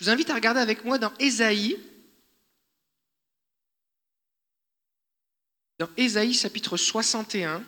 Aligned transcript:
Je 0.00 0.06
vous 0.06 0.10
invite 0.10 0.30
à 0.30 0.34
regarder 0.34 0.60
avec 0.60 0.82
moi 0.82 0.96
dans 0.96 1.12
Ésaïe. 1.18 1.76
Dans 5.78 5.90
Ésaïe 5.94 6.32
chapitre 6.32 6.78
61. 6.78 7.62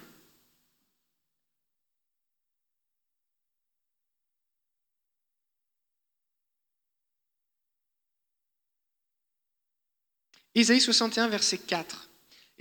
Ésaïe 10.54 10.80
61, 10.80 11.28
verset 11.28 11.58
4. 11.58 12.11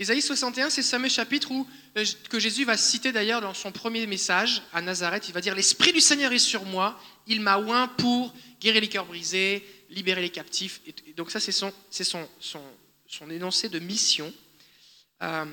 Ésaïe 0.02 0.20
61, 0.20 0.68
c'est 0.68 0.82
ce 0.82 0.90
fameux 0.90 1.08
chapitre 1.08 1.52
euh, 1.96 2.04
que 2.28 2.40
Jésus 2.40 2.64
va 2.64 2.76
citer 2.76 3.12
d'ailleurs 3.12 3.40
dans 3.40 3.54
son 3.54 3.70
premier 3.70 4.04
message 4.08 4.60
à 4.72 4.82
Nazareth. 4.82 5.28
Il 5.28 5.32
va 5.32 5.40
dire 5.40 5.54
L'Esprit 5.54 5.92
du 5.92 6.00
Seigneur 6.00 6.32
est 6.32 6.40
sur 6.40 6.64
moi, 6.64 7.00
il 7.28 7.40
m'a 7.40 7.58
oint 7.58 7.86
pour 7.86 8.34
guérir 8.60 8.80
les 8.80 8.88
cœurs 8.88 9.06
brisés, 9.06 9.64
libérer 9.90 10.20
les 10.20 10.30
captifs. 10.30 10.80
Et 10.86 11.12
donc, 11.12 11.30
ça, 11.30 11.38
c'est 11.38 11.52
son, 11.52 11.72
énoncé 13.30 13.68
de 13.68 13.78
mission. 13.78 14.34
Euh, 15.22 15.46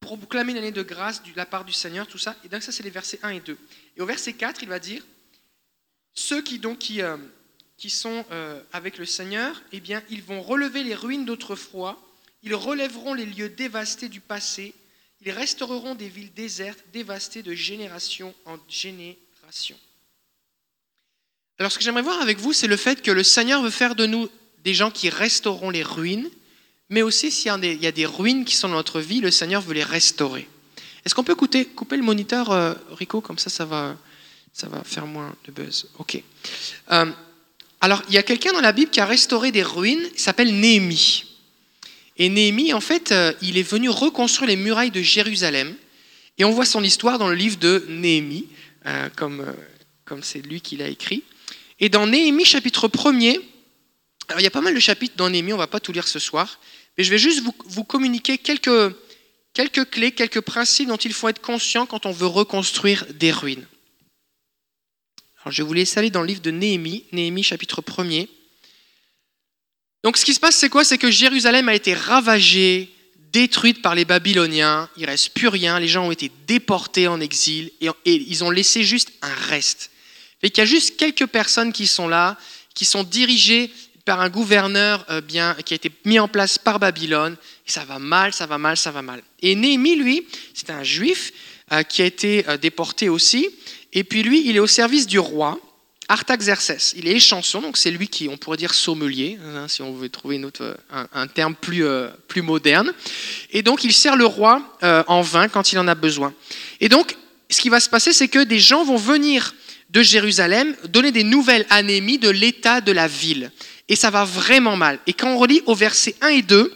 proclamer 0.00 0.54
l'année 0.54 0.72
de 0.72 0.82
grâce 0.82 1.22
de 1.22 1.30
la 1.36 1.46
part 1.46 1.64
du 1.64 1.72
Seigneur, 1.72 2.08
tout 2.08 2.18
ça. 2.18 2.34
Et 2.42 2.48
donc, 2.48 2.64
ça, 2.64 2.72
c'est 2.72 2.82
les 2.82 2.90
versets 2.90 3.20
1 3.22 3.28
et 3.28 3.40
2. 3.40 3.56
Et 3.96 4.00
au 4.00 4.06
verset 4.06 4.32
4, 4.32 4.64
il 4.64 4.68
va 4.68 4.80
dire 4.80 5.04
Ceux 6.14 6.42
qui, 6.42 6.58
donc. 6.58 6.84
Euh, 6.98 7.16
qui 7.76 7.90
sont 7.90 8.24
euh, 8.30 8.60
avec 8.72 8.98
le 8.98 9.06
Seigneur, 9.06 9.60
eh 9.72 9.80
bien, 9.80 10.02
ils 10.10 10.22
vont 10.22 10.42
relever 10.42 10.84
les 10.84 10.94
ruines 10.94 11.24
d'autrefois, 11.24 12.00
ils 12.42 12.54
relèveront 12.54 13.14
les 13.14 13.26
lieux 13.26 13.48
dévastés 13.48 14.08
du 14.08 14.20
passé, 14.20 14.74
ils 15.24 15.32
restaureront 15.32 15.94
des 15.94 16.08
villes 16.08 16.32
désertes, 16.34 16.84
dévastées 16.92 17.42
de 17.42 17.54
génération 17.54 18.34
en 18.44 18.56
génération. 18.68 19.76
Alors 21.58 21.70
ce 21.70 21.78
que 21.78 21.84
j'aimerais 21.84 22.02
voir 22.02 22.20
avec 22.20 22.38
vous, 22.38 22.52
c'est 22.52 22.66
le 22.66 22.76
fait 22.76 23.02
que 23.02 23.10
le 23.10 23.22
Seigneur 23.22 23.62
veut 23.62 23.70
faire 23.70 23.94
de 23.94 24.06
nous 24.06 24.28
des 24.64 24.74
gens 24.74 24.90
qui 24.90 25.10
restaureront 25.10 25.70
les 25.70 25.82
ruines, 25.82 26.30
mais 26.88 27.02
aussi 27.02 27.30
s'il 27.30 27.46
y, 27.46 27.86
a 27.86 27.92
des 27.92 28.06
ruines 28.06 28.44
qui 28.44 28.56
sont 28.56 28.68
dans 28.68 28.74
notre 28.74 29.00
vie, 29.00 29.20
le 29.20 29.30
Seigneur 29.30 29.62
veut 29.62 29.74
les 29.74 29.84
restaurer. 29.84 30.48
Est-ce 31.04 31.14
qu'on 31.14 31.24
peut 31.24 31.34
couper, 31.34 31.64
couper 31.64 31.96
le 31.96 32.02
moniteur, 32.02 32.50
euh, 32.50 32.74
Rico, 32.90 33.20
comme 33.20 33.38
ça, 33.38 33.50
ça 33.50 33.64
va, 33.64 33.96
ça 34.52 34.68
va 34.68 34.84
faire 34.84 35.06
moins 35.06 35.34
de 35.46 35.52
buzz. 35.52 35.88
Ok. 35.98 36.22
Euh, 36.90 37.06
alors, 37.82 38.00
il 38.08 38.14
y 38.14 38.18
a 38.18 38.22
quelqu'un 38.22 38.52
dans 38.52 38.60
la 38.60 38.70
Bible 38.70 38.92
qui 38.92 39.00
a 39.00 39.06
restauré 39.06 39.50
des 39.50 39.64
ruines, 39.64 40.08
il 40.14 40.20
s'appelle 40.20 40.54
Néhémie. 40.54 41.24
Et 42.16 42.28
Néhémie, 42.28 42.72
en 42.72 42.80
fait, 42.80 43.10
euh, 43.10 43.32
il 43.42 43.58
est 43.58 43.68
venu 43.68 43.88
reconstruire 43.88 44.48
les 44.48 44.56
murailles 44.56 44.92
de 44.92 45.02
Jérusalem. 45.02 45.74
Et 46.38 46.44
on 46.44 46.52
voit 46.52 46.64
son 46.64 46.84
histoire 46.84 47.18
dans 47.18 47.28
le 47.28 47.34
livre 47.34 47.58
de 47.58 47.84
Néhémie, 47.88 48.46
euh, 48.86 49.08
comme 49.16 49.40
euh, 49.40 49.52
comme 50.04 50.22
c'est 50.22 50.40
lui 50.40 50.60
qui 50.60 50.76
l'a 50.76 50.86
écrit. 50.86 51.24
Et 51.80 51.88
dans 51.88 52.06
Néhémie, 52.06 52.44
chapitre 52.44 52.86
1er, 52.86 53.40
alors 54.28 54.40
il 54.40 54.44
y 54.44 54.46
a 54.46 54.52
pas 54.52 54.60
mal 54.60 54.74
de 54.74 54.80
chapitres 54.80 55.16
dans 55.16 55.28
Néhémie, 55.28 55.52
on 55.52 55.56
ne 55.56 55.62
va 55.62 55.66
pas 55.66 55.80
tout 55.80 55.90
lire 55.90 56.06
ce 56.06 56.20
soir, 56.20 56.60
mais 56.96 57.02
je 57.02 57.10
vais 57.10 57.18
juste 57.18 57.42
vous, 57.42 57.54
vous 57.66 57.82
communiquer 57.82 58.38
quelques, 58.38 58.94
quelques 59.54 59.90
clés, 59.90 60.12
quelques 60.12 60.40
principes 60.40 60.86
dont 60.86 60.96
il 60.96 61.12
faut 61.12 61.28
être 61.28 61.40
conscient 61.40 61.86
quand 61.86 62.06
on 62.06 62.12
veut 62.12 62.26
reconstruire 62.28 63.06
des 63.14 63.32
ruines 63.32 63.66
je 65.50 65.62
vais 65.62 65.66
vous 65.66 65.74
laisser 65.74 65.98
aller 65.98 66.10
dans 66.10 66.20
le 66.20 66.28
livre 66.28 66.42
de 66.42 66.50
Néhémie, 66.50 67.04
Néhémie 67.12 67.42
chapitre 67.42 67.82
1er. 67.82 68.28
Donc 70.04 70.16
ce 70.16 70.24
qui 70.24 70.34
se 70.34 70.40
passe, 70.40 70.56
c'est 70.56 70.68
quoi? 70.68 70.84
C'est 70.84 70.98
que 70.98 71.10
Jérusalem 71.10 71.68
a 71.68 71.74
été 71.74 71.94
ravagée, 71.94 72.92
détruite 73.32 73.82
par 73.82 73.94
les 73.94 74.04
Babyloniens, 74.04 74.88
il 74.96 75.06
reste 75.06 75.30
plus 75.30 75.48
rien, 75.48 75.80
les 75.80 75.88
gens 75.88 76.06
ont 76.06 76.10
été 76.10 76.30
déportés 76.46 77.08
en 77.08 77.20
exil 77.20 77.70
et, 77.80 77.88
ils 78.04 78.44
ont 78.44 78.50
laissé 78.50 78.82
juste 78.82 79.12
un 79.22 79.34
reste. 79.48 79.90
Et 80.42 80.50
qu'il 80.50 80.62
y 80.62 80.66
a 80.66 80.70
juste 80.70 80.96
quelques 80.96 81.26
personnes 81.26 81.72
qui 81.72 81.86
sont 81.86 82.08
là, 82.08 82.36
qui 82.74 82.84
sont 82.84 83.04
dirigées 83.04 83.70
par 84.04 84.20
un 84.20 84.28
gouverneur 84.28 85.04
euh, 85.10 85.20
bien, 85.20 85.56
qui 85.64 85.74
a 85.74 85.76
été 85.76 85.90
mis 86.04 86.18
en 86.18 86.26
place 86.26 86.58
par 86.58 86.80
Babylone, 86.80 87.36
et 87.66 87.70
ça 87.70 87.84
va 87.84 88.00
mal, 88.00 88.32
ça 88.32 88.46
va 88.46 88.58
mal, 88.58 88.76
ça 88.76 88.90
va 88.90 89.02
mal. 89.02 89.22
Et 89.40 89.54
Néhémie, 89.54 89.94
lui, 89.94 90.26
c'est 90.54 90.70
un 90.70 90.82
juif 90.82 91.32
euh, 91.70 91.84
qui 91.84 92.02
a 92.02 92.06
été 92.06 92.44
euh, 92.48 92.56
déporté 92.56 93.08
aussi, 93.08 93.48
et 93.92 94.04
puis 94.04 94.22
lui, 94.22 94.48
il 94.48 94.56
est 94.56 94.60
au 94.60 94.66
service 94.66 95.06
du 95.06 95.18
roi, 95.18 95.60
Artaxerxès. 96.08 96.94
Il 96.96 97.08
est 97.08 97.12
échanson, 97.12 97.60
donc 97.60 97.76
c'est 97.76 97.90
lui 97.90 98.08
qui, 98.08 98.28
on 98.28 98.36
pourrait 98.36 98.56
dire 98.56 98.74
sommelier, 98.74 99.38
hein, 99.44 99.68
si 99.68 99.82
on 99.82 99.92
veut 99.92 100.08
trouver 100.08 100.40
un, 100.90 101.26
terme 101.26 101.54
plus, 101.54 101.84
euh, 101.84 102.08
plus 102.28 102.42
moderne. 102.42 102.92
Et 103.50 103.62
donc 103.62 103.84
il 103.84 103.92
sert 103.92 104.16
le 104.16 104.26
roi 104.26 104.76
euh, 104.82 105.04
en 105.06 105.22
vin 105.22 105.48
quand 105.48 105.72
il 105.72 105.78
en 105.78 105.88
a 105.88 105.94
besoin. 105.94 106.34
Et 106.80 106.88
donc, 106.88 107.16
ce 107.48 107.60
qui 107.60 107.68
va 107.68 107.80
se 107.80 107.88
passer, 107.88 108.12
c'est 108.12 108.28
que 108.28 108.42
des 108.42 108.58
gens 108.58 108.84
vont 108.84 108.96
venir 108.96 109.54
de 109.90 110.02
Jérusalem 110.02 110.74
donner 110.88 111.12
des 111.12 111.24
nouvelles 111.24 111.66
anémies 111.70 112.18
de 112.18 112.30
l'état 112.30 112.80
de 112.80 112.92
la 112.92 113.06
ville. 113.06 113.52
Et 113.88 113.96
ça 113.96 114.10
va 114.10 114.24
vraiment 114.24 114.76
mal. 114.76 114.98
Et 115.06 115.12
quand 115.12 115.28
on 115.28 115.38
relit 115.38 115.62
au 115.66 115.74
verset 115.74 116.14
1 116.22 116.28
et 116.28 116.42
2, 116.42 116.72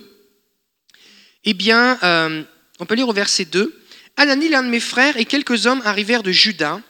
eh 1.44 1.54
bien, 1.54 1.98
euh, 2.03 2.43
on 2.78 2.84
peut 2.84 2.94
lire 2.94 3.09
au 3.09 3.12
verset 3.12 3.47
2, 3.47 3.75
Anani, 4.16 4.48
l'un 4.48 4.62
de 4.62 4.69
mes 4.69 4.81
frères, 4.81 5.16
et 5.16 5.25
quelques 5.25 5.66
hommes 5.66 5.83
arrivèrent 5.84 6.22
de 6.22 6.33
Juda 6.33 6.81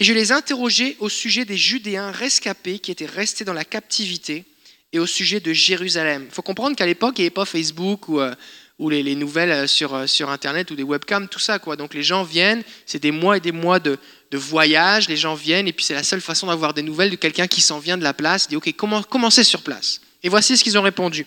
et 0.00 0.04
je 0.04 0.14
les 0.14 0.32
interrogeais 0.32 0.96
au 0.98 1.10
sujet 1.10 1.44
des 1.44 1.58
Judéens 1.58 2.10
rescapés 2.10 2.78
qui 2.78 2.90
étaient 2.90 3.04
restés 3.04 3.44
dans 3.44 3.52
la 3.52 3.66
captivité 3.66 4.46
et 4.94 4.98
au 4.98 5.06
sujet 5.06 5.40
de 5.40 5.52
Jérusalem. 5.52 6.24
Il 6.26 6.34
faut 6.34 6.42
comprendre 6.42 6.74
qu'à 6.74 6.86
l'époque, 6.86 7.18
il 7.18 7.20
n'y 7.20 7.26
avait 7.26 7.34
pas 7.34 7.44
Facebook 7.44 8.08
ou, 8.08 8.18
euh, 8.18 8.34
les, 8.80 9.14
nouvelles 9.14 9.50
euh, 9.50 9.66
sur, 9.66 9.94
euh, 9.94 10.06
sur 10.06 10.30
Internet 10.30 10.70
ou 10.70 10.74
des 10.74 10.82
webcams, 10.82 11.28
tout 11.28 11.38
ça. 11.38 11.58
Quoi. 11.58 11.76
Donc 11.76 11.92
les 11.92 12.02
gens 12.02 12.24
viennent, 12.24 12.62
c'est 12.86 12.98
des 12.98 13.10
mois 13.10 13.36
et 13.36 13.40
des 13.40 13.52
mois 13.52 13.78
de, 13.78 13.98
voyage, 14.32 15.06
les 15.06 15.18
gens 15.18 15.34
viennent, 15.34 15.68
et 15.68 15.72
puis 15.72 15.84
c'est 15.84 15.94
la 15.94 16.02
seule 16.02 16.22
façon 16.22 16.46
d'avoir 16.46 16.72
des 16.72 16.82
nouvelles 16.82 17.10
de 17.10 17.16
quelqu'un 17.16 17.46
qui 17.46 17.60
s'en 17.60 17.78
vient 17.78 17.98
de 17.98 18.04
la 18.04 18.14
place, 18.14 18.48
dit, 18.48 18.56
OK, 18.56 18.72
comment, 18.72 19.30
c'est 19.30 19.44
sur 19.44 19.60
place? 19.60 20.00
Et 20.22 20.30
voici 20.30 20.56
ce 20.56 20.64
qu'ils 20.64 20.78
ont 20.78 20.82
répondu. 20.82 21.26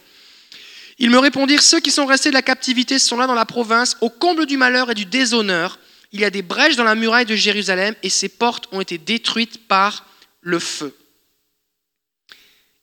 Ils 0.98 1.12
me 1.12 1.20
répondirent, 1.20 1.62
ceux 1.62 1.80
qui 1.80 1.92
sont 1.92 2.06
restés 2.06 2.30
de 2.30 2.34
la 2.34 2.42
captivité 2.42 2.98
sont 2.98 3.18
là 3.18 3.28
dans 3.28 3.36
la 3.36 3.46
province, 3.46 3.98
au 4.02 4.10
comble 4.10 4.46
du 4.48 4.58
malheur 4.58 4.90
et 4.90 4.96
du 4.96 5.06
déshonneur, 5.06 5.78
il 6.14 6.22
y 6.22 6.26
a 6.26 6.30
des 6.30 6.44
brèches 6.44 6.76
dans 6.76 6.84
la 6.84 6.96
muraille 6.96 7.26
de 7.26 7.36
Jérusalem 7.36 7.96
et 8.04 8.10
ses 8.10 8.30
portes 8.30 8.68
ont 8.72 8.80
été 8.80 9.00
détruites 9.00 9.68
par 9.68 10.06
le 10.42 10.60
feu. 10.60 10.96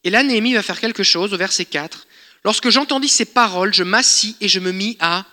Et 0.03 0.11
là, 0.11 0.25
Néhémie 0.25 0.55
va 0.55 0.63
faire 0.63 0.81
quelque 0.81 1.05
chose 1.05 1.33
au 1.33 1.37
verset 1.37 1.65
4. 1.65 2.07
Lorsque 2.45 2.71
j'entendis 2.71 3.09
ces 3.09 3.27
paroles, 3.27 3.73
je 3.73 3.85
m'assis 3.85 4.37
et 4.41 4.49
je 4.49 4.59
me 4.59 4.73
mis 4.73 4.97
à 4.99 5.27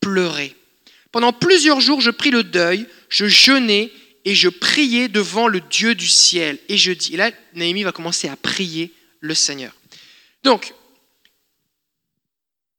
pleurer. 0.00 0.54
Pendant 1.10 1.32
plusieurs 1.32 1.80
jours, 1.80 2.00
je 2.00 2.10
pris 2.10 2.30
le 2.30 2.44
deuil, 2.44 2.86
je 3.08 3.26
jeûnais 3.26 3.90
et 4.24 4.34
je 4.36 4.48
priais 4.48 5.08
devant 5.08 5.48
le 5.48 5.60
Dieu 5.60 5.96
du 5.96 6.06
ciel. 6.06 6.58
Et 6.68 6.76
je 6.76 6.92
dis, 6.92 7.14
et 7.14 7.16
là, 7.16 7.32
Néhémie 7.54 7.82
va 7.82 7.92
commencer 7.92 8.28
à 8.28 8.36
prier 8.36 8.92
le 9.20 9.34
Seigneur. 9.34 9.72
Donc, 10.44 10.72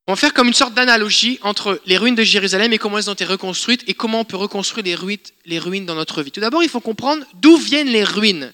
on 0.07 0.13
va 0.13 0.16
faire 0.16 0.34
comme 0.34 0.47
une 0.47 0.53
sorte 0.53 0.73
d'analogie 0.73 1.39
entre 1.41 1.79
les 1.85 1.97
ruines 1.97 2.16
de 2.16 2.23
Jérusalem 2.23 2.73
et 2.73 2.78
comment 2.78 2.97
elles 2.97 3.09
ont 3.09 3.13
été 3.13 3.25
reconstruites 3.25 3.84
et 3.88 3.94
comment 3.94 4.22
on 4.22 4.25
peut 4.25 4.38
reconstruire 4.38 4.84
les 4.84 5.59
ruines, 5.59 5.85
dans 5.85 5.95
notre 5.95 6.23
vie. 6.23 6.31
Tout 6.31 6.39
d'abord, 6.39 6.63
il 6.63 6.69
faut 6.69 6.79
comprendre 6.79 7.23
d'où 7.35 7.56
viennent 7.57 7.89
les 7.89 8.03
ruines. 8.03 8.51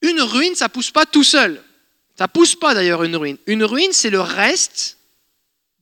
Une 0.00 0.20
ruine, 0.20 0.54
ça 0.54 0.68
pousse 0.68 0.90
pas 0.90 1.06
tout 1.06 1.24
seul. 1.24 1.62
Ça 2.18 2.26
pousse 2.26 2.54
pas 2.54 2.74
d'ailleurs 2.74 3.04
une 3.04 3.16
ruine. 3.16 3.36
Une 3.46 3.64
ruine, 3.64 3.92
c'est 3.92 4.10
le 4.10 4.20
reste 4.20 4.98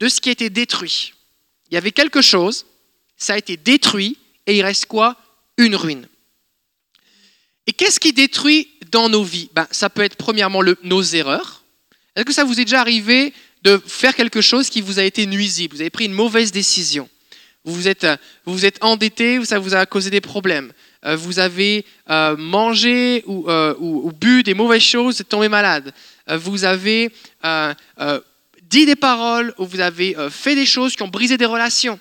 de 0.00 0.08
ce 0.08 0.20
qui 0.20 0.28
a 0.28 0.32
été 0.32 0.50
détruit. 0.50 1.14
Il 1.70 1.74
y 1.74 1.78
avait 1.78 1.92
quelque 1.92 2.20
chose, 2.20 2.66
ça 3.16 3.34
a 3.34 3.38
été 3.38 3.56
détruit 3.56 4.18
et 4.46 4.56
il 4.56 4.62
reste 4.62 4.86
quoi? 4.86 5.16
Une 5.56 5.76
ruine. 5.76 6.06
Et 7.66 7.72
qu'est-ce 7.72 8.00
qui 8.00 8.12
détruit 8.12 8.68
dans 8.90 9.08
nos 9.08 9.22
vies? 9.22 9.50
Ben, 9.54 9.68
Ça 9.70 9.88
peut 9.88 10.02
être 10.02 10.16
premièrement 10.16 10.62
nos 10.82 11.02
erreurs. 11.02 11.62
Est-ce 12.16 12.24
que 12.24 12.32
ça 12.32 12.44
vous 12.44 12.58
est 12.60 12.64
déjà 12.64 12.80
arrivé 12.80 13.32
de 13.62 13.80
faire 13.86 14.14
quelque 14.14 14.40
chose 14.40 14.70
qui 14.70 14.80
vous 14.80 14.98
a 14.98 15.02
été 15.02 15.26
nuisible. 15.26 15.74
Vous 15.74 15.80
avez 15.80 15.90
pris 15.90 16.06
une 16.06 16.12
mauvaise 16.12 16.52
décision. 16.52 17.08
Vous 17.64 17.74
vous 17.74 17.88
êtes, 17.88 18.06
vous, 18.46 18.54
vous 18.54 18.64
êtes 18.64 18.82
endetté, 18.82 19.44
ça 19.44 19.58
vous 19.58 19.74
a 19.74 19.84
causé 19.86 20.10
des 20.10 20.20
problèmes. 20.20 20.72
Euh, 21.04 21.16
vous 21.16 21.38
avez 21.38 21.84
euh, 22.10 22.36
mangé 22.36 23.24
euh, 23.28 23.74
ou, 23.78 24.08
ou, 24.08 24.12
bu 24.12 24.42
des 24.42 24.54
mauvaises 24.54 24.82
choses, 24.82 25.16
vous 25.16 25.20
êtes 25.22 25.28
tombé 25.28 25.48
malade. 25.48 25.92
Vous 26.28 26.64
avez 26.64 27.10
dit 28.62 28.86
des 28.86 28.94
paroles 28.94 29.52
ou 29.58 29.66
vous 29.66 29.80
avez 29.80 30.14
fait 30.30 30.54
des 30.54 30.66
choses 30.66 30.94
qui 30.94 31.02
ont 31.02 31.08
brisé 31.08 31.36
des 31.36 31.44
relations. 31.44 31.98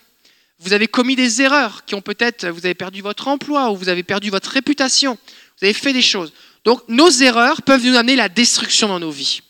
Vous 0.59 0.73
avez 0.73 0.87
commis 0.87 1.15
des 1.15 1.41
erreurs 1.41 1.83
qui 1.85 1.95
ont 1.95 2.01
peut-être, 2.01 2.47
vous 2.49 2.63
avez 2.63 2.75
perdu 2.75 3.01
votre 3.01 3.27
emploi 3.27 3.71
ou 3.71 3.75
vous 3.75 3.89
avez 3.89 4.03
perdu 4.03 4.29
votre 4.29 4.51
réputation. 4.51 5.17
Vous 5.59 5.65
avez 5.65 5.73
fait 5.73 5.93
des 5.93 6.03
choses. 6.03 6.31
Donc 6.63 6.83
nos 6.87 7.09
erreurs 7.09 7.63
peuvent 7.63 7.83
nous 7.83 7.95
amener 7.95 8.15
la 8.15 8.29
destruction 8.29 8.87
dans 8.87 8.99
nos 8.99 9.09
vies. 9.09 9.41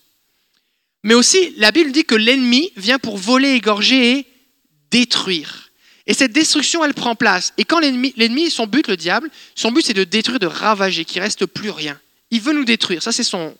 Mais 1.04 1.14
aussi, 1.14 1.54
la 1.58 1.72
Bible 1.72 1.92
dit 1.92 2.04
que 2.04 2.16
l'ennemi 2.16 2.72
vient 2.76 3.00
pour 3.00 3.18
voler, 3.18 3.52
égorger 3.52 4.12
et 4.12 4.28
détruire. 4.92 5.72
Et 6.06 6.14
cette 6.14 6.32
destruction, 6.32 6.84
elle 6.84 6.94
prend 6.94 7.16
place. 7.16 7.54
Et 7.58 7.64
quand 7.64 7.80
l'ennemi, 7.80 8.50
son 8.50 8.68
but, 8.68 8.88
le 8.88 8.98
diable, 8.98 9.30
son 9.56 9.72
but, 9.72 9.86
c'est 9.86 9.94
de 9.94 10.04
détruire, 10.04 10.40
de 10.40 10.48
ravager, 10.48 11.06
qu'il 11.06 11.22
reste 11.22 11.46
plus 11.46 11.70
rien. 11.70 12.00
Il 12.32 12.42
veut 12.42 12.54
nous 12.54 12.66
détruire. 12.66 13.02
Ça, 13.02 13.12
c'est 13.12 13.24
son 13.24 13.56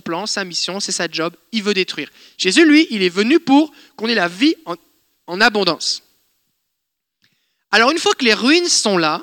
plan, 0.00 0.26
sa 0.26 0.44
mission, 0.44 0.80
c'est 0.80 0.92
sa 0.92 1.08
job. 1.08 1.34
Il 1.52 1.62
veut 1.62 1.74
détruire. 1.74 2.10
Jésus, 2.36 2.64
lui, 2.64 2.86
il 2.90 3.02
est 3.02 3.08
venu 3.08 3.40
pour 3.40 3.72
qu'on 3.96 4.08
ait 4.08 4.14
la 4.14 4.28
vie 4.28 4.56
en, 4.66 4.74
en 5.26 5.40
abondance. 5.40 6.02
Alors, 7.70 7.90
une 7.90 7.98
fois 7.98 8.14
que 8.14 8.24
les 8.24 8.34
ruines 8.34 8.68
sont 8.68 8.98
là, 8.98 9.22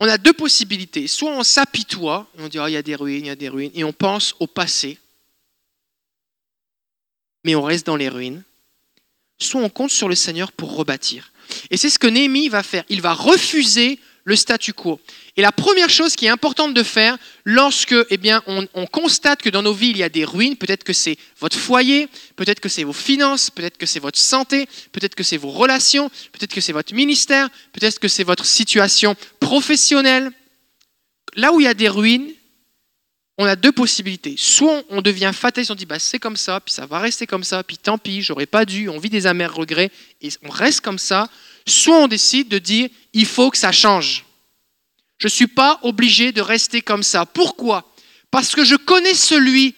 on 0.00 0.08
a 0.08 0.18
deux 0.18 0.32
possibilités. 0.32 1.06
Soit 1.06 1.30
on 1.30 1.42
s'apitoie, 1.42 2.30
on 2.38 2.48
dit, 2.48 2.58
oh, 2.58 2.66
il 2.66 2.72
y 2.72 2.76
a 2.76 2.82
des 2.82 2.94
ruines, 2.94 3.24
il 3.24 3.28
y 3.28 3.30
a 3.30 3.36
des 3.36 3.48
ruines, 3.48 3.70
et 3.74 3.84
on 3.84 3.92
pense 3.92 4.34
au 4.38 4.46
passé, 4.46 4.98
mais 7.48 7.54
on 7.54 7.62
reste 7.62 7.86
dans 7.86 7.96
les 7.96 8.10
ruines. 8.10 8.42
Soit 9.38 9.62
on 9.62 9.70
compte 9.70 9.90
sur 9.90 10.06
le 10.06 10.14
Seigneur 10.14 10.52
pour 10.52 10.76
rebâtir. 10.76 11.32
Et 11.70 11.78
c'est 11.78 11.88
ce 11.88 11.98
que 11.98 12.06
Néhémie 12.06 12.50
va 12.50 12.62
faire. 12.62 12.84
Il 12.90 13.00
va 13.00 13.14
refuser 13.14 13.98
le 14.24 14.36
statu 14.36 14.74
quo. 14.74 15.00
Et 15.38 15.40
la 15.40 15.50
première 15.50 15.88
chose 15.88 16.14
qui 16.14 16.26
est 16.26 16.28
importante 16.28 16.74
de 16.74 16.82
faire 16.82 17.16
lorsque 17.46 17.94
eh 18.10 18.18
bien, 18.18 18.42
on, 18.46 18.86
constate 18.86 19.40
que 19.40 19.48
dans 19.48 19.62
nos 19.62 19.72
vies 19.72 19.88
il 19.88 19.96
y 19.96 20.02
a 20.02 20.10
des 20.10 20.26
ruines, 20.26 20.56
peut-être 20.56 20.84
que 20.84 20.92
c'est 20.92 21.16
votre 21.40 21.56
foyer, 21.56 22.10
peut-être 22.36 22.60
que 22.60 22.68
c'est 22.68 22.84
vos 22.84 22.92
finances, 22.92 23.48
peut-être 23.48 23.78
que 23.78 23.86
c'est 23.86 23.98
votre 23.98 24.18
santé, 24.18 24.68
peut-être 24.92 25.14
que 25.14 25.22
c'est 25.22 25.38
vos 25.38 25.50
relations, 25.50 26.10
peut-être 26.32 26.52
que 26.52 26.60
c'est 26.60 26.74
votre 26.74 26.92
ministère, 26.92 27.48
peut-être 27.72 27.98
que 27.98 28.08
c'est 28.08 28.24
votre 28.24 28.44
situation 28.44 29.16
professionnelle. 29.40 30.30
Là 31.34 31.54
où 31.54 31.60
il 31.60 31.64
y 31.64 31.66
a 31.66 31.72
des 31.72 31.88
ruines, 31.88 32.30
on 33.38 33.46
a 33.46 33.54
deux 33.54 33.72
possibilités. 33.72 34.34
Soit 34.36 34.82
on 34.90 35.00
devient 35.00 35.30
fataliste, 35.32 35.70
on 35.70 35.76
dit 35.76 35.86
bah, 35.86 36.00
c'est 36.00 36.18
comme 36.18 36.36
ça, 36.36 36.60
puis 36.60 36.74
ça 36.74 36.86
va 36.86 36.98
rester 36.98 37.26
comme 37.26 37.44
ça, 37.44 37.62
puis 37.62 37.78
tant 37.78 37.96
pis, 37.96 38.20
j'aurais 38.20 38.46
pas 38.46 38.64
dû, 38.64 38.88
on 38.88 38.98
vit 38.98 39.10
des 39.10 39.28
amers 39.28 39.54
regrets, 39.54 39.92
et 40.20 40.28
on 40.42 40.50
reste 40.50 40.80
comme 40.80 40.98
ça. 40.98 41.30
Soit 41.64 41.98
on 41.98 42.08
décide 42.08 42.48
de 42.48 42.58
dire 42.58 42.88
il 43.12 43.26
faut 43.26 43.50
que 43.50 43.56
ça 43.56 43.70
change. 43.70 44.24
Je 45.18 45.26
ne 45.26 45.30
suis 45.30 45.46
pas 45.46 45.78
obligé 45.82 46.32
de 46.32 46.40
rester 46.40 46.82
comme 46.82 47.02
ça. 47.04 47.26
Pourquoi? 47.26 47.92
Parce 48.30 48.54
que 48.54 48.64
je 48.64 48.74
connais 48.74 49.14
celui 49.14 49.74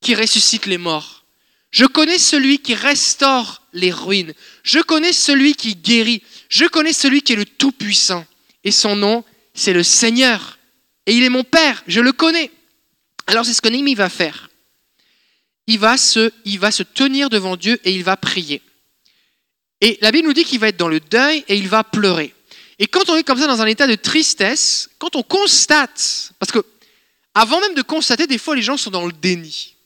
qui 0.00 0.14
ressuscite 0.14 0.66
les 0.66 0.78
morts. 0.78 1.24
Je 1.70 1.86
connais 1.86 2.18
celui 2.18 2.58
qui 2.58 2.74
restaure 2.74 3.62
les 3.72 3.90
ruines. 3.90 4.34
Je 4.62 4.78
connais 4.80 5.12
celui 5.12 5.54
qui 5.54 5.74
guérit. 5.74 6.22
Je 6.50 6.66
connais 6.66 6.92
celui 6.92 7.22
qui 7.22 7.32
est 7.32 7.36
le 7.36 7.46
Tout-Puissant. 7.46 8.26
Et 8.64 8.70
son 8.70 8.94
nom, 8.94 9.24
c'est 9.54 9.72
le 9.72 9.82
Seigneur. 9.82 10.58
Et 11.06 11.14
il 11.16 11.24
est 11.24 11.28
mon 11.28 11.44
Père, 11.44 11.82
je 11.86 12.00
le 12.00 12.12
connais. 12.12 12.50
Alors 13.26 13.44
c'est 13.44 13.54
ce 13.54 13.62
que 13.62 13.68
Néhémie 13.68 13.94
va 13.94 14.08
faire. 14.08 14.50
Il 15.66 15.78
va, 15.78 15.96
se, 15.96 16.32
il 16.44 16.58
va 16.58 16.70
se 16.70 16.82
tenir 16.82 17.30
devant 17.30 17.56
Dieu 17.56 17.80
et 17.84 17.92
il 17.92 18.02
va 18.02 18.16
prier. 18.16 18.62
Et 19.80 19.98
la 20.00 20.12
Bible 20.12 20.28
nous 20.28 20.34
dit 20.34 20.44
qu'il 20.44 20.58
va 20.58 20.68
être 20.68 20.76
dans 20.76 20.88
le 20.88 21.00
deuil 21.00 21.44
et 21.48 21.56
il 21.56 21.68
va 21.68 21.84
pleurer. 21.84 22.34
Et 22.78 22.86
quand 22.86 23.08
on 23.10 23.16
est 23.16 23.22
comme 23.22 23.38
ça 23.38 23.46
dans 23.46 23.60
un 23.60 23.66
état 23.66 23.86
de 23.86 23.94
tristesse, 23.94 24.90
quand 24.98 25.14
on 25.16 25.22
constate, 25.22 26.32
parce 26.38 26.50
que 26.50 26.64
avant 27.34 27.60
même 27.60 27.74
de 27.74 27.82
constater, 27.82 28.26
des 28.26 28.38
fois 28.38 28.56
les 28.56 28.62
gens 28.62 28.76
sont 28.76 28.90
dans 28.90 29.06
le 29.06 29.12
déni. 29.12 29.76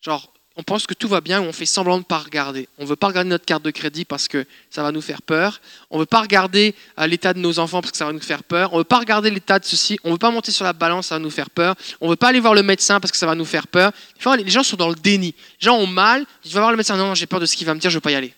Genre, 0.00 0.32
on 0.56 0.62
pense 0.62 0.86
que 0.86 0.94
tout 0.94 1.08
va 1.08 1.20
bien 1.20 1.40
ou 1.40 1.44
on 1.44 1.52
fait 1.52 1.64
semblant 1.64 1.94
de 1.94 2.00
ne 2.00 2.04
pas 2.04 2.18
regarder. 2.18 2.68
On 2.78 2.82
ne 2.82 2.88
veut 2.88 2.96
pas 2.96 3.06
regarder 3.06 3.30
notre 3.30 3.44
carte 3.44 3.62
de 3.62 3.70
crédit 3.70 4.04
parce 4.04 4.26
que 4.26 4.44
ça 4.68 4.82
va 4.82 4.90
nous 4.90 5.00
faire 5.00 5.22
peur. 5.22 5.60
On 5.90 5.96
ne 5.96 6.02
veut 6.02 6.06
pas 6.06 6.20
regarder 6.20 6.74
euh, 6.98 7.06
l'état 7.06 7.32
de 7.32 7.38
nos 7.38 7.58
enfants 7.60 7.80
parce 7.80 7.92
que 7.92 7.96
ça 7.96 8.04
va 8.04 8.12
nous 8.12 8.20
faire 8.20 8.42
peur. 8.42 8.72
On 8.72 8.76
ne 8.76 8.80
veut 8.80 8.84
pas 8.84 8.98
regarder 8.98 9.30
l'état 9.30 9.58
de 9.58 9.64
ceci. 9.64 9.98
On 10.02 10.08
ne 10.08 10.14
veut 10.14 10.18
pas 10.18 10.30
monter 10.30 10.50
sur 10.50 10.64
la 10.64 10.72
balance, 10.72 11.06
ça 11.06 11.14
va 11.14 11.18
nous 11.20 11.30
faire 11.30 11.50
peur. 11.50 11.76
On 12.00 12.06
ne 12.06 12.10
veut 12.10 12.16
pas 12.16 12.28
aller 12.28 12.40
voir 12.40 12.54
le 12.54 12.62
médecin 12.64 12.98
parce 12.98 13.12
que 13.12 13.16
ça 13.16 13.26
va 13.26 13.34
nous 13.34 13.44
faire 13.44 13.68
peur. 13.68 13.92
Les 14.36 14.50
gens 14.50 14.64
sont 14.64 14.76
dans 14.76 14.88
le 14.88 14.96
déni. 14.96 15.34
Les 15.60 15.64
gens 15.64 15.76
ont 15.76 15.86
mal. 15.86 16.26
Je 16.44 16.50
vais 16.50 16.58
voir 16.58 16.72
le 16.72 16.76
médecin. 16.76 16.96
Non, 16.96 17.06
non 17.06 17.14
j'ai 17.14 17.26
peur 17.26 17.40
de 17.40 17.46
ce 17.46 17.56
qu'il 17.56 17.66
va 17.66 17.74
me 17.74 17.80
dire, 17.80 17.88
je 17.88 17.94
ne 17.94 17.98
veux 17.98 18.02
pas 18.02 18.10
y 18.10 18.16
aller. 18.16 18.34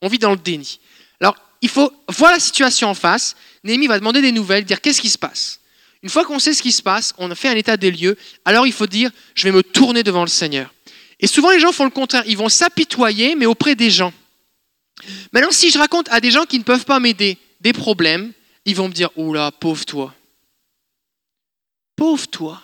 On 0.00 0.08
vit 0.08 0.18
dans 0.18 0.30
le 0.30 0.38
déni. 0.38 0.80
Alors, 1.20 1.36
il 1.60 1.68
faut 1.68 1.92
voir 2.08 2.32
la 2.32 2.40
situation 2.40 2.88
en 2.88 2.94
face. 2.94 3.36
Néhémie 3.64 3.86
va 3.86 3.98
demander 3.98 4.22
des 4.22 4.32
nouvelles, 4.32 4.64
dire 4.64 4.80
qu'est-ce 4.80 5.00
qui 5.00 5.10
se 5.10 5.18
passe. 5.18 5.60
Une 6.02 6.08
fois 6.08 6.24
qu'on 6.24 6.38
sait 6.38 6.54
ce 6.54 6.62
qui 6.62 6.72
se 6.72 6.82
passe, 6.82 7.12
on 7.18 7.30
a 7.30 7.34
fait 7.34 7.48
un 7.48 7.56
état 7.56 7.76
des 7.76 7.90
lieux, 7.90 8.16
alors 8.44 8.66
il 8.66 8.72
faut 8.72 8.86
dire 8.86 9.10
je 9.34 9.44
vais 9.44 9.52
me 9.52 9.62
tourner 9.62 10.02
devant 10.02 10.22
le 10.22 10.28
Seigneur. 10.28 10.72
Et 11.20 11.26
souvent 11.26 11.50
les 11.50 11.60
gens 11.60 11.72
font 11.72 11.84
le 11.84 11.90
contraire, 11.90 12.22
ils 12.26 12.36
vont 12.36 12.48
s'apitoyer, 12.48 13.34
mais 13.34 13.46
auprès 13.46 13.74
des 13.74 13.90
gens. 13.90 14.12
Maintenant, 15.32 15.50
si 15.50 15.70
je 15.70 15.78
raconte 15.78 16.08
à 16.10 16.20
des 16.20 16.30
gens 16.30 16.44
qui 16.44 16.58
ne 16.58 16.64
peuvent 16.64 16.84
pas 16.84 17.00
m'aider 17.00 17.38
des 17.60 17.72
problèmes, 17.72 18.32
ils 18.64 18.76
vont 18.76 18.88
me 18.88 18.92
dire 18.92 19.10
Oula, 19.16 19.50
pauvre 19.52 19.84
toi. 19.84 20.14
Pauvre 21.96 22.28
toi. 22.28 22.62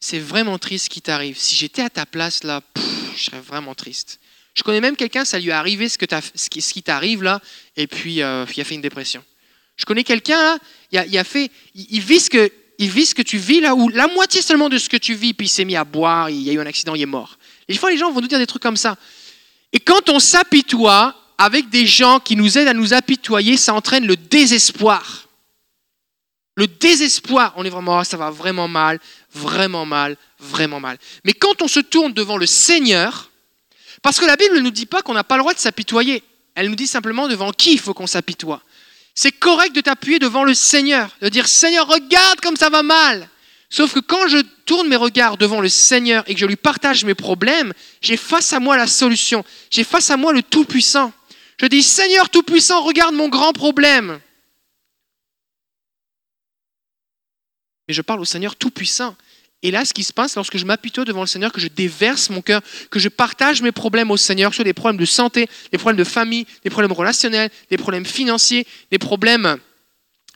C'est 0.00 0.18
vraiment 0.18 0.58
triste 0.58 0.86
ce 0.86 0.90
qui 0.90 1.00
t'arrive. 1.00 1.38
Si 1.38 1.56
j'étais 1.56 1.82
à 1.82 1.90
ta 1.90 2.04
place 2.04 2.44
là, 2.44 2.60
je 3.16 3.24
serais 3.24 3.40
vraiment 3.40 3.74
triste. 3.74 4.20
Je 4.54 4.62
connais 4.62 4.80
même 4.80 4.96
quelqu'un, 4.96 5.24
ça 5.24 5.38
lui 5.38 5.48
est 5.48 5.52
arrivé 5.52 5.88
ce, 5.88 5.98
que 5.98 6.06
ce 6.34 6.48
qui, 6.48 6.82
t'arrive 6.82 7.22
là, 7.22 7.40
et 7.76 7.86
puis 7.86 8.22
euh, 8.22 8.44
il 8.56 8.60
a 8.60 8.64
fait 8.64 8.76
une 8.76 8.82
dépression. 8.82 9.24
Je 9.76 9.84
connais 9.84 10.04
quelqu'un, 10.04 10.58
il, 10.92 11.18
a, 11.18 11.24
fait, 11.24 11.50
il, 11.74 12.00
vit 12.00 12.20
ce 12.20 12.30
que, 12.30 12.52
il 12.78 12.88
vit 12.88 13.06
ce 13.06 13.16
que 13.16 13.22
tu 13.22 13.36
vis 13.36 13.60
là, 13.60 13.74
ou 13.74 13.88
la 13.88 14.06
moitié 14.06 14.42
seulement 14.42 14.68
de 14.68 14.78
ce 14.78 14.88
que 14.88 14.96
tu 14.96 15.14
vis, 15.14 15.34
puis 15.34 15.46
il 15.46 15.50
s'est 15.50 15.64
mis 15.64 15.74
à 15.74 15.84
boire, 15.84 16.30
il 16.30 16.40
y 16.42 16.50
a 16.50 16.52
eu 16.52 16.60
un 16.60 16.66
accident, 16.66 16.94
il 16.94 17.02
est 17.02 17.06
mort. 17.06 17.36
Des 17.68 17.76
fois, 17.76 17.90
les 17.90 17.96
gens 17.96 18.10
vont 18.10 18.20
nous 18.20 18.28
dire 18.28 18.38
des 18.38 18.46
trucs 18.46 18.62
comme 18.62 18.76
ça. 18.76 18.96
Et 19.72 19.80
quand 19.80 20.08
on 20.08 20.18
s'apitoie 20.18 21.14
avec 21.38 21.68
des 21.70 21.86
gens 21.86 22.20
qui 22.20 22.36
nous 22.36 22.58
aident 22.58 22.68
à 22.68 22.74
nous 22.74 22.94
apitoyer, 22.94 23.56
ça 23.56 23.74
entraîne 23.74 24.06
le 24.06 24.16
désespoir. 24.16 25.28
Le 26.56 26.68
désespoir, 26.68 27.52
on 27.56 27.64
est 27.64 27.70
vraiment, 27.70 27.98
ah, 27.98 28.04
ça 28.04 28.16
va 28.16 28.30
vraiment 28.30 28.68
mal, 28.68 29.00
vraiment 29.32 29.84
mal, 29.84 30.16
vraiment 30.38 30.78
mal. 30.78 30.98
Mais 31.24 31.32
quand 31.32 31.62
on 31.62 31.68
se 31.68 31.80
tourne 31.80 32.12
devant 32.12 32.36
le 32.36 32.46
Seigneur, 32.46 33.30
parce 34.04 34.20
que 34.20 34.26
la 34.26 34.36
Bible 34.36 34.56
ne 34.56 34.60
nous 34.60 34.70
dit 34.70 34.86
pas 34.86 35.00
qu'on 35.00 35.14
n'a 35.14 35.24
pas 35.24 35.36
le 35.36 35.40
droit 35.40 35.54
de 35.54 35.58
s'apitoyer. 35.58 36.22
Elle 36.54 36.68
nous 36.68 36.76
dit 36.76 36.86
simplement 36.86 37.26
devant 37.26 37.52
qui 37.52 37.72
il 37.72 37.80
faut 37.80 37.94
qu'on 37.94 38.06
s'apitoie. 38.06 38.62
C'est 39.14 39.32
correct 39.32 39.74
de 39.74 39.80
t'appuyer 39.80 40.18
devant 40.18 40.44
le 40.44 40.54
Seigneur, 40.54 41.08
de 41.22 41.28
dire 41.30 41.48
Seigneur, 41.48 41.88
regarde 41.88 42.40
comme 42.40 42.56
ça 42.56 42.68
va 42.68 42.82
mal. 42.82 43.28
Sauf 43.74 43.92
que 43.92 43.98
quand 43.98 44.28
je 44.28 44.38
tourne 44.66 44.86
mes 44.86 44.94
regards 44.94 45.36
devant 45.36 45.60
le 45.60 45.68
Seigneur 45.68 46.22
et 46.28 46.34
que 46.34 46.38
je 46.38 46.46
lui 46.46 46.54
partage 46.54 47.04
mes 47.04 47.16
problèmes, 47.16 47.72
j'ai 48.00 48.16
face 48.16 48.52
à 48.52 48.60
moi 48.60 48.76
la 48.76 48.86
solution. 48.86 49.44
J'ai 49.68 49.82
face 49.82 50.10
à 50.10 50.16
moi 50.16 50.32
le 50.32 50.44
Tout-Puissant. 50.44 51.12
Je 51.60 51.66
dis 51.66 51.82
Seigneur 51.82 52.30
Tout-Puissant, 52.30 52.84
regarde 52.84 53.16
mon 53.16 53.28
grand 53.28 53.52
problème. 53.52 54.20
Mais 57.88 57.94
je 57.94 58.00
parle 58.00 58.20
au 58.20 58.24
Seigneur 58.24 58.54
Tout-Puissant. 58.54 59.16
Et 59.64 59.72
là, 59.72 59.84
ce 59.84 59.92
qui 59.92 60.04
se 60.04 60.12
passe 60.12 60.36
lorsque 60.36 60.56
je 60.56 60.64
m'apitoie 60.64 61.04
devant 61.04 61.22
le 61.22 61.26
Seigneur, 61.26 61.50
que 61.50 61.60
je 61.60 61.66
déverse 61.66 62.30
mon 62.30 62.42
cœur, 62.42 62.62
que 62.92 63.00
je 63.00 63.08
partage 63.08 63.60
mes 63.60 63.72
problèmes 63.72 64.12
au 64.12 64.16
Seigneur, 64.16 64.50
que 64.50 64.54
ce 64.54 64.58
soit 64.58 64.64
des 64.64 64.72
problèmes 64.72 65.00
de 65.00 65.04
santé, 65.04 65.48
des 65.72 65.78
problèmes 65.78 65.98
de 65.98 66.08
famille, 66.08 66.46
des 66.62 66.70
problèmes 66.70 66.92
relationnels, 66.92 67.50
des 67.70 67.76
problèmes 67.76 68.06
financiers, 68.06 68.68
des 68.92 69.00
problèmes 69.00 69.58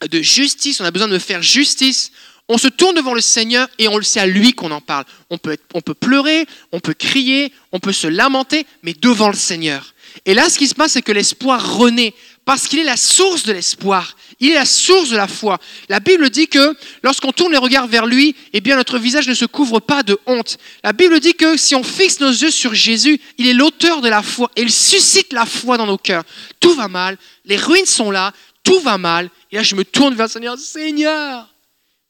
de 0.07 0.21
justice, 0.21 0.79
on 0.81 0.85
a 0.85 0.91
besoin 0.91 1.07
de 1.07 1.19
faire 1.19 1.41
justice. 1.41 2.11
On 2.49 2.57
se 2.57 2.67
tourne 2.67 2.95
devant 2.95 3.13
le 3.13 3.21
Seigneur 3.21 3.69
et 3.77 3.87
on 3.87 3.97
le 3.97 4.03
sait 4.03 4.19
à 4.19 4.25
lui 4.25 4.53
qu'on 4.53 4.71
en 4.71 4.81
parle. 4.81 5.05
On 5.29 5.37
peut, 5.37 5.55
on 5.75 5.81
peut 5.81 5.93
pleurer, 5.93 6.47
on 6.71 6.79
peut 6.79 6.95
crier, 6.95 7.53
on 7.71 7.79
peut 7.79 7.93
se 7.93 8.07
lamenter, 8.07 8.65
mais 8.81 8.93
devant 8.93 9.27
le 9.27 9.35
Seigneur. 9.35 9.93
Et 10.25 10.33
là, 10.33 10.49
ce 10.49 10.57
qui 10.57 10.67
se 10.67 10.73
passe, 10.73 10.93
c'est 10.93 11.03
que 11.03 11.11
l'espoir 11.11 11.77
renaît, 11.77 12.15
parce 12.45 12.67
qu'il 12.67 12.79
est 12.79 12.83
la 12.83 12.97
source 12.97 13.43
de 13.43 13.53
l'espoir. 13.53 14.15
Il 14.39 14.49
est 14.49 14.55
la 14.55 14.65
source 14.65 15.09
de 15.09 15.15
la 15.15 15.27
foi. 15.27 15.59
La 15.89 15.99
Bible 15.99 16.31
dit 16.31 16.47
que 16.47 16.75
lorsqu'on 17.03 17.31
tourne 17.31 17.51
les 17.51 17.59
regards 17.59 17.85
vers 17.85 18.07
lui, 18.07 18.35
eh 18.53 18.61
bien 18.61 18.75
notre 18.75 18.97
visage 18.97 19.27
ne 19.27 19.35
se 19.35 19.45
couvre 19.45 19.79
pas 19.79 20.01
de 20.01 20.17
honte. 20.25 20.57
La 20.83 20.91
Bible 20.91 21.19
dit 21.19 21.35
que 21.35 21.55
si 21.55 21.75
on 21.75 21.83
fixe 21.83 22.19
nos 22.19 22.31
yeux 22.31 22.49
sur 22.49 22.73
Jésus, 22.73 23.21
il 23.37 23.47
est 23.47 23.53
l'auteur 23.53 24.01
de 24.01 24.09
la 24.09 24.23
foi 24.23 24.49
et 24.55 24.63
il 24.63 24.71
suscite 24.71 25.31
la 25.33 25.45
foi 25.45 25.77
dans 25.77 25.85
nos 25.85 25.99
cœurs. 25.99 26.23
Tout 26.59 26.73
va 26.73 26.87
mal, 26.87 27.19
les 27.45 27.57
ruines 27.57 27.85
sont 27.85 28.09
là, 28.09 28.33
tout 28.63 28.79
va 28.79 28.97
mal. 28.97 29.29
Et 29.51 29.57
là, 29.57 29.63
je 29.63 29.75
me 29.75 29.83
tourne 29.83 30.15
vers 30.15 30.25
le 30.25 30.31
Seigneur, 30.31 30.57
Seigneur. 30.57 31.48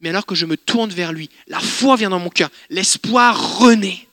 Mais 0.01 0.09
alors 0.09 0.25
que 0.25 0.35
je 0.35 0.45
me 0.45 0.57
tourne 0.57 0.91
vers 0.91 1.11
lui, 1.11 1.29
la 1.47 1.59
foi 1.59 1.95
vient 1.95 2.09
dans 2.09 2.19
mon 2.19 2.29
cœur, 2.29 2.49
l'espoir 2.69 3.59
renaît. 3.59 4.07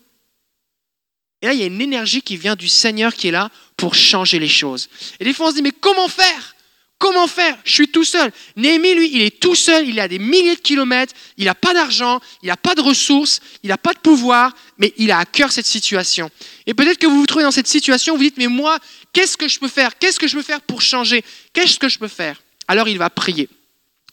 Et 1.42 1.46
là, 1.46 1.52
il 1.52 1.60
y 1.60 1.62
a 1.62 1.66
une 1.66 1.80
énergie 1.80 2.22
qui 2.22 2.36
vient 2.36 2.56
du 2.56 2.68
Seigneur 2.68 3.14
qui 3.14 3.28
est 3.28 3.32
là 3.32 3.50
pour 3.76 3.94
changer 3.94 4.38
les 4.38 4.48
choses. 4.48 4.88
Et 5.20 5.24
des 5.24 5.32
fois, 5.32 5.46
on 5.46 5.50
se 5.50 5.56
dit, 5.56 5.62
mais 5.62 5.72
comment 5.72 6.08
faire? 6.08 6.56
Comment 6.98 7.26
faire? 7.26 7.58
Je 7.64 7.72
suis 7.72 7.88
tout 7.88 8.04
seul. 8.04 8.32
Néhémie, 8.56 8.94
lui, 8.94 9.10
il 9.12 9.20
est 9.20 9.38
tout 9.38 9.54
seul, 9.54 9.86
il 9.86 10.00
a 10.00 10.08
des 10.08 10.18
milliers 10.18 10.56
de 10.56 10.60
kilomètres, 10.60 11.12
il 11.36 11.44
n'a 11.44 11.54
pas 11.54 11.74
d'argent, 11.74 12.20
il 12.42 12.46
n'a 12.46 12.56
pas 12.56 12.74
de 12.74 12.80
ressources, 12.80 13.40
il 13.62 13.68
n'a 13.68 13.76
pas 13.76 13.92
de 13.92 13.98
pouvoir, 13.98 14.54
mais 14.78 14.94
il 14.96 15.10
a 15.10 15.18
à 15.18 15.26
cœur 15.26 15.52
cette 15.52 15.66
situation. 15.66 16.30
Et 16.64 16.72
peut-être 16.72 16.98
que 16.98 17.06
vous 17.06 17.20
vous 17.20 17.26
trouvez 17.26 17.44
dans 17.44 17.50
cette 17.50 17.66
situation, 17.66 18.16
vous 18.16 18.22
dites, 18.22 18.38
mais 18.38 18.46
moi, 18.46 18.78
qu'est-ce 19.12 19.36
que 19.36 19.46
je 19.46 19.58
peux 19.58 19.68
faire? 19.68 19.98
Qu'est-ce 19.98 20.18
que 20.18 20.26
je 20.26 20.36
peux 20.36 20.42
faire 20.42 20.62
pour 20.62 20.80
changer? 20.80 21.22
Qu'est-ce 21.52 21.78
que 21.78 21.90
je 21.90 21.98
peux 21.98 22.08
faire? 22.08 22.40
Alors 22.66 22.88
il 22.88 22.96
va 22.96 23.10
prier. 23.10 23.50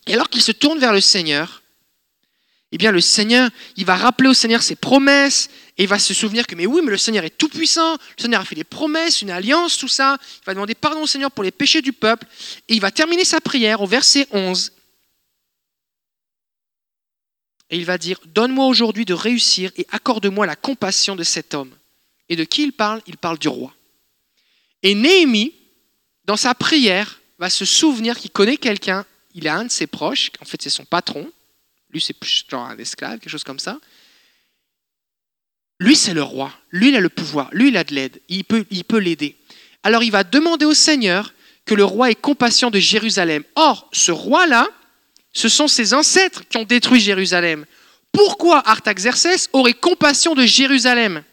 Et 0.06 0.12
alors 0.12 0.28
qu'il 0.28 0.42
se 0.42 0.52
tourne 0.52 0.78
vers 0.78 0.92
le 0.92 1.00
Seigneur, 1.00 1.62
eh 2.74 2.78
bien 2.78 2.90
le 2.90 3.00
Seigneur, 3.00 3.50
il 3.76 3.84
va 3.84 3.94
rappeler 3.94 4.28
au 4.28 4.34
Seigneur 4.34 4.60
ses 4.60 4.74
promesses, 4.74 5.48
et 5.76 5.84
il 5.84 5.88
va 5.88 6.00
se 6.00 6.12
souvenir 6.12 6.44
que, 6.46 6.56
mais 6.56 6.66
oui, 6.66 6.82
mais 6.84 6.90
le 6.90 6.98
Seigneur 6.98 7.24
est 7.24 7.36
tout 7.36 7.48
puissant, 7.48 7.92
le 7.92 8.22
Seigneur 8.22 8.40
a 8.40 8.44
fait 8.44 8.56
des 8.56 8.64
promesses, 8.64 9.22
une 9.22 9.30
alliance, 9.30 9.78
tout 9.78 9.88
ça. 9.88 10.18
Il 10.42 10.46
va 10.46 10.54
demander 10.54 10.74
pardon 10.74 11.02
au 11.02 11.06
Seigneur 11.06 11.30
pour 11.30 11.44
les 11.44 11.52
péchés 11.52 11.82
du 11.82 11.92
peuple. 11.92 12.26
Et 12.68 12.74
il 12.74 12.80
va 12.80 12.90
terminer 12.90 13.24
sa 13.24 13.40
prière 13.40 13.80
au 13.80 13.86
verset 13.86 14.26
11. 14.32 14.72
Et 17.70 17.76
il 17.76 17.84
va 17.84 17.96
dire, 17.96 18.20
donne-moi 18.26 18.66
aujourd'hui 18.66 19.04
de 19.04 19.14
réussir 19.14 19.70
et 19.76 19.86
accorde-moi 19.90 20.46
la 20.46 20.56
compassion 20.56 21.16
de 21.16 21.22
cet 21.24 21.54
homme. 21.54 21.74
Et 22.28 22.36
de 22.36 22.44
qui 22.44 22.62
il 22.62 22.72
parle? 22.72 23.02
Il 23.06 23.16
parle 23.18 23.38
du 23.38 23.48
roi. 23.48 23.74
Et 24.82 24.94
Néhémie, 24.94 25.54
dans 26.24 26.36
sa 26.36 26.54
prière, 26.54 27.20
va 27.38 27.50
se 27.50 27.64
souvenir 27.64 28.18
qu'il 28.18 28.30
connaît 28.30 28.56
quelqu'un, 28.56 29.04
il 29.34 29.48
a 29.48 29.56
un 29.56 29.64
de 29.64 29.70
ses 29.70 29.86
proches, 29.86 30.30
en 30.40 30.44
fait 30.44 30.62
c'est 30.62 30.70
son 30.70 30.84
patron, 30.84 31.30
lui 31.94 32.02
c'est 32.02 32.16
genre 32.50 32.66
un 32.66 32.76
esclave, 32.76 33.18
quelque 33.18 33.30
chose 33.30 33.44
comme 33.44 33.58
ça, 33.58 33.78
lui, 35.80 35.96
c'est 35.96 36.14
le 36.14 36.22
roi. 36.22 36.52
Lui, 36.70 36.88
il 36.88 36.96
a 36.96 37.00
le 37.00 37.08
pouvoir. 37.08 37.48
Lui, 37.52 37.68
il 37.68 37.76
a 37.76 37.84
de 37.84 37.94
l'aide. 37.94 38.20
Il 38.28 38.44
peut, 38.44 38.64
il 38.70 38.84
peut 38.84 38.98
l'aider. 38.98 39.36
Alors, 39.82 40.02
il 40.02 40.12
va 40.12 40.24
demander 40.24 40.64
au 40.64 40.74
Seigneur 40.74 41.34
que 41.64 41.74
le 41.74 41.84
roi 41.84 42.10
ait 42.10 42.14
compassion 42.14 42.70
de 42.70 42.78
Jérusalem. 42.78 43.42
Or, 43.56 43.88
ce 43.92 44.12
roi-là, 44.12 44.68
Ce 45.36 45.48
sont 45.48 45.66
ses 45.66 45.94
ancêtres 45.94 46.46
qui 46.48 46.56
ont 46.58 46.64
détruit 46.64 47.00
Jérusalem. 47.00 47.66
Pourquoi 48.12 48.60
Artaxerxès 48.68 49.48
aurait 49.52 49.74
compassion 49.74 50.36
de 50.36 50.46
Jérusalem? 50.46 51.24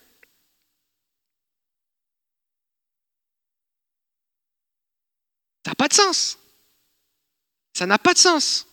Ça 5.63 5.69
n'a 5.69 5.75
pas 5.75 5.87
de 5.87 5.93
sens. 5.93 6.39
Ça 7.73 7.85
n'a 7.85 7.99
pas 7.99 8.13
de 8.13 8.17
sens. 8.17 8.65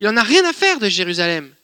Il 0.00 0.06
n'en 0.06 0.16
a 0.16 0.22
rien 0.22 0.44
à 0.44 0.52
faire 0.52 0.78
de 0.78 0.88
Jérusalem. 0.88 1.54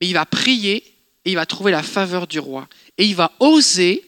Mais 0.00 0.08
il 0.08 0.14
va 0.14 0.26
prier 0.26 0.84
et 1.24 1.30
il 1.30 1.34
va 1.36 1.46
trouver 1.46 1.72
la 1.72 1.82
faveur 1.82 2.26
du 2.26 2.38
roi. 2.38 2.68
Et 2.98 3.04
il 3.04 3.14
va 3.14 3.32
oser 3.40 4.04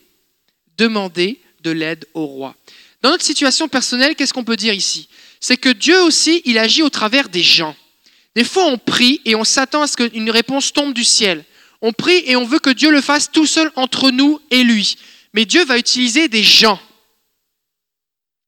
demander 0.76 1.40
de 1.60 1.70
l'aide 1.70 2.06
au 2.14 2.26
roi. 2.26 2.56
Dans 3.02 3.10
notre 3.10 3.24
situation 3.24 3.68
personnelle, 3.68 4.16
qu'est-ce 4.16 4.34
qu'on 4.34 4.44
peut 4.44 4.56
dire 4.56 4.74
ici? 4.74 5.08
C'est 5.40 5.56
que 5.56 5.68
Dieu 5.68 6.00
aussi, 6.02 6.42
il 6.44 6.58
agit 6.58 6.82
au 6.82 6.90
travers 6.90 7.28
des 7.28 7.42
gens. 7.42 7.76
Des 8.34 8.44
fois, 8.44 8.66
on 8.66 8.78
prie 8.78 9.20
et 9.24 9.34
on 9.34 9.44
s'attend 9.44 9.82
à 9.82 9.86
ce 9.86 9.96
qu'une 9.96 10.30
réponse 10.30 10.72
tombe 10.72 10.94
du 10.94 11.04
ciel. 11.04 11.44
On 11.80 11.92
prie 11.92 12.22
et 12.26 12.36
on 12.36 12.44
veut 12.44 12.58
que 12.58 12.70
Dieu 12.70 12.90
le 12.90 13.00
fasse 13.00 13.30
tout 13.30 13.46
seul 13.46 13.70
entre 13.76 14.10
nous 14.10 14.40
et 14.50 14.64
lui. 14.64 14.96
Mais 15.32 15.44
Dieu 15.44 15.64
va 15.64 15.78
utiliser 15.78 16.28
des 16.28 16.42
gens. 16.42 16.80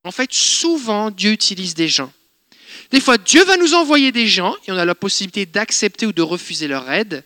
En 0.03 0.11
fait, 0.11 0.33
souvent, 0.33 1.11
Dieu 1.11 1.33
utilise 1.33 1.75
des 1.75 1.89
gens. 1.89 2.13
Des 2.91 3.01
fois, 3.01 3.19
Dieu 3.19 3.45
va 3.45 3.57
nous 3.57 3.75
envoyer 3.75 4.11
des 4.13 4.27
gens 4.27 4.57
et 4.67 4.73
on 4.73 4.77
a 4.77 4.85
la 4.85 4.95
possibilité 4.95 5.47
d'accepter 5.47 6.07
ou 6.07 6.13
de 6.13 6.23
refuser 6.23 6.67
leur 6.67 6.91
aide. 6.91 7.25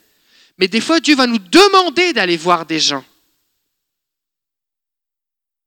Mais 0.58 0.68
des 0.68 0.80
fois, 0.80 1.00
Dieu 1.00 1.16
va 1.16 1.26
nous 1.26 1.38
demander 1.38 2.12
d'aller 2.12 2.36
voir 2.36 2.66
des 2.66 2.78
gens. 2.78 3.04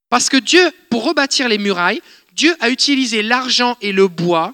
Parce 0.09 0.29
que 0.29 0.37
Dieu, 0.37 0.71
pour 0.89 1.03
rebâtir 1.03 1.49
les 1.49 1.57
murailles, 1.57 2.01
Dieu 2.33 2.55
a 2.59 2.69
utilisé 2.69 3.23
l'argent 3.23 3.77
et 3.81 3.91
le 3.91 4.07
bois 4.07 4.53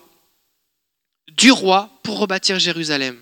du 1.28 1.52
roi 1.52 1.90
pour 2.04 2.20
rebâtir 2.20 2.58
Jérusalem. 2.58 3.20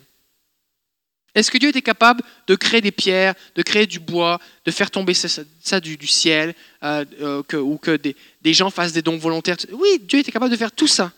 Est-ce 1.34 1.50
que 1.50 1.58
Dieu 1.58 1.70
était 1.70 1.82
capable 1.82 2.24
de 2.48 2.56
créer 2.56 2.82
des 2.82 2.92
pierres, 2.92 3.36
de 3.56 3.64
créer 3.64 3.88
du 3.88 4.00
bois, 4.00 4.40
de 4.66 4.72
faire 4.72 4.92
tomber 4.92 5.14
ça, 5.14 5.80
du, 5.80 6.08
ciel, 6.08 6.54
euh, 6.84 7.06
euh, 7.22 7.58
ou 7.60 7.78
que 7.78 7.96
des, 7.96 8.16
des, 8.42 8.54
gens 8.54 8.70
fassent 8.70 8.92
des 8.92 9.02
dons 9.02 9.18
volontaires? 9.18 9.56
Oui, 9.72 10.00
Dieu 10.02 10.20
était 10.20 10.32
capable 10.32 10.52
de 10.52 10.58
faire 10.58 10.74
tout 10.74 10.88
ça. 10.88 11.14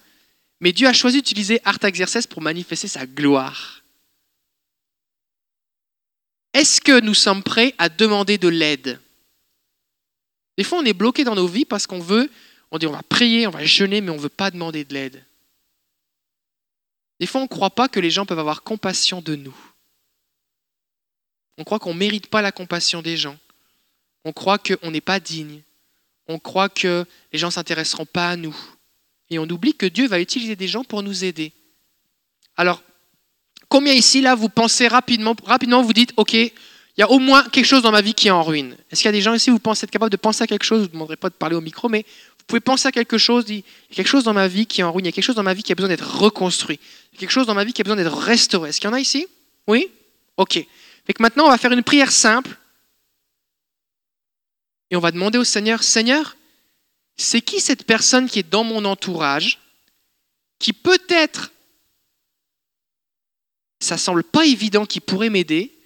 Mais 0.64 0.72
Dieu 0.72 0.88
a 0.88 0.94
choisi 0.94 1.18
d'utiliser 1.18 1.60
Artaxerxès 1.66 2.26
pour 2.26 2.42
manifester 2.42 2.88
sa 2.88 3.06
gloire. 3.06 3.84
Est-ce 6.54 6.80
que 6.80 7.02
nous 7.02 7.14
sommes 7.14 7.44
prêts 7.44 7.76
à 7.78 7.90
demander 7.90 8.38
de 8.38 8.48
l'aide? 8.48 9.02
Des 10.58 10.64
fois, 10.64 10.80
on 10.80 10.86
est 10.86 10.94
bloqué 10.94 11.26
dans 11.26 11.36
nos 11.36 11.48
vies 11.48 11.66
parce 11.66 11.86
qu'on 11.86 12.00
veut, 12.00 12.32
on 12.72 12.78
dit 12.78 12.88
on 12.88 12.94
va 12.94 13.04
prier, 13.04 13.46
on 13.46 13.50
va 13.52 13.66
jeûner, 13.66 14.00
mais 14.00 14.10
on 14.12 14.16
ne 14.16 14.22
veut 14.22 14.30
pas 14.30 14.52
demander 14.52 14.86
de 14.86 14.94
l'aide. 14.94 15.26
Des 17.20 17.28
fois, 17.28 17.42
on 17.42 17.44
ne 17.44 17.50
croit 17.50 17.72
pas 17.72 17.90
que 17.90 18.00
les 18.00 18.10
gens 18.10 18.26
peuvent 18.26 18.40
avoir 18.40 18.64
compassion 18.64 19.22
de 19.22 19.36
nous. 19.36 19.58
On 21.58 21.66
croit 21.66 21.80
qu'on 21.80 21.94
ne 21.94 22.00
mérite 22.00 22.28
pas 22.28 22.42
la 22.42 22.54
compassion 22.54 23.02
des 23.02 23.18
gens. 23.18 23.38
On 24.24 24.32
croit 24.32 24.60
qu'on 24.60 24.92
n'est 24.92 25.02
pas 25.02 25.20
digne. 25.20 25.62
On 26.28 26.40
croit 26.40 26.70
que 26.70 27.06
les 27.34 27.40
gens 27.40 27.48
ne 27.48 27.52
s'intéresseront 27.52 28.06
pas 28.06 28.30
à 28.30 28.38
nous. 28.38 28.56
Et 29.34 29.40
on 29.40 29.50
oublie 29.50 29.74
que 29.74 29.86
Dieu 29.86 30.08
va 30.08 30.20
utiliser 30.20 30.56
des 30.56 30.68
gens 30.68 30.84
pour 30.84 31.04
nous 31.04 31.24
aider. 31.24 31.54
Alors, 32.56 32.82
combien 33.68 33.94
ici, 33.94 34.22
là, 34.22 34.36
vous 34.36 34.50
pensez 34.50 34.88
rapidement, 34.88 35.36
rapidement, 35.44 35.82
vous 35.82 35.94
dites, 35.94 36.14
OK, 36.18 36.34
il 36.34 36.52
y 37.00 37.02
a 37.02 37.10
au 37.10 37.18
moins 37.18 37.44
quelque 37.50 37.66
chose 37.66 37.82
dans 37.82 37.92
ma 37.92 38.02
vie 38.02 38.14
qui 38.14 38.28
est 38.28 38.32
en 38.32 38.44
ruine. 38.44 38.78
Est-ce 38.92 39.02
qu'il 39.02 39.08
y 39.08 39.10
a 39.10 39.14
des 39.14 39.22
gens 39.22 39.34
ici, 39.34 39.50
vous 39.50 39.60
pensez 39.60 39.86
être 39.86 39.92
capable 39.92 40.12
de 40.12 40.18
penser 40.18 40.44
à 40.44 40.48
quelque 40.48 40.64
chose? 40.64 40.80
Je 40.80 40.84
ne 40.84 40.88
vous 40.88 40.94
demanderai 40.94 41.16
pas 41.16 41.30
de 41.30 41.34
parler 41.34 41.56
au 41.56 41.62
micro, 41.62 41.90
mais 41.90 42.06
vous 42.38 42.46
pouvez 42.46 42.60
penser 42.60 42.88
à 42.88 42.92
quelque 42.92 43.18
chose. 43.18 43.46
Il 43.48 43.58
y 43.58 43.60
a 43.60 43.96
quelque 43.96 44.08
chose 44.08 44.24
dans 44.24 44.34
ma 44.34 44.48
vie 44.48 44.68
qui 44.68 44.82
est 44.82 44.84
en 44.84 44.92
ruine. 44.92 45.06
Il 45.06 45.08
y 45.08 45.10
a 45.10 45.12
quelque 45.12 45.24
chose 45.24 45.36
dans 45.36 45.44
ma 45.44 45.56
vie 45.56 45.64
qui 45.64 45.72
a 45.72 45.76
besoin 45.76 45.90
d'être 45.90 46.22
reconstruit. 46.22 46.80
Il 47.12 47.16
y 47.16 47.18
a 47.18 47.20
quelque 47.22 47.32
chose 47.32 47.48
dans 47.48 47.56
ma 47.56 47.64
vie 47.64 47.74
qui 47.74 47.82
a 47.82 47.84
besoin 47.84 47.96
d'être 47.96 48.16
restauré. 48.16 48.70
Est-ce 48.70 48.80
qu'il 48.80 48.90
y 48.90 48.94
en 48.94 48.96
a 48.96 49.00
ici? 49.00 49.26
Oui? 49.66 49.88
Ok. 50.38 50.64
Maintenant, 51.20 51.46
on 51.46 51.50
va 51.50 51.58
faire 51.58 51.72
une 51.72 51.84
prière 51.84 52.12
simple. 52.12 52.56
Et 54.92 54.96
on 54.96 55.00
va 55.00 55.10
demander 55.10 55.40
au 55.40 55.44
Seigneur, 55.44 55.82
Seigneur, 55.82 56.36
c'est 57.18 57.42
qui 57.42 57.60
cette 57.60 57.86
personne 57.86 58.30
qui 58.30 58.40
est 58.40 58.50
dans 58.50 58.64
mon 58.64 58.86
entourage, 58.86 59.60
qui 60.60 60.74
peut-être, 60.74 61.52
ça 63.80 63.98
semble 63.98 64.24
pas 64.24 64.46
évident, 64.46 64.86
qui 64.86 65.00
pourrait 65.00 65.30
m'aider, 65.30 65.78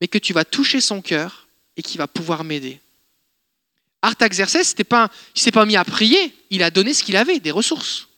mais 0.00 0.08
que 0.08 0.18
tu 0.18 0.32
vas 0.32 0.44
toucher 0.44 0.80
son 0.80 1.02
cœur 1.02 1.48
et 1.76 1.82
qui 1.82 1.98
va 1.98 2.06
pouvoir 2.06 2.44
m'aider. 2.44 2.80
Artaxerxès, 4.02 4.72
il 4.72 4.84
ne 4.84 5.08
s'est 5.34 5.52
pas 5.52 5.66
mis 5.66 5.76
à 5.76 5.84
prier, 5.84 6.34
il 6.50 6.62
a 6.62 6.70
donné 6.70 6.92
ce 6.92 7.04
qu'il 7.04 7.16
avait, 7.16 7.38
des 7.38 7.52
ressources. 7.52 8.08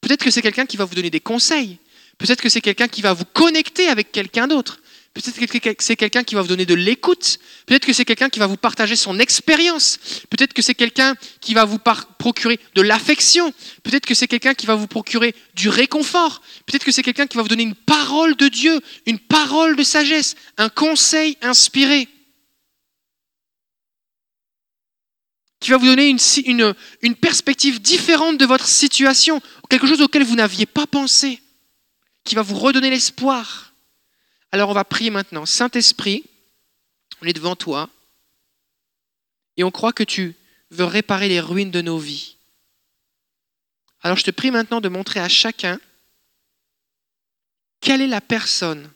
Peut-être 0.00 0.24
que 0.24 0.30
c'est 0.30 0.42
quelqu'un 0.42 0.66
qui 0.66 0.76
va 0.76 0.84
vous 0.84 0.94
donner 0.94 1.10
des 1.10 1.20
conseils. 1.20 1.78
Peut-être 2.16 2.40
que 2.40 2.48
c'est 2.48 2.60
quelqu'un 2.60 2.88
qui 2.88 3.02
va 3.02 3.12
vous 3.12 3.24
connecter 3.26 3.88
avec 3.88 4.10
quelqu'un 4.10 4.48
d'autre. 4.48 4.80
Peut-être 5.18 5.50
que 5.74 5.82
c'est 5.82 5.96
quelqu'un 5.96 6.22
qui 6.22 6.36
va 6.36 6.42
vous 6.42 6.48
donner 6.48 6.64
de 6.64 6.74
l'écoute. 6.74 7.40
Peut-être 7.66 7.84
que 7.84 7.92
c'est 7.92 8.04
quelqu'un 8.04 8.28
qui 8.28 8.38
va 8.38 8.46
vous 8.46 8.56
partager 8.56 8.94
son 8.94 9.18
expérience. 9.18 9.98
Peut-être 10.30 10.52
que 10.52 10.62
c'est 10.62 10.76
quelqu'un 10.76 11.16
qui 11.40 11.54
va 11.54 11.64
vous 11.64 11.80
procurer 11.80 12.60
de 12.76 12.82
l'affection. 12.82 13.52
Peut-être 13.82 14.06
que 14.06 14.14
c'est 14.14 14.28
quelqu'un 14.28 14.54
qui 14.54 14.66
va 14.66 14.76
vous 14.76 14.86
procurer 14.86 15.34
du 15.54 15.70
réconfort. 15.70 16.40
Peut-être 16.66 16.84
que 16.84 16.92
c'est 16.92 17.02
quelqu'un 17.02 17.26
qui 17.26 17.36
va 17.36 17.42
vous 17.42 17.48
donner 17.48 17.64
une 17.64 17.74
parole 17.74 18.36
de 18.36 18.46
Dieu, 18.46 18.80
une 19.06 19.18
parole 19.18 19.74
de 19.74 19.82
sagesse, 19.82 20.36
un 20.56 20.68
conseil 20.68 21.36
inspiré. 21.42 22.06
Qui 25.58 25.72
va 25.72 25.78
vous 25.78 25.86
donner 25.86 26.14
une, 26.46 27.16
perspective 27.16 27.80
différente 27.80 28.38
de 28.38 28.46
votre 28.46 28.68
situation, 28.68 29.42
quelque 29.68 29.88
chose 29.88 30.00
auquel 30.00 30.22
vous 30.22 30.36
n'aviez 30.36 30.66
pas 30.66 30.86
pensé, 30.86 31.42
qui 32.22 32.36
va 32.36 32.42
vous 32.42 32.56
redonner 32.56 32.90
l'espoir. 32.90 33.67
Alors 34.52 34.70
on 34.70 34.74
va 34.74 34.84
prier 34.84 35.10
maintenant. 35.10 35.46
Saint-Esprit, 35.46 36.24
on 37.20 37.26
est 37.26 37.32
devant 37.32 37.56
toi 37.56 37.90
et 39.56 39.64
on 39.64 39.70
croit 39.70 39.92
que 39.92 40.04
tu 40.04 40.34
veux 40.70 40.84
réparer 40.84 41.28
les 41.28 41.40
ruines 41.40 41.70
de 41.70 41.80
nos 41.80 41.98
vies. 41.98 42.36
Alors 44.02 44.16
je 44.16 44.24
te 44.24 44.30
prie 44.30 44.50
maintenant 44.50 44.80
de 44.80 44.88
montrer 44.88 45.20
à 45.20 45.28
chacun 45.28 45.80
quelle 47.80 48.00
est 48.00 48.06
la 48.06 48.20
personne 48.20 48.90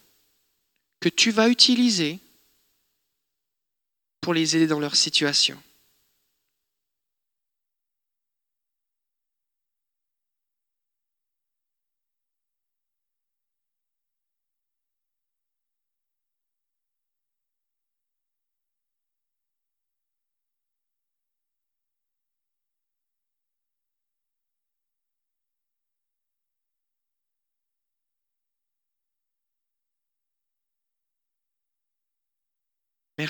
que 1.01 1.09
tu 1.09 1.31
vas 1.31 1.49
utiliser 1.49 2.21
pour 4.21 4.35
les 4.35 4.57
aider 4.57 4.69
dans 4.69 4.81
leur 4.81 4.95
situation. 4.95 5.61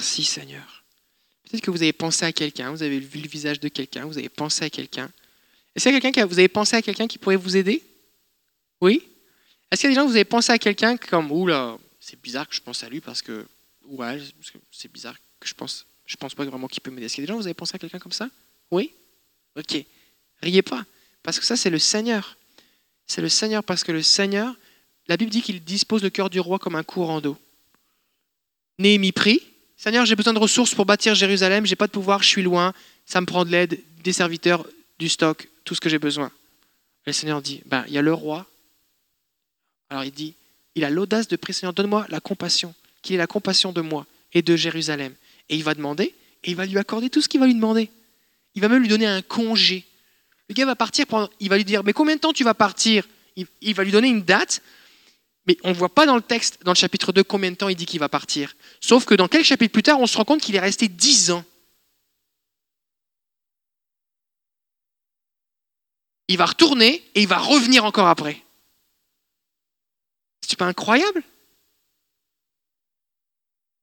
Merci 0.02 0.24
Seigneur. 0.24 0.82
Peut-être 1.44 1.62
que 1.62 1.70
vous 1.70 1.80
avez 1.80 1.92
pensé 1.92 2.24
à 2.24 2.32
quelqu'un, 2.32 2.72
vous 2.72 2.82
avez 2.82 2.98
vu 2.98 3.20
le 3.20 3.28
visage 3.28 3.60
de 3.60 3.68
quelqu'un, 3.68 4.04
vous 4.04 4.18
avez 4.18 4.28
pensé 4.28 4.64
à 4.64 4.68
quelqu'un. 4.68 5.08
Est-ce 5.76 5.84
qu'il 5.84 5.92
y 5.92 5.96
a 5.96 6.00
quelqu'un 6.00 6.26
vous 6.26 6.40
avez 6.40 6.48
pensé 6.48 6.74
à 6.74 6.82
quelqu'un 6.82 7.06
qui 7.06 7.18
pourrait 7.18 7.36
vous 7.36 7.56
aider? 7.56 7.84
Oui? 8.80 9.08
Est-ce 9.70 9.80
qu'il 9.80 9.90
y 9.90 9.92
a 9.92 9.94
des 9.94 10.00
gens 10.00 10.04
que 10.04 10.10
vous 10.10 10.16
avez 10.16 10.24
pensé 10.24 10.50
à 10.50 10.58
quelqu'un 10.58 10.96
comme 10.96 11.30
oula, 11.30 11.78
c'est 12.00 12.20
bizarre 12.20 12.48
que 12.48 12.54
je 12.56 12.60
pense 12.60 12.82
à 12.82 12.88
lui 12.88 13.00
parce 13.00 13.22
que 13.22 13.46
ouais, 13.84 14.20
c'est 14.72 14.90
bizarre 14.90 15.14
que 15.38 15.46
je 15.46 15.54
pense 15.54 15.86
je 16.04 16.16
pense 16.16 16.34
pas 16.34 16.44
vraiment 16.44 16.66
qu'il 16.66 16.82
peut 16.82 16.90
m'aider. 16.90 17.06
Est-ce 17.06 17.14
qu'il 17.14 17.22
y 17.22 17.24
a 17.24 17.28
des 17.28 17.32
gens 17.32 17.38
vous 17.38 17.46
avez 17.46 17.54
pensé 17.54 17.76
à 17.76 17.78
quelqu'un 17.78 18.00
comme 18.00 18.10
ça? 18.10 18.28
Oui? 18.72 18.92
OK. 19.56 19.84
Riez 20.42 20.62
pas 20.62 20.84
parce 21.22 21.38
que 21.38 21.44
ça 21.44 21.56
c'est 21.56 21.70
le 21.70 21.78
Seigneur. 21.78 22.36
C'est 23.06 23.22
le 23.22 23.28
Seigneur 23.28 23.62
parce 23.62 23.84
que 23.84 23.92
le 23.92 24.02
Seigneur, 24.02 24.52
la 25.06 25.16
Bible 25.16 25.30
dit 25.30 25.42
qu'il 25.42 25.62
dispose 25.62 26.02
le 26.02 26.10
cœur 26.10 26.28
du 26.28 26.40
roi 26.40 26.58
comme 26.58 26.74
un 26.74 26.82
courant 26.82 27.20
d'eau. 27.20 27.38
Néhémie 28.80 29.12
prie, 29.12 29.51
Seigneur, 29.82 30.06
j'ai 30.06 30.14
besoin 30.14 30.32
de 30.32 30.38
ressources 30.38 30.76
pour 30.76 30.86
bâtir 30.86 31.16
Jérusalem, 31.16 31.66
j'ai 31.66 31.74
pas 31.74 31.88
de 31.88 31.90
pouvoir, 31.90 32.22
je 32.22 32.28
suis 32.28 32.42
loin, 32.42 32.72
ça 33.04 33.20
me 33.20 33.26
prend 33.26 33.44
de 33.44 33.50
l'aide, 33.50 33.80
des 34.04 34.12
serviteurs, 34.12 34.64
du 35.00 35.08
stock, 35.08 35.48
tout 35.64 35.74
ce 35.74 35.80
que 35.80 35.88
j'ai 35.88 35.98
besoin. 35.98 36.30
Le 37.04 37.12
Seigneur 37.12 37.42
dit, 37.42 37.62
ben, 37.66 37.84
il 37.88 37.94
y 37.94 37.98
a 37.98 38.02
le 38.02 38.14
roi. 38.14 38.46
Alors 39.90 40.04
il 40.04 40.12
dit, 40.12 40.34
il 40.76 40.84
a 40.84 40.90
l'audace 40.90 41.26
de 41.26 41.34
prier, 41.34 41.52
Seigneur, 41.52 41.72
donne-moi 41.72 42.06
la 42.10 42.20
compassion, 42.20 42.76
qu'il 43.02 43.16
ait 43.16 43.18
la 43.18 43.26
compassion 43.26 43.72
de 43.72 43.80
moi 43.80 44.06
et 44.32 44.40
de 44.40 44.54
Jérusalem. 44.54 45.14
Et 45.48 45.56
il 45.56 45.64
va 45.64 45.74
demander, 45.74 46.14
et 46.44 46.52
il 46.52 46.54
va 46.54 46.64
lui 46.64 46.78
accorder 46.78 47.10
tout 47.10 47.20
ce 47.20 47.28
qu'il 47.28 47.40
va 47.40 47.46
lui 47.46 47.56
demander. 47.56 47.90
Il 48.54 48.62
va 48.62 48.68
même 48.68 48.82
lui 48.82 48.88
donner 48.88 49.06
un 49.06 49.20
congé. 49.20 49.84
Le 50.48 50.54
gars 50.54 50.64
va 50.64 50.76
partir, 50.76 51.06
il 51.40 51.48
va 51.48 51.56
lui 51.56 51.64
dire, 51.64 51.82
mais 51.82 51.92
combien 51.92 52.14
de 52.14 52.20
temps 52.20 52.32
tu 52.32 52.44
vas 52.44 52.54
partir? 52.54 53.04
Il 53.60 53.74
va 53.74 53.82
lui 53.82 53.90
donner 53.90 54.10
une 54.10 54.22
date, 54.22 54.62
mais 55.46 55.56
on 55.64 55.70
ne 55.70 55.74
voit 55.74 55.92
pas 55.92 56.06
dans 56.06 56.14
le 56.14 56.22
texte, 56.22 56.62
dans 56.62 56.72
le 56.72 56.76
chapitre 56.76 57.12
2, 57.12 57.24
combien 57.24 57.50
de 57.50 57.56
temps 57.56 57.68
il 57.68 57.76
dit 57.76 57.86
qu'il 57.86 58.00
va 58.00 58.08
partir. 58.08 58.54
Sauf 58.80 59.04
que 59.04 59.14
dans 59.14 59.28
quelques 59.28 59.46
chapitres 59.46 59.72
plus 59.72 59.82
tard, 59.82 60.00
on 60.00 60.06
se 60.06 60.16
rend 60.16 60.24
compte 60.24 60.40
qu'il 60.40 60.54
est 60.54 60.60
resté 60.60 60.88
dix 60.88 61.30
ans. 61.30 61.44
Il 66.28 66.38
va 66.38 66.46
retourner 66.46 67.04
et 67.14 67.22
il 67.22 67.28
va 67.28 67.38
revenir 67.38 67.84
encore 67.84 68.06
après. 68.06 68.42
C'est 70.46 70.58
pas 70.58 70.66
incroyable? 70.66 71.22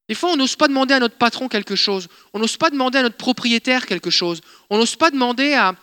Des 0.08 0.16
fois, 0.16 0.32
on 0.32 0.38
n'ose 0.38 0.56
pas 0.56 0.68
demander 0.68 0.96
à 0.96 1.00
notre 1.00 1.18
patron 1.18 1.48
quelque 1.48 1.76
chose. 1.76 2.08
On 2.34 2.40
n'ose 2.40 2.58
pas 2.58 2.72
demander 2.72 2.98
à 2.98 3.04
notre 3.04 3.18
propriétaire 3.18 3.86
quelque 3.86 4.10
chose. 4.10 4.42
On 4.70 4.78
n'ose 4.78 4.96
pas 4.96 5.12
demander 5.12 5.54
à 5.54 5.76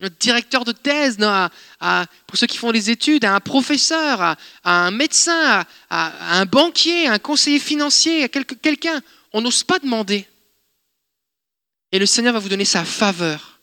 notre 0.00 0.16
directeur 0.16 0.64
de 0.64 0.72
thèse, 0.72 1.18
pour 1.18 2.36
ceux 2.36 2.46
qui 2.46 2.56
font 2.56 2.72
des 2.72 2.90
études, 2.90 3.24
à 3.24 3.34
un 3.34 3.40
professeur, 3.40 4.20
à, 4.20 4.36
un 4.64 4.90
médecin, 4.90 5.64
à, 5.90 6.38
un 6.38 6.46
banquier, 6.46 7.06
à 7.06 7.12
un 7.12 7.18
conseiller 7.18 7.58
financier, 7.58 8.24
à 8.24 8.28
quelqu'un. 8.28 9.00
On 9.32 9.40
n'ose 9.40 9.62
pas 9.62 9.78
demander. 9.78 10.26
Et 11.92 11.98
le 11.98 12.06
Seigneur 12.06 12.32
va 12.32 12.40
vous 12.40 12.48
donner 12.48 12.64
sa 12.64 12.84
faveur. 12.84 13.60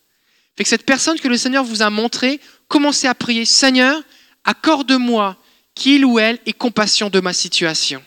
Fait 0.56 0.64
que 0.64 0.70
cette 0.70 0.86
personne 0.86 1.20
que 1.20 1.28
le 1.28 1.38
Seigneur 1.38 1.64
vous 1.64 1.82
a 1.82 1.90
montrée, 1.90 2.40
commencez 2.68 3.08
à 3.08 3.16
prier, 3.16 3.46
Seigneur, 3.46 4.02
accorde-moi 4.44 5.38
qu'il 5.76 6.06
ou 6.06 6.20
elle 6.20 6.40
ait 6.46 6.54
compassion 6.54 7.10
de 7.10 7.20
ma 7.20 7.34
situation. 7.34 8.04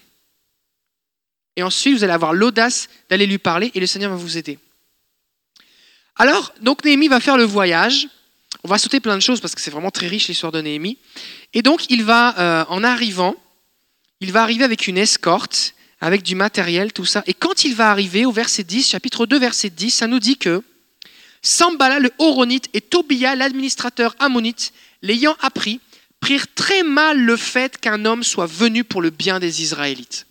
Et 1.56 1.62
ensuite, 1.62 1.96
vous 1.96 2.04
allez 2.04 2.12
avoir 2.12 2.32
l'audace 2.32 2.88
d'aller 3.08 3.26
lui 3.26 3.38
parler 3.38 3.70
et 3.74 3.80
le 3.80 3.86
Seigneur 3.86 4.10
va 4.10 4.16
vous 4.16 4.36
aider. 4.36 4.58
Alors, 6.16 6.52
donc 6.60 6.84
Néhémie 6.84 7.08
va 7.08 7.20
faire 7.20 7.36
le 7.36 7.44
voyage. 7.44 8.08
On 8.62 8.68
va 8.68 8.78
sauter 8.78 9.00
plein 9.00 9.16
de 9.16 9.22
choses 9.22 9.40
parce 9.40 9.54
que 9.54 9.60
c'est 9.60 9.70
vraiment 9.70 9.90
très 9.90 10.06
riche 10.06 10.28
l'histoire 10.28 10.52
de 10.52 10.60
Néhémie. 10.60 10.98
Et 11.52 11.62
donc, 11.62 11.90
il 11.90 12.04
va, 12.04 12.38
euh, 12.38 12.64
en 12.68 12.84
arrivant, 12.84 13.36
il 14.20 14.32
va 14.32 14.42
arriver 14.42 14.64
avec 14.64 14.86
une 14.86 14.96
escorte, 14.96 15.74
avec 16.00 16.22
du 16.22 16.34
matériel, 16.34 16.92
tout 16.92 17.04
ça. 17.04 17.22
Et 17.26 17.34
quand 17.34 17.64
il 17.64 17.74
va 17.74 17.90
arriver 17.90 18.24
au 18.24 18.32
verset 18.32 18.62
10, 18.62 18.88
chapitre 18.88 19.26
2, 19.26 19.38
verset 19.38 19.70
10, 19.70 19.90
ça 19.90 20.06
nous 20.06 20.20
dit 20.20 20.36
que 20.36 20.62
Sambala 21.42 21.98
le 21.98 22.10
Horonite 22.18 22.68
et 22.72 22.80
Tobia 22.80 23.34
l'administrateur 23.34 24.16
ammonite, 24.18 24.72
l'ayant 25.02 25.36
appris, 25.42 25.80
prirent 26.20 26.46
très 26.54 26.82
mal 26.82 27.20
le 27.20 27.36
fait 27.36 27.78
qu'un 27.78 28.06
homme 28.06 28.22
soit 28.22 28.46
venu 28.46 28.82
pour 28.82 29.02
le 29.02 29.10
bien 29.10 29.40
des 29.40 29.60
Israélites. 29.60 30.26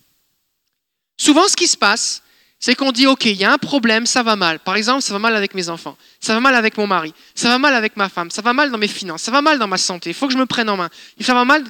Souvent, 1.16 1.46
ce 1.46 1.54
qui 1.54 1.68
se 1.68 1.76
passe, 1.76 2.23
c'est 2.64 2.74
qu'on 2.74 2.92
dit, 2.92 3.06
OK, 3.06 3.26
il 3.26 3.36
y 3.36 3.44
a 3.44 3.52
un 3.52 3.58
problème, 3.58 4.06
ça 4.06 4.22
va 4.22 4.36
mal. 4.36 4.58
Par 4.58 4.74
exemple, 4.74 5.02
ça 5.02 5.12
va 5.12 5.18
mal 5.18 5.36
avec 5.36 5.52
mes 5.52 5.68
enfants, 5.68 5.98
ça 6.18 6.32
va 6.32 6.40
mal 6.40 6.54
avec 6.54 6.78
mon 6.78 6.86
mari, 6.86 7.12
ça 7.34 7.50
va 7.50 7.58
mal 7.58 7.74
avec 7.74 7.94
ma 7.94 8.08
femme, 8.08 8.30
ça 8.30 8.40
va 8.40 8.54
mal 8.54 8.70
dans 8.70 8.78
mes 8.78 8.88
finances, 8.88 9.20
ça 9.20 9.30
va 9.30 9.42
mal 9.42 9.58
dans 9.58 9.68
ma 9.68 9.76
santé, 9.76 10.08
il 10.08 10.14
faut 10.14 10.28
que 10.28 10.32
je 10.32 10.38
me 10.38 10.46
prenne 10.46 10.70
en 10.70 10.78
main. 10.78 10.88
Ça 11.20 11.34
va 11.34 11.44
mal, 11.44 11.62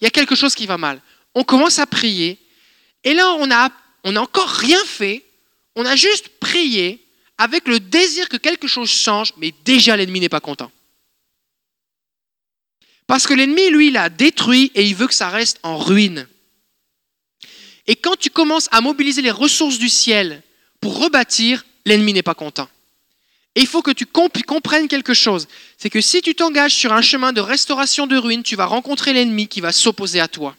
il 0.00 0.04
y 0.04 0.08
a 0.08 0.10
quelque 0.10 0.34
chose 0.34 0.56
qui 0.56 0.66
va 0.66 0.78
mal. 0.78 1.00
On 1.36 1.44
commence 1.44 1.78
à 1.78 1.86
prier, 1.86 2.40
et 3.04 3.14
là, 3.14 3.34
on 3.34 3.46
n'a 3.46 3.70
encore 4.16 4.48
rien 4.48 4.84
fait, 4.84 5.24
on 5.76 5.86
a 5.86 5.94
juste 5.94 6.28
prié 6.40 7.06
avec 7.38 7.68
le 7.68 7.78
désir 7.78 8.28
que 8.28 8.36
quelque 8.36 8.66
chose 8.66 8.90
change, 8.90 9.32
mais 9.36 9.54
déjà 9.64 9.96
l'ennemi 9.96 10.18
n'est 10.18 10.28
pas 10.28 10.40
content. 10.40 10.72
Parce 13.06 13.28
que 13.28 13.34
l'ennemi, 13.34 13.70
lui, 13.70 13.92
l'a 13.92 14.08
détruit 14.08 14.72
et 14.74 14.84
il 14.84 14.96
veut 14.96 15.06
que 15.06 15.14
ça 15.14 15.28
reste 15.28 15.60
en 15.62 15.78
ruine. 15.78 16.26
Et 17.86 17.96
quand 17.96 18.16
tu 18.16 18.30
commences 18.30 18.68
à 18.70 18.80
mobiliser 18.80 19.22
les 19.22 19.30
ressources 19.30 19.78
du 19.78 19.88
ciel 19.88 20.42
pour 20.80 20.98
rebâtir, 20.98 21.64
l'ennemi 21.86 22.12
n'est 22.12 22.22
pas 22.22 22.34
content. 22.34 22.68
Et 23.56 23.60
il 23.60 23.66
faut 23.66 23.82
que 23.82 23.90
tu 23.90 24.06
comprennes 24.06 24.88
quelque 24.88 25.14
chose. 25.14 25.48
C'est 25.76 25.90
que 25.90 26.00
si 26.00 26.22
tu 26.22 26.34
t'engages 26.34 26.74
sur 26.74 26.92
un 26.92 27.02
chemin 27.02 27.32
de 27.32 27.40
restauration 27.40 28.06
de 28.06 28.16
ruines, 28.16 28.42
tu 28.42 28.54
vas 28.56 28.66
rencontrer 28.66 29.12
l'ennemi 29.12 29.48
qui 29.48 29.60
va 29.60 29.72
s'opposer 29.72 30.20
à 30.20 30.28
toi. 30.28 30.56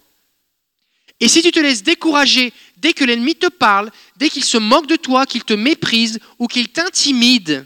Et 1.22 1.28
si 1.28 1.42
tu 1.42 1.52
te 1.52 1.60
laisses 1.60 1.84
décourager 1.84 2.52
dès 2.78 2.94
que 2.94 3.06
l'ennemi 3.06 3.36
te 3.36 3.48
parle, 3.48 3.92
dès 4.18 4.30
qu'il 4.30 4.44
se 4.44 4.58
moque 4.58 4.88
de 4.88 4.96
toi, 4.96 5.26
qu'il 5.26 5.44
te 5.44 5.54
méprise 5.54 6.20
ou 6.40 6.48
qu'il 6.48 6.70
t'intimide, 6.70 7.66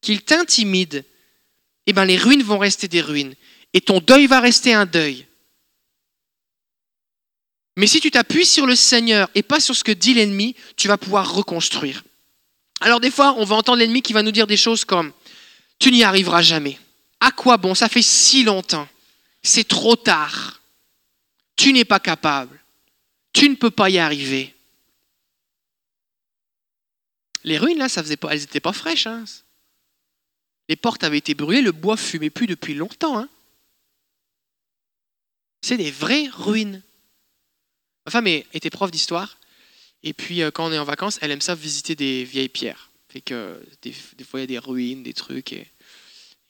qu'il 0.00 0.22
t'intimide, 0.22 1.04
eh 1.86 1.92
bien 1.92 2.04
les 2.04 2.16
ruines 2.16 2.42
vont 2.42 2.58
rester 2.58 2.88
des 2.88 3.00
ruines. 3.00 3.34
Et 3.72 3.80
ton 3.80 4.00
deuil 4.00 4.26
va 4.26 4.40
rester 4.40 4.74
un 4.74 4.86
deuil. 4.86 5.26
Mais 7.76 7.86
si 7.86 8.00
tu 8.00 8.10
t'appuies 8.10 8.46
sur 8.46 8.66
le 8.66 8.76
Seigneur 8.76 9.30
et 9.34 9.42
pas 9.42 9.60
sur 9.60 9.74
ce 9.74 9.84
que 9.84 9.92
dit 9.92 10.14
l'ennemi, 10.14 10.54
tu 10.76 10.88
vas 10.88 10.98
pouvoir 10.98 11.32
reconstruire. 11.32 12.04
Alors 12.80 13.00
des 13.00 13.10
fois, 13.10 13.34
on 13.38 13.44
va 13.44 13.56
entendre 13.56 13.78
l'ennemi 13.78 14.02
qui 14.02 14.12
va 14.12 14.22
nous 14.22 14.32
dire 14.32 14.46
des 14.46 14.56
choses 14.56 14.84
comme⁇ 14.84 15.08
Tu 15.78 15.90
n'y 15.90 16.04
arriveras 16.04 16.42
jamais. 16.42 16.78
À 17.20 17.30
quoi 17.30 17.56
bon? 17.56 17.74
Ça 17.74 17.88
fait 17.88 18.02
si 18.02 18.42
longtemps. 18.42 18.88
C'est 19.42 19.66
trop 19.66 19.96
tard. 19.96 20.60
Tu 21.56 21.72
n'es 21.72 21.84
pas 21.84 22.00
capable. 22.00 22.60
Tu 23.32 23.48
ne 23.48 23.54
peux 23.54 23.70
pas 23.70 23.88
y 23.88 23.98
arriver. 23.98 24.54
Les 27.44 27.58
ruines, 27.58 27.78
là, 27.78 27.88
ça 27.88 28.02
faisait 28.02 28.16
pas, 28.16 28.30
elles 28.32 28.40
n'étaient 28.40 28.60
pas 28.60 28.72
fraîches. 28.72 29.06
Hein. 29.06 29.24
Les 30.68 30.76
portes 30.76 31.04
avaient 31.04 31.18
été 31.18 31.34
brûlées, 31.34 31.62
le 31.62 31.72
bois 31.72 31.96
fumait 31.96 32.30
plus 32.30 32.46
depuis 32.46 32.74
longtemps. 32.74 33.18
Hein. 33.18 33.28
C'est 35.60 35.76
des 35.76 35.90
vraies 35.90 36.28
ruines. 36.32 36.82
Ma 38.06 38.12
femme 38.12 38.26
était 38.26 38.70
prof 38.70 38.90
d'histoire, 38.90 39.38
et 40.02 40.12
puis 40.12 40.42
euh, 40.42 40.50
quand 40.50 40.66
on 40.66 40.72
est 40.72 40.78
en 40.78 40.84
vacances, 40.84 41.18
elle 41.22 41.30
aime 41.30 41.40
ça 41.40 41.54
visiter 41.54 41.94
des 41.94 42.24
vieilles 42.24 42.48
pierres. 42.48 42.90
Fait 43.08 43.20
que 43.20 43.62
des, 43.82 43.92
fois, 44.24 44.40
il 44.40 44.42
y 44.42 44.44
a 44.44 44.46
des 44.46 44.58
ruines, 44.58 45.02
des 45.02 45.12
trucs, 45.12 45.52
et, 45.52 45.68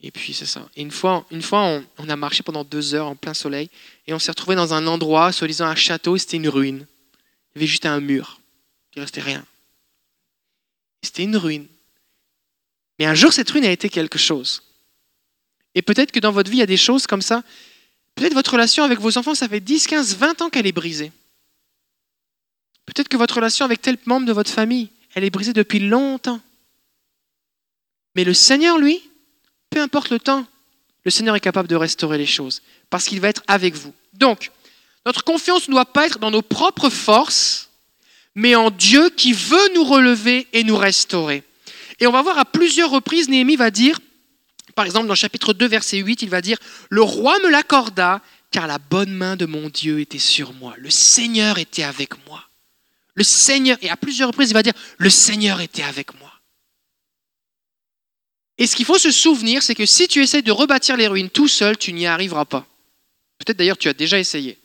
et 0.01 0.11
puis 0.11 0.33
c'est 0.33 0.47
ça. 0.47 0.69
Et 0.77 0.83
une 0.83 0.91
fois, 0.91 1.27
une 1.31 1.43
fois 1.43 1.83
on, 1.99 2.09
a 2.09 2.17
marché 2.17 2.43
pendant 2.43 2.65
deux 2.65 2.95
heures 2.95 3.09
en 3.09 3.17
plein 3.17 3.35
soleil, 3.35 3.69
et 4.07 4.15
on 4.15 4.19
s'est 4.19 4.31
retrouvé 4.31 4.57
dans 4.57 4.73
un 4.73 4.87
endroit, 4.87 5.33
soi-disant 5.33 5.67
un 5.67 5.75
château, 5.75 6.17
et 6.17 6.19
c'était 6.19 6.37
une 6.37 6.49
ruine. 6.49 6.87
Il 7.55 7.59
y 7.59 7.59
avait 7.59 7.67
juste 7.67 7.85
un 7.85 8.01
mur, 8.01 8.41
il 8.95 9.01
ne 9.01 9.03
restait 9.03 9.21
rien. 9.21 9.45
C'était 11.03 11.25
une 11.25 11.37
ruine. 11.37 11.67
Mais 12.99 13.07
un 13.07 13.15
jour, 13.15 13.33
cette 13.33 13.51
ruine 13.51 13.65
a 13.65 13.71
été 13.71 13.88
quelque 13.88 14.19
chose. 14.19 14.62
Et 15.75 15.83
peut-être 15.83 16.12
que 16.12 16.21
dans 16.21 16.33
votre 16.33 16.51
vie, 16.51 16.59
il 16.59 16.61
y 16.61 16.62
a 16.62 16.67
des 16.67 16.77
choses 16.77 17.07
comme 17.07 17.23
ça. 17.23 17.43
Peut-être 18.15 18.35
votre 18.35 18.53
relation 18.53 18.85
avec 18.85 19.01
vos 19.01 19.19
enfants, 19.19 19.35
ça 19.35 19.49
fait 19.49 19.61
10, 19.61 19.87
15, 19.87 20.17
20 20.17 20.43
ans 20.43 20.51
qu'elle 20.51 20.67
est 20.67 20.73
brisée. 20.73 21.11
Peut-être 22.95 23.09
que 23.09 23.17
votre 23.17 23.37
relation 23.37 23.65
avec 23.65 23.81
tel 23.81 23.97
membre 24.07 24.27
de 24.27 24.33
votre 24.33 24.51
famille, 24.51 24.91
elle 25.15 25.25
est 25.25 25.31
brisée 25.31 25.53
depuis 25.53 25.79
longtemps. 25.79 26.41
Mais 28.15 28.25
le 28.25 28.35
Seigneur, 28.35 28.79
lui, 28.79 29.01
peu 29.71 29.81
importe 29.81 30.11
le 30.11 30.19
temps, 30.19 30.47
le 31.05 31.11
Seigneur 31.11 31.35
est 31.35 31.41
capable 31.41 31.69
de 31.69 31.77
restaurer 31.77 32.19
les 32.19 32.27
choses 32.27 32.63
parce 32.91 33.07
qu'il 33.07 33.21
va 33.21 33.29
être 33.29 33.43
avec 33.47 33.75
vous. 33.75 33.95
Donc, 34.13 34.51
notre 35.07 35.25
confiance 35.25 35.69
ne 35.69 35.73
doit 35.73 35.87
pas 35.87 36.07
être 36.07 36.19
dans 36.19 36.31
nos 36.31 36.43
propres 36.43 36.91
forces, 36.91 37.71
mais 38.35 38.55
en 38.55 38.71
Dieu 38.71 39.11
qui 39.11 39.33
veut 39.33 39.75
nous 39.75 39.85
relever 39.85 40.47
et 40.53 40.63
nous 40.63 40.77
restaurer. 40.77 41.43
Et 41.99 42.07
on 42.07 42.13
va 42.13 42.23
voir 42.23 42.39
à 42.39 42.45
plusieurs 42.45 42.91
reprises, 42.91 43.29
Néhémie 43.29 43.57
va 43.57 43.71
dire, 43.71 43.99
par 44.75 44.85
exemple 44.85 45.07
dans 45.07 45.15
chapitre 45.15 45.55
2, 45.55 45.67
verset 45.67 45.99
8, 45.99 46.23
il 46.23 46.29
va 46.29 46.41
dire, 46.41 46.59
Le 46.91 47.03
roi 47.03 47.39
me 47.41 47.49
l'accorda, 47.49 48.21
car 48.51 48.67
la 48.67 48.79
bonne 48.79 49.13
main 49.13 49.37
de 49.37 49.47
mon 49.47 49.69
Dieu 49.71 50.01
était 50.01 50.19
sur 50.19 50.53
moi. 50.53 50.75
Le 50.77 50.91
Seigneur 50.91 51.59
était 51.59 51.85
avec 51.85 52.27
moi. 52.27 52.45
Le 53.14 53.25
Seigneur, 53.25 53.77
et 53.83 53.90
à 53.90 53.96
plusieurs 53.96 54.29
reprises, 54.29 54.51
il 54.51 54.55
va 54.55 54.62
dire, 54.62 54.72
le 54.98 55.11
Seigneur 55.11 55.61
était 55.61 55.83
avec 55.83 56.18
moi. 56.18 56.33
Et 58.59 58.66
ce 58.66 58.77
qu'il 58.77 58.87
faut 58.87 58.98
se 58.98 59.11
souvenir, 59.11 59.62
c'est 59.62 59.75
que 59.75 59.87
si 59.87 60.09
tu 60.09 60.22
essaies 60.22 60.42
de 60.42 60.53
rebâtir 60.53 60.96
les 60.96 61.07
ruines 61.07 61.31
tout 61.31 61.48
seul, 61.48 61.77
tu 61.77 61.92
n'y 61.92 62.07
arriveras 62.07 62.44
pas. 62.44 62.66
Peut-être 63.38 63.57
d'ailleurs 63.57 63.79
tu 63.79 63.88
as 63.88 63.94
déjà 63.94 64.18
essayé. 64.18 64.59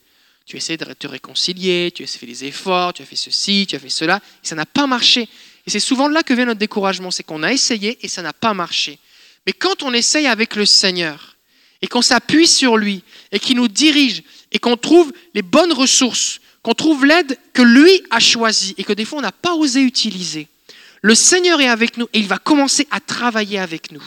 Tu 0.46 0.56
as 0.56 0.60
essayé 0.60 0.78
de 0.78 0.86
te 0.94 1.08
réconcilier, 1.08 1.92
tu 1.94 2.04
as 2.04 2.08
fait 2.08 2.26
des 2.26 2.46
efforts, 2.46 2.94
tu 2.94 3.02
as 3.02 3.06
fait 3.06 3.16
ceci, 3.16 3.66
tu 3.68 3.76
as 3.76 3.80
fait 3.80 3.90
cela, 3.90 4.22
et 4.44 4.48
ça 4.48 4.56
n'a 4.56 4.66
pas 4.66 4.88
marché. 4.88 5.28
Et 5.66 5.70
c'est 5.70 5.82
souvent 5.82 6.08
là 6.08 6.24
que 6.24 6.34
vient 6.34 6.46
notre 6.46 6.60
découragement, 6.60 7.12
c'est 7.12 7.24
qu'on 7.24 7.44
a 7.44 7.52
essayé 7.52 7.98
et 8.02 8.08
ça 8.08 8.22
n'a 8.22 8.34
pas 8.34 8.54
marché. 8.54 9.00
Mais 9.46 9.54
quand 9.54 9.84
on 9.84 9.94
essaye 9.94 10.28
avec 10.28 10.56
le 10.56 10.66
Seigneur, 10.66 11.36
et 11.82 11.88
qu'on 11.88 12.02
s'appuie 12.02 12.48
sur 12.48 12.78
lui, 12.78 13.04
et 13.32 13.40
qu'il 13.40 13.58
nous 13.58 13.68
dirige, 13.68 14.24
et 14.52 14.60
qu'on 14.60 14.78
trouve 14.78 15.12
les 15.34 15.42
bonnes 15.42 15.74
ressources, 15.74 16.40
qu'on 16.68 16.74
trouve 16.74 17.06
l'aide 17.06 17.40
que 17.54 17.62
lui 17.62 18.04
a 18.10 18.20
choisie 18.20 18.76
et 18.78 18.84
que 18.84 18.92
des 18.92 19.06
fois 19.06 19.20
on 19.20 19.22
n'a 19.22 19.32
pas 19.32 19.54
osé 19.54 19.80
utiliser. 19.80 20.50
Le 21.02 21.16
Seigneur 21.16 21.62
est 21.62 21.70
avec 21.70 21.96
nous 21.96 22.10
et 22.12 22.20
il 22.20 22.28
va 22.28 22.40
commencer 22.40 22.90
à 22.92 23.00
travailler 23.00 23.58
avec 23.58 23.90
nous. 23.94 24.04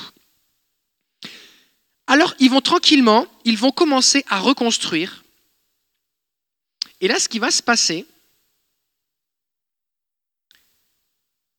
Alors 2.07 2.35
ils 2.39 2.51
vont 2.51 2.61
tranquillement, 2.61 3.27
ils 3.47 3.57
vont 3.57 3.71
commencer 3.71 4.27
à 4.29 4.41
reconstruire. 4.41 5.25
Et 7.01 7.09
là, 7.09 7.19
ce 7.19 7.31
qui 7.31 7.39
va 7.39 7.51
se 7.51 7.63
passer, 7.63 8.05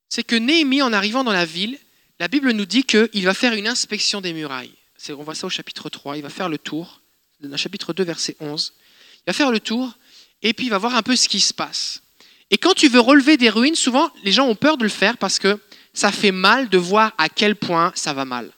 c'est 0.08 0.24
que 0.24 0.36
Néhémie, 0.36 0.84
en 0.84 0.94
arrivant 0.94 1.24
dans 1.24 1.34
la 1.34 1.46
ville, 1.46 1.80
la 2.20 2.28
Bible 2.28 2.52
nous 2.52 2.68
dit 2.68 2.84
qu'il 2.84 3.26
va 3.26 3.34
faire 3.34 3.54
une 3.54 3.68
inspection 3.68 4.22
des 4.22 4.34
murailles. 4.34 4.76
On 5.10 5.24
voit 5.24 5.34
ça 5.34 5.48
au 5.48 5.50
chapitre 5.50 5.90
3, 5.90 6.18
il 6.18 6.22
va 6.22 6.30
faire 6.30 6.48
le 6.48 6.60
tour, 6.60 7.02
dans 7.40 7.50
le 7.50 7.58
chapitre 7.58 7.92
2, 7.92 8.04
verset 8.04 8.38
11. 8.40 8.76
Il 9.16 9.24
va 9.26 9.34
faire 9.34 9.50
le 9.50 9.60
tour 9.60 9.98
et 10.42 10.54
puis 10.54 10.68
il 10.68 10.70
va 10.70 10.78
voir 10.78 10.96
un 10.96 11.04
peu 11.04 11.16
ce 11.16 11.28
qui 11.28 11.40
se 11.40 11.54
passe. 11.54 12.02
Et 12.50 12.58
quand 12.58 12.74
tu 12.74 12.88
veux 12.88 13.00
relever 13.00 13.38
des 13.38 13.50
ruines, 13.50 13.76
souvent 13.76 14.12
les 14.24 14.32
gens 14.32 14.48
ont 14.48 14.56
peur 14.56 14.78
de 14.78 14.84
le 14.84 14.90
faire 14.90 15.18
parce 15.18 15.40
que 15.40 15.60
ça 15.94 16.12
fait 16.12 16.32
mal 16.32 16.70
de 16.70 16.78
voir 16.78 17.14
à 17.18 17.30
quel 17.30 17.56
point 17.56 17.92
ça 17.96 18.14
va 18.14 18.26
mal. 18.26 18.52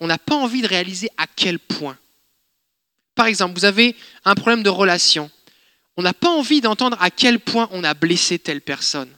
On 0.00 0.06
n'a 0.06 0.18
pas 0.18 0.34
envie 0.34 0.62
de 0.62 0.68
réaliser 0.68 1.08
à 1.16 1.26
quel 1.26 1.58
point. 1.58 1.98
Par 3.14 3.26
exemple, 3.26 3.58
vous 3.58 3.64
avez 3.64 3.96
un 4.24 4.34
problème 4.34 4.62
de 4.62 4.70
relation. 4.70 5.30
On 5.96 6.02
n'a 6.02 6.14
pas 6.14 6.30
envie 6.30 6.60
d'entendre 6.60 6.96
à 7.00 7.10
quel 7.10 7.40
point 7.40 7.68
on 7.72 7.82
a 7.82 7.94
blessé 7.94 8.38
telle 8.38 8.60
personne. 8.60 9.12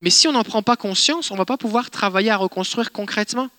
Mais 0.00 0.10
si 0.10 0.28
on 0.28 0.32
n'en 0.32 0.44
prend 0.44 0.62
pas 0.62 0.76
conscience, 0.76 1.30
on 1.30 1.34
ne 1.34 1.38
va 1.38 1.44
pas 1.44 1.58
pouvoir 1.58 1.90
travailler 1.90 2.30
à 2.30 2.36
reconstruire 2.36 2.92
concrètement. 2.92 3.50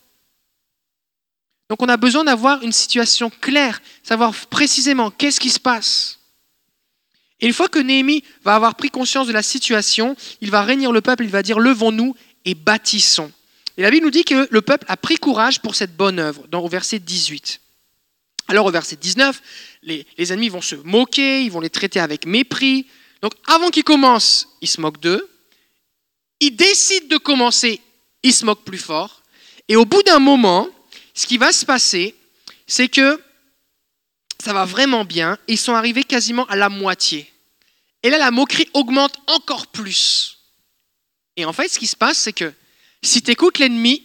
Donc 1.72 1.82
on 1.82 1.88
a 1.88 1.96
besoin 1.96 2.26
d'avoir 2.26 2.64
une 2.64 2.74
situation 2.74 3.32
claire, 3.40 3.82
savoir 4.04 4.34
précisément 4.48 5.10
qu'est-ce 5.10 5.40
qui 5.40 5.50
se 5.50 5.58
passe. 5.58 6.20
Et 7.40 7.48
une 7.48 7.54
fois 7.54 7.70
que 7.70 7.80
Néhémie 7.80 8.26
va 8.44 8.56
avoir 8.56 8.76
pris 8.76 8.90
conscience 8.90 9.26
de 9.26 9.32
la 9.32 9.42
situation, 9.42 10.18
il 10.42 10.52
va 10.52 10.64
réunir 10.64 10.92
le 10.92 11.00
peuple, 11.00 11.24
il 11.24 11.30
va 11.30 11.42
dire 11.42 11.60
levons-nous 11.60 12.14
et 12.44 12.56
bâtissons. 12.56 13.32
Et 13.78 13.84
la 13.84 13.90
Bible 13.90 14.04
nous 14.04 14.12
dit 14.12 14.26
que 14.26 14.50
le 14.52 14.62
peuple 14.62 14.86
a 14.90 14.98
pris 14.98 15.16
courage 15.16 15.62
pour 15.62 15.76
cette 15.76 15.96
bonne 15.96 16.20
œuvre, 16.20 16.46
au 16.52 16.68
verset 16.68 17.00
18. 17.00 17.62
Alors 18.50 18.66
au 18.66 18.72
verset 18.72 18.98
19, 18.98 19.42
les, 19.84 20.06
les 20.18 20.34
ennemis 20.34 20.50
vont 20.50 20.60
se 20.60 20.76
moquer, 20.76 21.42
ils 21.46 21.52
vont 21.54 21.62
les 21.62 21.70
traiter 21.70 22.02
avec 22.02 22.26
mépris. 22.26 22.86
Donc 23.22 23.32
avant 23.48 23.70
qu'ils 23.70 23.86
commencent, 23.86 24.50
ils 24.60 24.68
se 24.68 24.82
moquent 24.82 25.00
d'eux. 25.00 25.26
Ils 26.42 26.54
décident 26.54 27.08
de 27.08 27.18
commencer, 27.18 27.80
ils 28.24 28.34
se 28.34 28.44
moquent 28.44 28.66
plus 28.66 28.78
fort. 28.78 29.24
Et 29.70 29.78
au 29.78 29.86
bout 29.86 30.04
d'un 30.04 30.20
moment, 30.20 30.68
ce 31.13 31.28
qui 31.28 31.38
va 31.38 31.52
se 31.52 31.65
passer, 31.65 32.15
c'est 32.67 32.88
que 32.88 33.21
ça 34.43 34.54
va 34.54 34.65
vraiment 34.65 35.06
bien. 35.06 35.38
Ils 35.47 35.58
sont 35.58 35.74
arrivés 35.74 36.04
quasiment 36.04 36.45
à 36.45 36.56
la 36.56 36.69
moitié. 36.69 37.32
Et 38.04 38.10
là, 38.10 38.17
la 38.17 38.32
moquerie 38.32 38.69
augmente 38.74 39.17
encore 39.28 39.67
plus. 39.67 40.39
Et 41.38 41.45
en 41.45 41.54
fait, 41.54 41.67
ce 41.67 41.80
qui 41.80 41.88
se 41.88 41.95
passe, 41.95 42.17
c'est 42.17 42.34
que 42.34 42.54
si 43.04 43.21
tu 43.21 43.32
écoutes 43.32 43.60
l'ennemi, 43.60 44.04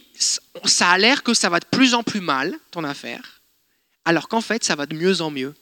ça 0.65 0.89
a 0.89 0.97
l'air 0.97 1.23
que 1.23 1.33
ça 1.33 1.49
va 1.49 1.59
de 1.59 1.65
plus 1.65 1.93
en 1.93 2.03
plus 2.03 2.21
mal, 2.21 2.57
ton 2.71 2.83
affaire, 2.83 3.41
alors 4.05 4.27
qu'en 4.27 4.41
fait, 4.41 4.63
ça 4.63 4.75
va 4.75 4.85
de 4.85 4.95
mieux 4.95 5.21
en 5.21 5.31
mieux. 5.31 5.55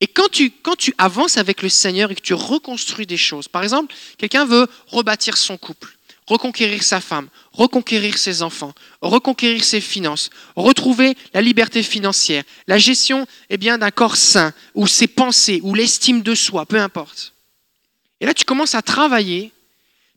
Et 0.00 0.06
quand 0.06 0.28
tu, 0.30 0.50
quand 0.50 0.76
tu 0.76 0.94
avances 0.96 1.36
avec 1.36 1.62
le 1.62 1.68
Seigneur 1.68 2.10
et 2.10 2.14
que 2.14 2.20
tu 2.20 2.34
reconstruis 2.34 3.06
des 3.06 3.16
choses, 3.16 3.48
par 3.48 3.62
exemple, 3.62 3.94
quelqu'un 4.16 4.46
veut 4.46 4.66
rebâtir 4.86 5.36
son 5.36 5.58
couple, 5.58 5.96
reconquérir 6.30 6.82
sa 6.82 7.00
femme, 7.00 7.28
reconquérir 7.52 8.16
ses 8.16 8.42
enfants, 8.42 8.72
reconquérir 9.02 9.64
ses 9.64 9.80
finances, 9.80 10.30
retrouver 10.54 11.16
la 11.34 11.42
liberté 11.42 11.82
financière, 11.82 12.44
la 12.68 12.78
gestion 12.78 13.26
eh 13.50 13.56
bien, 13.56 13.78
d'un 13.78 13.90
corps 13.90 14.16
sain, 14.16 14.54
ou 14.74 14.86
ses 14.86 15.08
pensées, 15.08 15.60
ou 15.64 15.74
l'estime 15.74 16.22
de 16.22 16.34
soi, 16.34 16.66
peu 16.66 16.80
importe. 16.80 17.34
Et 18.20 18.26
là, 18.26 18.34
tu 18.34 18.44
commences 18.44 18.76
à 18.76 18.82
travailler, 18.82 19.50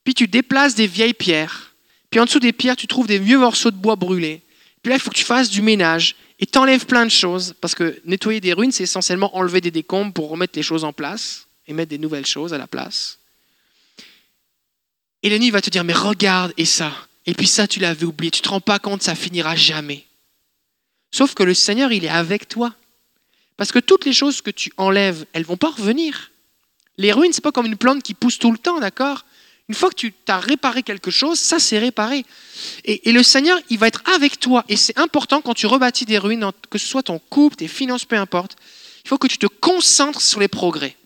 puis 0.03 0.13
tu 0.13 0.27
déplaces 0.27 0.75
des 0.75 0.87
vieilles 0.87 1.15
pierres, 1.15 1.73
puis 2.11 2.19
en 2.19 2.25
dessous 2.25 2.39
des 2.39 2.53
pierres, 2.53 2.75
tu 2.75 2.87
trouves 2.87 3.07
des 3.07 3.17
vieux 3.17 3.39
morceaux 3.39 3.71
de 3.71 3.75
bois 3.75 3.95
brûlés. 3.95 4.43
Puis 4.83 4.91
là, 4.91 4.97
il 4.97 4.99
faut 4.99 5.09
que 5.09 5.15
tu 5.15 5.23
fasses 5.23 5.49
du 5.49 5.63
ménage 5.63 6.15
et 6.39 6.45
t'enlèves 6.45 6.85
plein 6.85 7.05
de 7.05 7.11
choses, 7.11 7.55
parce 7.59 7.73
que 7.73 7.99
nettoyer 8.05 8.39
des 8.39 8.53
ruines, 8.53 8.71
c'est 8.71 8.83
essentiellement 8.83 9.35
enlever 9.35 9.61
des 9.61 9.71
décombres 9.71 10.13
pour 10.13 10.29
remettre 10.29 10.53
les 10.55 10.63
choses 10.63 10.83
en 10.83 10.93
place 10.93 11.47
et 11.67 11.73
mettre 11.73 11.89
des 11.89 11.97
nouvelles 11.97 12.25
choses 12.25 12.53
à 12.53 12.59
la 12.59 12.67
place. 12.67 13.17
Et 15.23 15.29
l'ennemi 15.29 15.49
va 15.49 15.61
te 15.61 15.69
dire, 15.69 15.83
mais 15.83 15.93
regarde, 15.93 16.53
et 16.57 16.65
ça, 16.65 16.93
et 17.25 17.33
puis 17.33 17.47
ça, 17.47 17.67
tu 17.67 17.79
l'avais 17.79 18.05
oublié, 18.05 18.29
tu 18.29 18.41
ne 18.41 18.43
te 18.43 18.49
rends 18.49 18.61
pas 18.61 18.79
compte, 18.79 19.01
ça 19.01 19.15
finira 19.15 19.55
jamais. 19.55 20.05
Sauf 21.11 21.33
que 21.33 21.43
le 21.43 21.53
Seigneur, 21.53 21.91
il 21.91 22.05
est 22.05 22.09
avec 22.09 22.47
toi. 22.47 22.73
Parce 23.55 23.71
que 23.71 23.79
toutes 23.79 24.05
les 24.05 24.13
choses 24.13 24.41
que 24.41 24.51
tu 24.51 24.73
enlèves, 24.77 25.25
elles 25.31 25.45
vont 25.45 25.57
pas 25.57 25.69
revenir. 25.69 26.31
Les 26.97 27.11
ruines, 27.11 27.31
c'est 27.31 27.43
pas 27.43 27.51
comme 27.51 27.65
une 27.65 27.77
plante 27.77 28.03
qui 28.03 28.13
pousse 28.13 28.39
tout 28.39 28.51
le 28.51 28.57
temps, 28.57 28.79
d'accord? 28.79 29.25
Une 29.69 29.75
fois 29.75 29.89
que 29.89 29.95
tu 29.95 30.13
as 30.27 30.39
réparé 30.39 30.83
quelque 30.83 31.11
chose, 31.11 31.39
ça 31.39 31.59
c'est 31.59 31.79
réparé. 31.79 32.25
Et, 32.83 33.09
et, 33.09 33.11
le 33.13 33.23
Seigneur, 33.23 33.57
il 33.69 33.77
va 33.77 33.87
être 33.87 34.03
avec 34.13 34.39
toi. 34.39 34.65
Et 34.67 34.75
c'est 34.75 34.97
important 34.99 35.41
quand 35.41 35.53
tu 35.53 35.67
rebâtis 35.67 36.05
des 36.05 36.17
ruines, 36.17 36.51
que 36.69 36.77
ce 36.77 36.85
soit 36.85 37.03
ton 37.03 37.19
couple, 37.19 37.55
tes 37.55 37.69
finances, 37.69 38.05
peu 38.05 38.17
importe, 38.17 38.57
il 39.05 39.07
faut 39.07 39.17
que 39.17 39.27
tu 39.27 39.37
te 39.37 39.47
concentres 39.47 40.21
sur 40.21 40.39
les 40.39 40.49
progrès 40.49 40.97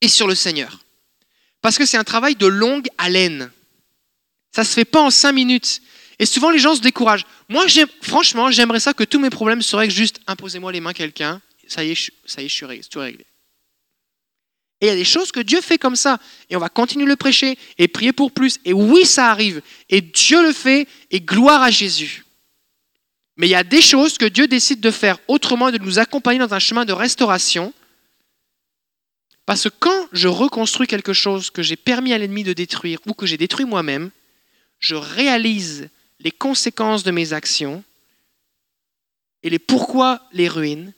et 0.00 0.08
sur 0.08 0.28
le 0.28 0.34
Seigneur. 0.34 0.78
Parce 1.60 1.78
que 1.78 1.86
c'est 1.86 1.96
un 1.96 2.04
travail 2.04 2.36
de 2.36 2.46
longue 2.46 2.86
haleine. 2.98 3.50
Ça 4.52 4.62
ne 4.62 4.66
se 4.66 4.72
fait 4.72 4.84
pas 4.84 5.00
en 5.00 5.10
cinq 5.10 5.32
minutes. 5.32 5.82
Et 6.18 6.26
souvent, 6.26 6.50
les 6.50 6.58
gens 6.58 6.74
se 6.74 6.80
découragent. 6.80 7.26
Moi, 7.48 7.66
franchement, 8.02 8.50
j'aimerais 8.50 8.80
ça 8.80 8.92
que 8.92 9.04
tous 9.04 9.20
mes 9.20 9.30
problèmes 9.30 9.62
seraient 9.62 9.90
juste 9.90 10.20
imposez-moi 10.26 10.72
les 10.72 10.80
mains 10.80 10.92
quelqu'un, 10.92 11.40
ça 11.68 11.84
y 11.84 11.90
est, 11.90 11.94
je, 11.94 12.10
ça 12.26 12.42
y 12.42 12.46
est, 12.46 12.48
je 12.48 12.54
suis 12.54 12.66
réglé, 12.66 12.84
tout 12.84 12.98
réglé. 12.98 13.24
Et 14.80 14.86
il 14.86 14.88
y 14.88 14.92
a 14.92 14.96
des 14.96 15.04
choses 15.04 15.32
que 15.32 15.40
Dieu 15.40 15.60
fait 15.60 15.78
comme 15.78 15.96
ça. 15.96 16.18
Et 16.50 16.56
on 16.56 16.60
va 16.60 16.68
continuer 16.68 17.04
de 17.04 17.10
le 17.10 17.16
prêcher 17.16 17.58
et 17.78 17.88
prier 17.88 18.12
pour 18.12 18.30
plus. 18.30 18.58
Et 18.64 18.72
oui, 18.72 19.04
ça 19.04 19.30
arrive. 19.30 19.60
Et 19.88 20.00
Dieu 20.00 20.40
le 20.42 20.52
fait. 20.52 20.86
Et 21.10 21.20
gloire 21.20 21.62
à 21.62 21.70
Jésus. 21.70 22.24
Mais 23.36 23.48
il 23.48 23.50
y 23.50 23.56
a 23.56 23.64
des 23.64 23.82
choses 23.82 24.18
que 24.18 24.24
Dieu 24.24 24.46
décide 24.46 24.80
de 24.80 24.90
faire 24.90 25.18
autrement 25.26 25.68
et 25.68 25.72
de 25.72 25.78
nous 25.78 25.98
accompagner 25.98 26.38
dans 26.38 26.54
un 26.54 26.58
chemin 26.58 26.84
de 26.84 26.92
restauration 26.92 27.72
parce 29.48 29.62
que 29.62 29.74
quand 29.78 30.08
je 30.12 30.28
reconstruis 30.28 30.86
quelque 30.86 31.14
chose 31.14 31.48
que 31.48 31.62
j'ai 31.62 31.76
permis 31.76 32.12
à 32.12 32.18
l'ennemi 32.18 32.44
de 32.44 32.52
détruire 32.52 32.98
ou 33.06 33.14
que 33.14 33.24
j'ai 33.24 33.38
détruit 33.38 33.64
moi-même, 33.64 34.10
je 34.78 34.94
réalise 34.94 35.88
les 36.20 36.30
conséquences 36.30 37.02
de 37.02 37.10
mes 37.10 37.32
actions 37.32 37.82
et 39.42 39.48
les 39.48 39.58
pourquoi 39.58 40.20
les 40.32 40.48
ruines. 40.48 40.92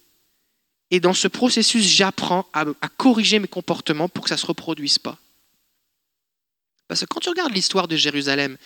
Et 0.91 0.99
dans 0.99 1.15
ce 1.15 1.29
processus, 1.29 1.85
j'apprends 1.85 2.45
à, 2.53 2.65
corriger 2.89 3.39
mes 3.39 3.47
comportements 3.47 4.09
pour 4.09 4.25
que 4.25 4.31
ça 4.31 4.35
ne 4.35 4.41
se 4.41 4.47
reproduise 4.47 4.99
pas. 4.99 5.17
Parce 6.89 7.03
que 7.03 7.07
quand 7.07 7.21
tu 7.21 7.29
regardes 7.29 7.55
l'histoire 7.55 7.87
de 7.87 7.95
Jérusalem, 7.95 8.57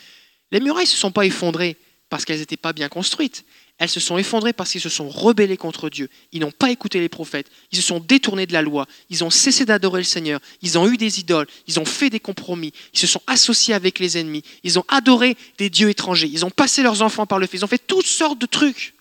les 0.50 0.60
murailles 0.60 0.86
ne 0.86 0.88
se 0.88 0.96
sont 0.96 1.12
pas 1.12 1.26
effondrées 1.26 1.76
parce 2.08 2.24
qu'elles 2.24 2.38
n'étaient 2.38 2.56
pas 2.56 2.72
bien 2.72 2.88
construites 2.88 3.44
elles 3.78 3.88
se 3.88 4.00
sont 4.00 4.18
effondrées 4.18 4.52
parce 4.52 4.70
qu'ils 4.70 4.80
se 4.80 4.88
sont 4.88 5.08
rebellés 5.08 5.56
contre 5.56 5.90
Dieu. 5.90 6.08
Ils 6.30 6.40
n'ont 6.40 6.52
pas 6.52 6.70
écouté 6.70 7.00
les 7.00 7.08
prophètes. 7.08 7.50
Ils 7.72 7.76
se 7.76 7.82
sont 7.82 7.98
détournés 7.98 8.46
de 8.46 8.52
la 8.52 8.62
loi. 8.62 8.86
Ils 9.10 9.24
ont 9.24 9.30
cessé 9.30 9.64
d'adorer 9.64 10.00
le 10.00 10.04
Seigneur. 10.04 10.40
Ils 10.62 10.78
ont 10.78 10.88
eu 10.88 10.96
des 10.96 11.18
idoles. 11.18 11.48
Ils 11.66 11.80
ont 11.80 11.84
fait 11.84 12.08
des 12.08 12.20
compromis. 12.20 12.72
Ils 12.92 13.00
se 13.00 13.08
sont 13.08 13.20
associés 13.26 13.74
avec 13.74 13.98
les 13.98 14.16
ennemis. 14.16 14.44
Ils 14.62 14.78
ont 14.78 14.84
adoré 14.86 15.36
des 15.58 15.70
dieux 15.70 15.88
étrangers. 15.88 16.30
Ils 16.32 16.44
ont 16.44 16.50
passé 16.50 16.84
leurs 16.84 17.02
enfants 17.02 17.26
par 17.26 17.40
le 17.40 17.48
feu. 17.48 17.56
Ils 17.56 17.64
ont 17.64 17.68
fait 17.68 17.84
toutes 17.84 18.06
sortes 18.06 18.38
de 18.38 18.46
trucs. 18.46 18.94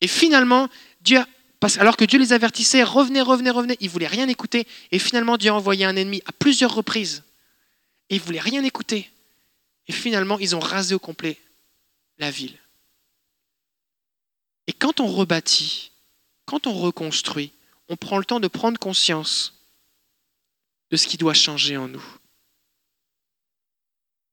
Et 0.00 0.08
finalement, 0.08 0.68
Dieu, 1.02 1.20
alors 1.78 1.96
que 1.96 2.04
Dieu 2.04 2.18
les 2.18 2.32
avertissait, 2.32 2.82
revenez, 2.82 3.20
revenez, 3.20 3.50
revenez, 3.50 3.76
ils 3.78 3.86
ne 3.86 3.92
voulaient 3.92 4.08
rien 4.08 4.26
écouter. 4.26 4.66
Et 4.90 4.98
finalement, 4.98 5.36
Dieu 5.36 5.52
a 5.52 5.54
envoyé 5.54 5.84
un 5.84 5.94
ennemi 5.94 6.22
à 6.26 6.32
plusieurs 6.32 6.74
reprises. 6.74 7.22
Et 8.10 8.16
ils 8.16 8.20
ne 8.20 8.24
voulaient 8.24 8.40
rien 8.40 8.64
écouter. 8.64 9.08
Et 9.86 9.92
finalement, 9.92 10.40
ils 10.40 10.56
ont 10.56 10.60
rasé 10.60 10.96
au 10.96 10.98
complet 10.98 11.38
la 12.18 12.32
ville. 12.32 12.58
Et 14.66 14.72
quand 14.72 15.00
on 15.00 15.06
rebâtit, 15.06 15.92
quand 16.46 16.66
on 16.66 16.72
reconstruit, 16.72 17.52
on 17.88 17.96
prend 17.96 18.18
le 18.18 18.24
temps 18.24 18.40
de 18.40 18.48
prendre 18.48 18.78
conscience 18.78 19.54
de 20.90 20.96
ce 20.96 21.06
qui 21.06 21.16
doit 21.16 21.34
changer 21.34 21.76
en 21.76 21.88
nous. 21.88 22.04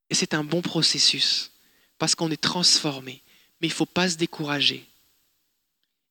Et 0.09 0.15
c'est 0.15 0.33
un 0.33 0.43
bon 0.43 0.61
processus, 0.61 1.51
parce 1.97 2.15
qu'on 2.15 2.31
est 2.31 2.41
transformé. 2.41 3.21
Mais 3.59 3.67
il 3.67 3.71
ne 3.71 3.75
faut 3.75 3.85
pas 3.85 4.09
se 4.09 4.17
décourager. 4.17 4.85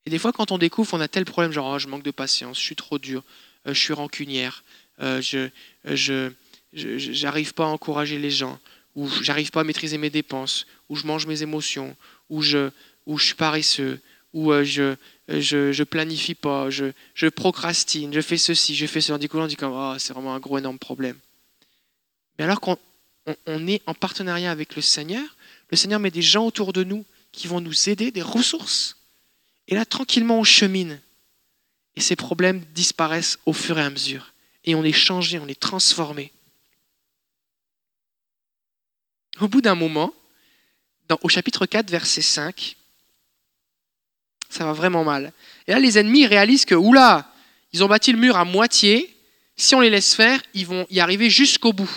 Et 0.07 0.11
des 0.11 0.19
fois, 0.19 0.33
quand 0.33 0.53
on 0.53 0.59
découvre, 0.59 0.95
on 0.95 1.01
a 1.01 1.09
tel 1.09 1.25
problème, 1.25 1.53
genre, 1.53 1.75
oh, 1.75 1.79
je 1.79 1.89
manque 1.89 2.03
de 2.03 2.11
patience, 2.11 2.59
je 2.59 2.65
suis 2.65 2.77
trop 2.77 2.99
dur, 2.99 3.23
euh, 3.67 3.75
je 3.75 3.81
suis 3.81 3.93
rancunière, 3.93 4.65
euh, 5.01 5.21
je 5.21 6.33
n'arrive 7.23 7.53
pas 7.53 7.65
à 7.65 7.69
encourager 7.69 8.19
les 8.19 8.31
gens, 8.31 8.59
ou 8.95 9.09
j'arrive 9.23 9.51
pas 9.51 9.61
à 9.61 9.65
maîtriser 9.65 9.99
mes 9.99 10.11
dépenses, 10.11 10.67
ou 10.89 10.97
je 10.97 11.07
mange 11.07 11.27
mes 11.27 11.43
émotions, 11.43 11.97
ou 12.31 12.43
je 12.43 12.71
suis 13.19 13.35
paresseux, 13.35 14.01
où 14.33 14.53
euh, 14.53 14.65
je, 14.65 14.95
je, 15.29 15.73
je, 15.73 15.85
planifie 15.85 16.35
pas, 16.35 16.71
je, 16.71 16.93
je, 17.15 17.27
procrastine, 17.27 18.13
je 18.13 18.21
fais 18.21 18.37
ceci, 18.37 18.75
je 18.75 18.87
fais 18.87 19.01
cela. 19.01 19.19
Du 19.19 19.29
coup, 19.29 19.39
on 19.39 19.47
dit 19.47 19.57
comme, 19.57 19.73
oh, 19.75 19.95
c'est 19.99 20.13
vraiment 20.13 20.35
un 20.35 20.41
gros, 20.41 20.59
énorme 20.59 20.79
problème. 20.79 21.19
Mais 22.39 22.45
alors 22.45 22.61
qu'on 22.61 22.79
on, 23.47 23.67
est 23.67 23.83
en 23.87 23.95
partenariat 23.95 24.51
avec 24.51 24.77
le 24.77 24.83
Seigneur, 24.83 25.37
le 25.71 25.77
Seigneur 25.77 26.01
met 26.01 26.11
des 26.11 26.23
gens 26.23 26.47
autour 26.47 26.73
de 26.73 26.85
nous 26.85 27.05
qui 27.33 27.47
vont 27.47 27.61
nous 27.61 27.89
aider, 27.89 28.11
des 28.11 28.23
ressources. 28.23 28.97
Et 29.69 29.75
là, 29.75 29.85
tranquillement, 29.85 30.41
on 30.41 30.45
chemine. 30.45 31.01
Et 31.97 32.01
ces 32.01 32.17
problèmes 32.17 32.65
disparaissent 32.75 33.39
au 33.47 33.53
fur 33.53 33.79
et 33.79 33.83
à 33.83 33.91
mesure. 33.91 34.33
Et 34.65 34.75
on 34.75 34.85
est 34.85 34.93
changé, 34.93 35.39
on 35.39 35.49
est 35.49 35.59
transformé. 35.59 36.33
Au 39.41 39.49
bout 39.49 39.61
d'un 39.61 39.75
moment, 39.75 40.13
au 41.23 41.29
chapitre 41.29 41.67
4, 41.67 41.91
verset 41.91 42.23
5, 42.23 42.77
ça 44.51 44.65
va 44.65 44.73
vraiment 44.73 45.05
mal. 45.05 45.33
Et 45.67 45.73
là, 45.73 45.79
les 45.79 45.99
ennemis 45.99 46.27
réalisent 46.27 46.65
que, 46.65 46.75
oula, 46.75 47.33
ils 47.73 47.83
ont 47.83 47.89
bâti 47.89 48.13
le 48.13 48.19
mur 48.19 48.37
à 48.37 48.45
moitié. 48.45 49.17
Si 49.57 49.75
on 49.75 49.81
les 49.81 49.91
laisse 49.91 50.15
faire, 50.15 50.43
ils 50.53 50.67
vont 50.67 50.87
y 50.91 51.01
arriver 51.01 51.31
jusqu'au 51.31 51.73
bout. 51.73 51.91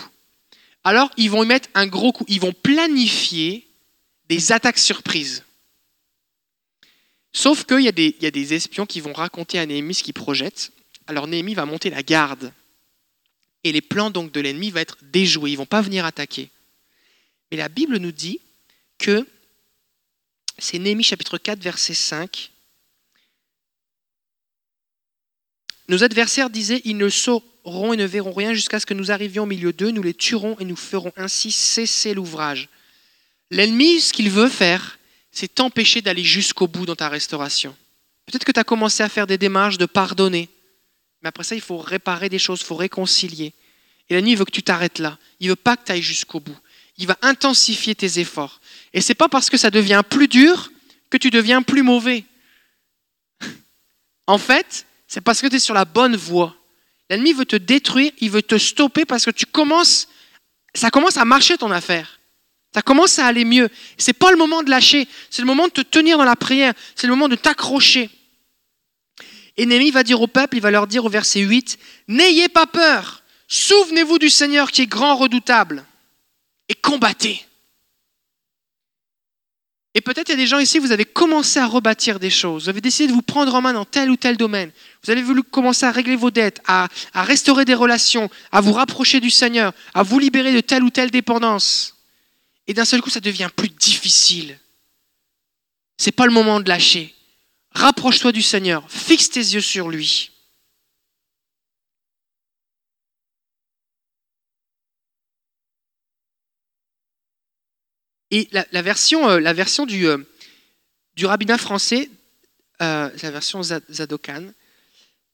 Alors, 0.84 1.10
ils 1.16 1.30
vont 1.30 1.42
y 1.42 1.46
mettre 1.46 1.68
un 1.74 1.86
gros 1.86 2.12
coup. 2.12 2.24
Ils 2.28 2.40
vont 2.40 2.52
planifier 2.52 3.66
des 4.28 4.52
attaques 4.52 4.78
surprises. 4.78 5.42
Sauf 7.32 7.64
qu'il 7.64 7.80
y, 7.80 7.88
a 7.88 8.30
des 8.30 8.54
espions 8.54 8.86
qui 8.86 9.00
vont 9.00 9.12
raconter 9.12 9.58
à 9.58 9.66
Néhémie 9.66 9.94
ce 9.94 10.04
qu'ils 10.04 10.14
projettent. 10.14 10.70
Alors, 11.08 11.26
Néhémie 11.26 11.54
va 11.54 11.66
monter 11.66 11.90
la 11.90 12.04
garde. 12.04 12.52
Et 13.64 13.72
les 13.72 13.80
plans 13.80 14.10
donc 14.10 14.30
de 14.30 14.40
l'ennemi 14.40 14.70
vont 14.70 14.78
être 14.78 14.98
déjoués. 15.02 15.50
Ils 15.50 15.54
ne 15.54 15.58
vont 15.58 15.66
pas 15.66 15.80
venir 15.80 16.04
attaquer. 16.04 16.50
Mais 17.50 17.56
la 17.56 17.68
Bible 17.68 17.96
nous 17.96 18.12
dit 18.12 18.38
que 18.98 19.26
c'est 20.58 20.78
Néhémie 20.78 21.02
chapitre 21.02 21.38
4, 21.38 21.62
verset 21.62 21.94
5. 21.94 22.50
Nos 25.88 26.02
adversaires 26.02 26.50
disaient, 26.50 26.80
ils 26.84 26.96
ne 26.96 27.08
sauront 27.08 27.92
et 27.92 27.96
ne 27.96 28.06
verront 28.06 28.32
rien 28.32 28.54
jusqu'à 28.54 28.80
ce 28.80 28.86
que 28.86 28.94
nous 28.94 29.10
arrivions 29.10 29.42
au 29.42 29.46
milieu 29.46 29.72
d'eux, 29.72 29.90
nous 29.90 30.02
les 30.02 30.14
tuerons 30.14 30.56
et 30.58 30.64
nous 30.64 30.76
ferons 30.76 31.12
ainsi 31.16 31.52
cesser 31.52 32.14
l'ouvrage. 32.14 32.68
L'ennemi, 33.50 34.00
ce 34.00 34.12
qu'il 34.12 34.30
veut 34.30 34.48
faire, 34.48 34.98
c'est 35.30 35.54
t'empêcher 35.54 36.00
d'aller 36.00 36.24
jusqu'au 36.24 36.68
bout 36.68 36.86
dans 36.86 36.96
ta 36.96 37.08
restauration. 37.08 37.76
Peut-être 38.26 38.44
que 38.44 38.52
tu 38.52 38.60
as 38.60 38.64
commencé 38.64 39.02
à 39.02 39.08
faire 39.08 39.26
des 39.26 39.36
démarches 39.36 39.76
de 39.76 39.86
pardonner, 39.86 40.48
mais 41.22 41.28
après 41.28 41.44
ça, 41.44 41.54
il 41.54 41.60
faut 41.60 41.78
réparer 41.78 42.28
des 42.28 42.38
choses, 42.38 42.60
il 42.60 42.66
faut 42.66 42.76
réconcilier. 42.76 43.52
Et 44.08 44.14
l'ennemi 44.14 44.34
veut 44.34 44.44
que 44.44 44.50
tu 44.50 44.62
t'arrêtes 44.62 44.98
là. 44.98 45.18
Il 45.40 45.48
veut 45.48 45.56
pas 45.56 45.76
que 45.76 45.84
tu 45.86 45.92
ailles 45.92 46.02
jusqu'au 46.02 46.40
bout. 46.40 46.56
Il 46.98 47.06
va 47.06 47.18
intensifier 47.22 47.94
tes 47.94 48.20
efforts. 48.20 48.60
Et 48.94 49.00
c'est 49.00 49.14
pas 49.14 49.28
parce 49.28 49.50
que 49.50 49.56
ça 49.56 49.70
devient 49.70 50.02
plus 50.08 50.28
dur 50.28 50.70
que 51.10 51.16
tu 51.18 51.30
deviens 51.30 51.62
plus 51.62 51.82
mauvais. 51.82 52.24
En 54.26 54.38
fait, 54.38 54.86
c'est 55.08 55.20
parce 55.20 55.42
que 55.42 55.48
tu 55.48 55.56
es 55.56 55.58
sur 55.58 55.74
la 55.74 55.84
bonne 55.84 56.16
voie. 56.16 56.56
L'ennemi 57.10 57.32
veut 57.32 57.44
te 57.44 57.56
détruire, 57.56 58.12
il 58.20 58.30
veut 58.30 58.42
te 58.42 58.56
stopper 58.56 59.04
parce 59.04 59.24
que 59.24 59.30
tu 59.30 59.46
commences, 59.46 60.08
ça 60.74 60.90
commence 60.90 61.16
à 61.16 61.24
marcher 61.24 61.58
ton 61.58 61.70
affaire. 61.70 62.20
Ça 62.72 62.82
commence 62.82 63.18
à 63.18 63.26
aller 63.26 63.44
mieux. 63.44 63.68
Ce 63.98 64.08
n'est 64.08 64.14
pas 64.14 64.30
le 64.30 64.36
moment 64.36 64.62
de 64.62 64.70
lâcher, 64.70 65.06
c'est 65.28 65.42
le 65.42 65.46
moment 65.46 65.66
de 65.66 65.72
te 65.72 65.80
tenir 65.80 66.16
dans 66.16 66.24
la 66.24 66.36
prière, 66.36 66.72
c'est 66.94 67.06
le 67.06 67.12
moment 67.12 67.28
de 67.28 67.36
t'accrocher. 67.36 68.10
Et 69.56 69.90
va 69.90 70.02
dire 70.02 70.20
au 70.20 70.26
peuple, 70.26 70.56
il 70.56 70.60
va 70.60 70.70
leur 70.70 70.86
dire 70.86 71.04
au 71.04 71.08
verset 71.08 71.40
8, 71.40 71.78
N'ayez 72.08 72.48
pas 72.48 72.66
peur, 72.66 73.22
souvenez-vous 73.48 74.18
du 74.18 74.30
Seigneur 74.30 74.70
qui 74.70 74.82
est 74.82 74.86
grand, 74.86 75.16
redoutable, 75.16 75.84
et 76.68 76.74
combattez. 76.74 77.44
Et 79.96 80.00
peut-être 80.00 80.28
il 80.28 80.32
y 80.32 80.34
a 80.34 80.36
des 80.36 80.48
gens 80.48 80.58
ici, 80.58 80.80
vous 80.80 80.90
avez 80.90 81.04
commencé 81.04 81.60
à 81.60 81.66
rebâtir 81.66 82.18
des 82.18 82.30
choses, 82.30 82.64
vous 82.64 82.68
avez 82.68 82.80
décidé 82.80 83.06
de 83.06 83.12
vous 83.12 83.22
prendre 83.22 83.54
en 83.54 83.62
main 83.62 83.72
dans 83.72 83.84
tel 83.84 84.10
ou 84.10 84.16
tel 84.16 84.36
domaine, 84.36 84.72
vous 85.04 85.10
avez 85.12 85.22
voulu 85.22 85.44
commencer 85.44 85.86
à 85.86 85.92
régler 85.92 86.16
vos 86.16 86.32
dettes, 86.32 86.60
à, 86.66 86.88
restaurer 87.14 87.64
des 87.64 87.74
relations, 87.74 88.28
à 88.50 88.60
vous 88.60 88.72
rapprocher 88.72 89.20
du 89.20 89.30
Seigneur, 89.30 89.72
à 89.94 90.02
vous 90.02 90.18
libérer 90.18 90.52
de 90.52 90.60
telle 90.60 90.82
ou 90.82 90.90
telle 90.90 91.12
dépendance. 91.12 91.96
Et 92.66 92.74
d'un 92.74 92.84
seul 92.84 93.02
coup, 93.02 93.10
ça 93.10 93.20
devient 93.20 93.50
plus 93.54 93.68
difficile. 93.68 94.58
C'est 95.96 96.12
pas 96.12 96.26
le 96.26 96.32
moment 96.32 96.58
de 96.58 96.68
lâcher. 96.68 97.14
Rapproche-toi 97.70 98.32
du 98.32 98.42
Seigneur, 98.42 98.84
fixe 98.88 99.30
tes 99.30 99.40
yeux 99.40 99.60
sur 99.60 99.90
lui. 99.90 100.30
Et 108.34 108.48
la, 108.50 108.82
version, 108.82 109.28
euh, 109.28 109.38
la 109.38 109.52
version 109.52 109.86
du, 109.86 110.08
euh, 110.08 110.18
rabbinat 111.22 111.56
français, 111.56 112.10
euh, 112.82 113.08
la 113.22 113.30
version 113.30 113.62
Zadokan, 113.62 114.42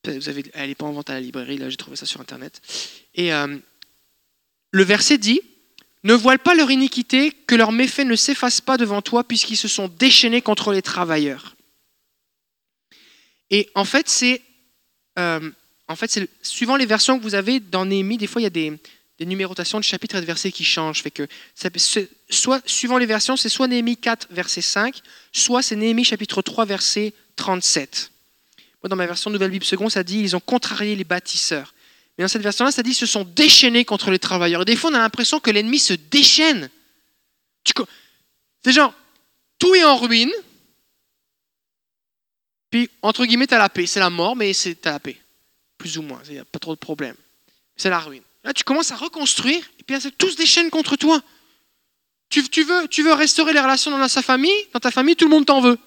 vous 0.04 0.28
avez, 0.28 0.44
elle 0.52 0.68
n'est 0.68 0.74
pas 0.74 0.84
en 0.84 0.92
vente 0.92 1.08
à 1.08 1.14
la 1.14 1.20
librairie, 1.20 1.56
là 1.56 1.70
j'ai 1.70 1.78
trouvé 1.78 1.96
ça 1.96 2.04
sur 2.04 2.20
Internet. 2.20 2.60
Et 3.14 3.30
le 3.30 4.84
verset 4.84 5.16
dit 5.16 5.40
ne 6.02 6.12
voile 6.12 6.40
pas 6.40 6.54
leur 6.54 6.70
iniquité, 6.70 7.32
que 7.46 7.54
leurs 7.54 7.72
méfaits 7.72 8.04
ne 8.04 8.16
s'effacent 8.16 8.60
pas 8.60 8.76
devant 8.76 9.00
toi, 9.00 9.24
puisqu'ils 9.24 9.56
se 9.56 9.68
sont 9.68 9.88
déchaînés 9.88 10.42
contre 10.42 10.72
les 10.72 10.82
travailleurs. 10.82 11.56
Et 13.48 13.70
en 13.74 13.86
fait, 13.86 14.10
c'est, 14.10 14.42
en 15.16 15.96
fait, 15.96 16.30
suivant 16.42 16.76
les 16.76 16.86
versions 16.86 17.18
que 17.18 17.22
vous 17.22 17.34
avez 17.34 17.60
dans 17.60 17.86
Néhémie, 17.86 18.18
des 18.18 18.26
fois 18.26 18.42
il 18.42 18.44
y 18.44 18.46
a 18.46 18.50
des, 18.50 18.78
numérotations 19.26 19.78
de 19.78 19.84
chapitres 19.84 20.16
et 20.16 20.20
de 20.20 20.26
versets 20.26 20.52
qui 20.52 20.64
changent. 20.64 21.02
Fait 21.02 21.10
que 21.10 21.26
soit, 22.28 22.66
suivant 22.66 22.98
les 22.98 23.06
versions, 23.06 23.36
c'est 23.36 23.48
soit 23.48 23.68
Néhémie 23.68 23.96
4, 23.96 24.28
verset 24.30 24.62
5, 24.62 25.00
soit 25.32 25.62
c'est 25.62 25.76
Néhémie 25.76 26.04
chapitre 26.04 26.42
3, 26.42 26.64
verset 26.64 27.12
37. 27.36 28.10
Moi, 28.82 28.88
dans 28.88 28.96
ma 28.96 29.06
version 29.06 29.30
Nouvelle 29.30 29.50
Bible 29.50 29.64
Seconde, 29.64 29.90
ça 29.90 30.02
dit 30.02 30.20
ils 30.20 30.36
ont 30.36 30.40
contrarié 30.40 30.96
les 30.96 31.04
bâtisseurs. 31.04 31.74
Mais 32.16 32.24
dans 32.24 32.28
cette 32.28 32.42
version-là, 32.42 32.70
ça 32.70 32.82
dit 32.82 32.94
se 32.94 33.06
sont 33.06 33.24
déchaînés 33.24 33.84
contre 33.84 34.10
les 34.10 34.18
travailleurs. 34.18 34.62
Et 34.62 34.64
des 34.66 34.76
fois, 34.76 34.90
on 34.90 34.94
a 34.94 34.98
l'impression 34.98 35.40
que 35.40 35.50
l'ennemi 35.50 35.78
se 35.78 35.92
déchaîne. 35.92 36.70
C'est 38.62 38.72
genre, 38.72 38.94
tout 39.58 39.74
est 39.74 39.84
en 39.84 39.96
ruine, 39.96 40.32
puis, 42.70 42.88
entre 43.02 43.26
guillemets, 43.26 43.48
tu 43.48 43.54
as 43.54 43.58
la 43.58 43.68
paix. 43.68 43.86
C'est 43.86 44.00
la 44.00 44.10
mort, 44.10 44.36
mais 44.36 44.52
c'est 44.52 44.84
la 44.86 45.00
paix. 45.00 45.16
Plus 45.76 45.98
ou 45.98 46.02
moins, 46.02 46.22
il 46.26 46.34
n'y 46.34 46.38
a 46.38 46.44
pas 46.44 46.60
trop 46.60 46.74
de 46.74 46.78
problème. 46.78 47.16
C'est 47.76 47.90
la 47.90 47.98
ruine. 47.98 48.22
Là, 48.44 48.52
tu 48.52 48.64
commences 48.64 48.90
à 48.90 48.96
reconstruire, 48.96 49.62
et 49.78 49.82
puis 49.82 49.96
tout 50.16 50.30
se 50.30 50.36
déchaîne 50.36 50.70
contre 50.70 50.96
toi. 50.96 51.20
Tu, 52.28 52.48
tu, 52.48 52.62
veux, 52.62 52.88
tu 52.88 53.02
veux 53.02 53.12
restaurer 53.12 53.52
les 53.52 53.60
relations 53.60 53.96
dans 53.96 54.08
sa 54.08 54.22
famille, 54.22 54.50
dans 54.72 54.80
ta 54.80 54.90
famille, 54.90 55.16
tout 55.16 55.26
le 55.26 55.30
monde 55.30 55.46
t'en 55.46 55.60
veut. 55.60 55.78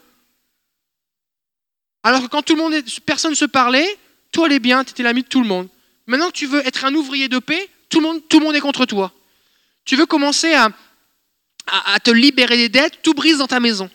Alors 2.04 2.22
que 2.22 2.28
quand 2.28 2.42
tout 2.42 2.56
le 2.56 2.62
monde 2.62 2.76
personne 3.06 3.32
ne 3.32 3.36
se 3.36 3.46
parlait, 3.46 3.98
toi, 4.32 4.50
est 4.50 4.60
bien, 4.60 4.84
tu 4.84 4.92
étais 4.92 5.04
l'ami 5.04 5.24
de 5.24 5.28
tout 5.28 5.42
le 5.42 5.48
monde. 5.48 5.70
Maintenant 6.06 6.28
que 6.28 6.34
tu 6.34 6.48
veux 6.48 6.66
être 6.68 6.86
un 6.86 6.94
ouvrier 6.94 7.30
de 7.30 7.40
paix, 7.40 7.70
tout 7.90 8.00
le 8.00 8.08
monde, 8.08 8.22
tout 8.28 8.40
le 8.40 8.46
monde 8.46 8.56
est 8.56 8.60
contre 8.60 8.86
toi. 8.86 9.14
Tu 9.86 9.96
veux 9.96 10.06
commencer 10.06 10.54
à, 10.54 10.70
à, 11.68 12.00
te 12.00 12.12
libérer 12.12 12.58
des 12.58 12.70
dettes, 12.70 13.02
tout 13.04 13.14
brise 13.14 13.38
dans 13.38 13.48
ta 13.48 13.60
maison. 13.60 13.90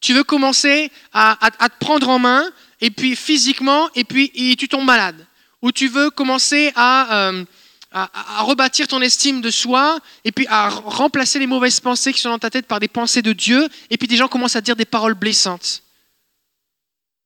Tu 0.00 0.12
veux 0.12 0.24
commencer 0.24 0.90
à, 1.12 1.38
à 1.46 1.68
te 1.68 1.78
prendre 1.78 2.08
en 2.08 2.18
main, 2.18 2.50
et 2.84 2.90
puis 2.90 3.16
physiquement, 3.16 3.88
et 3.94 4.04
puis 4.04 4.30
tu 4.58 4.68
tombes 4.68 4.84
malade. 4.84 5.26
Ou 5.62 5.72
tu 5.72 5.88
veux 5.88 6.10
commencer 6.10 6.70
euh, 6.76 7.44
à, 7.94 8.42
rebâtir 8.42 8.88
ton 8.88 9.00
estime 9.00 9.40
de 9.40 9.50
soi, 9.50 10.00
et 10.24 10.32
puis 10.32 10.46
à 10.48 10.68
remplacer 10.68 11.38
les 11.38 11.46
mauvaises 11.46 11.78
pensées 11.78 12.12
qui 12.12 12.20
sont 12.20 12.30
dans 12.30 12.40
ta 12.40 12.50
tête 12.50 12.66
par 12.66 12.80
des 12.80 12.88
pensées 12.88 13.22
de 13.22 13.32
Dieu, 13.32 13.68
et 13.88 13.96
puis 13.96 14.08
des 14.08 14.16
gens 14.16 14.26
commencent 14.26 14.56
à 14.56 14.60
dire 14.60 14.74
des 14.74 14.84
paroles 14.84 15.14
blessantes. 15.14 15.84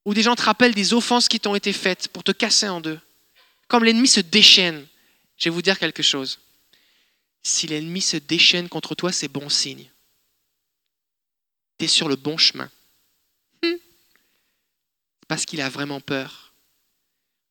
Ou 0.04 0.12
des 0.12 0.22
gens 0.22 0.36
te 0.36 0.42
rappellent 0.42 0.74
des 0.74 0.92
offenses 0.92 1.28
qui 1.28 1.40
t'ont 1.40 1.54
été 1.54 1.72
faites 1.72 2.08
pour 2.08 2.22
te 2.22 2.32
casser 2.32 2.68
en 2.68 2.82
deux. 2.82 3.00
Comme 3.66 3.82
l'ennemi 3.82 4.08
se 4.08 4.20
déchaîne, 4.20 4.86
je 5.38 5.44
vais 5.44 5.54
vous 5.54 5.62
dire 5.62 5.78
quelque 5.78 6.02
chose. 6.02 6.38
Si 7.42 7.66
l'ennemi 7.66 8.02
se 8.02 8.18
déchaîne 8.18 8.68
contre 8.68 8.94
toi, 8.94 9.10
c'est 9.10 9.28
bon 9.28 9.48
signe. 9.48 9.90
Tu 11.78 11.86
es 11.86 11.88
sur 11.88 12.08
le 12.08 12.16
bon 12.16 12.36
chemin. 12.36 12.70
Hmm. 13.62 13.76
Parce 15.28 15.46
qu'il 15.46 15.62
a 15.62 15.70
vraiment 15.70 16.00
peur. 16.00 16.47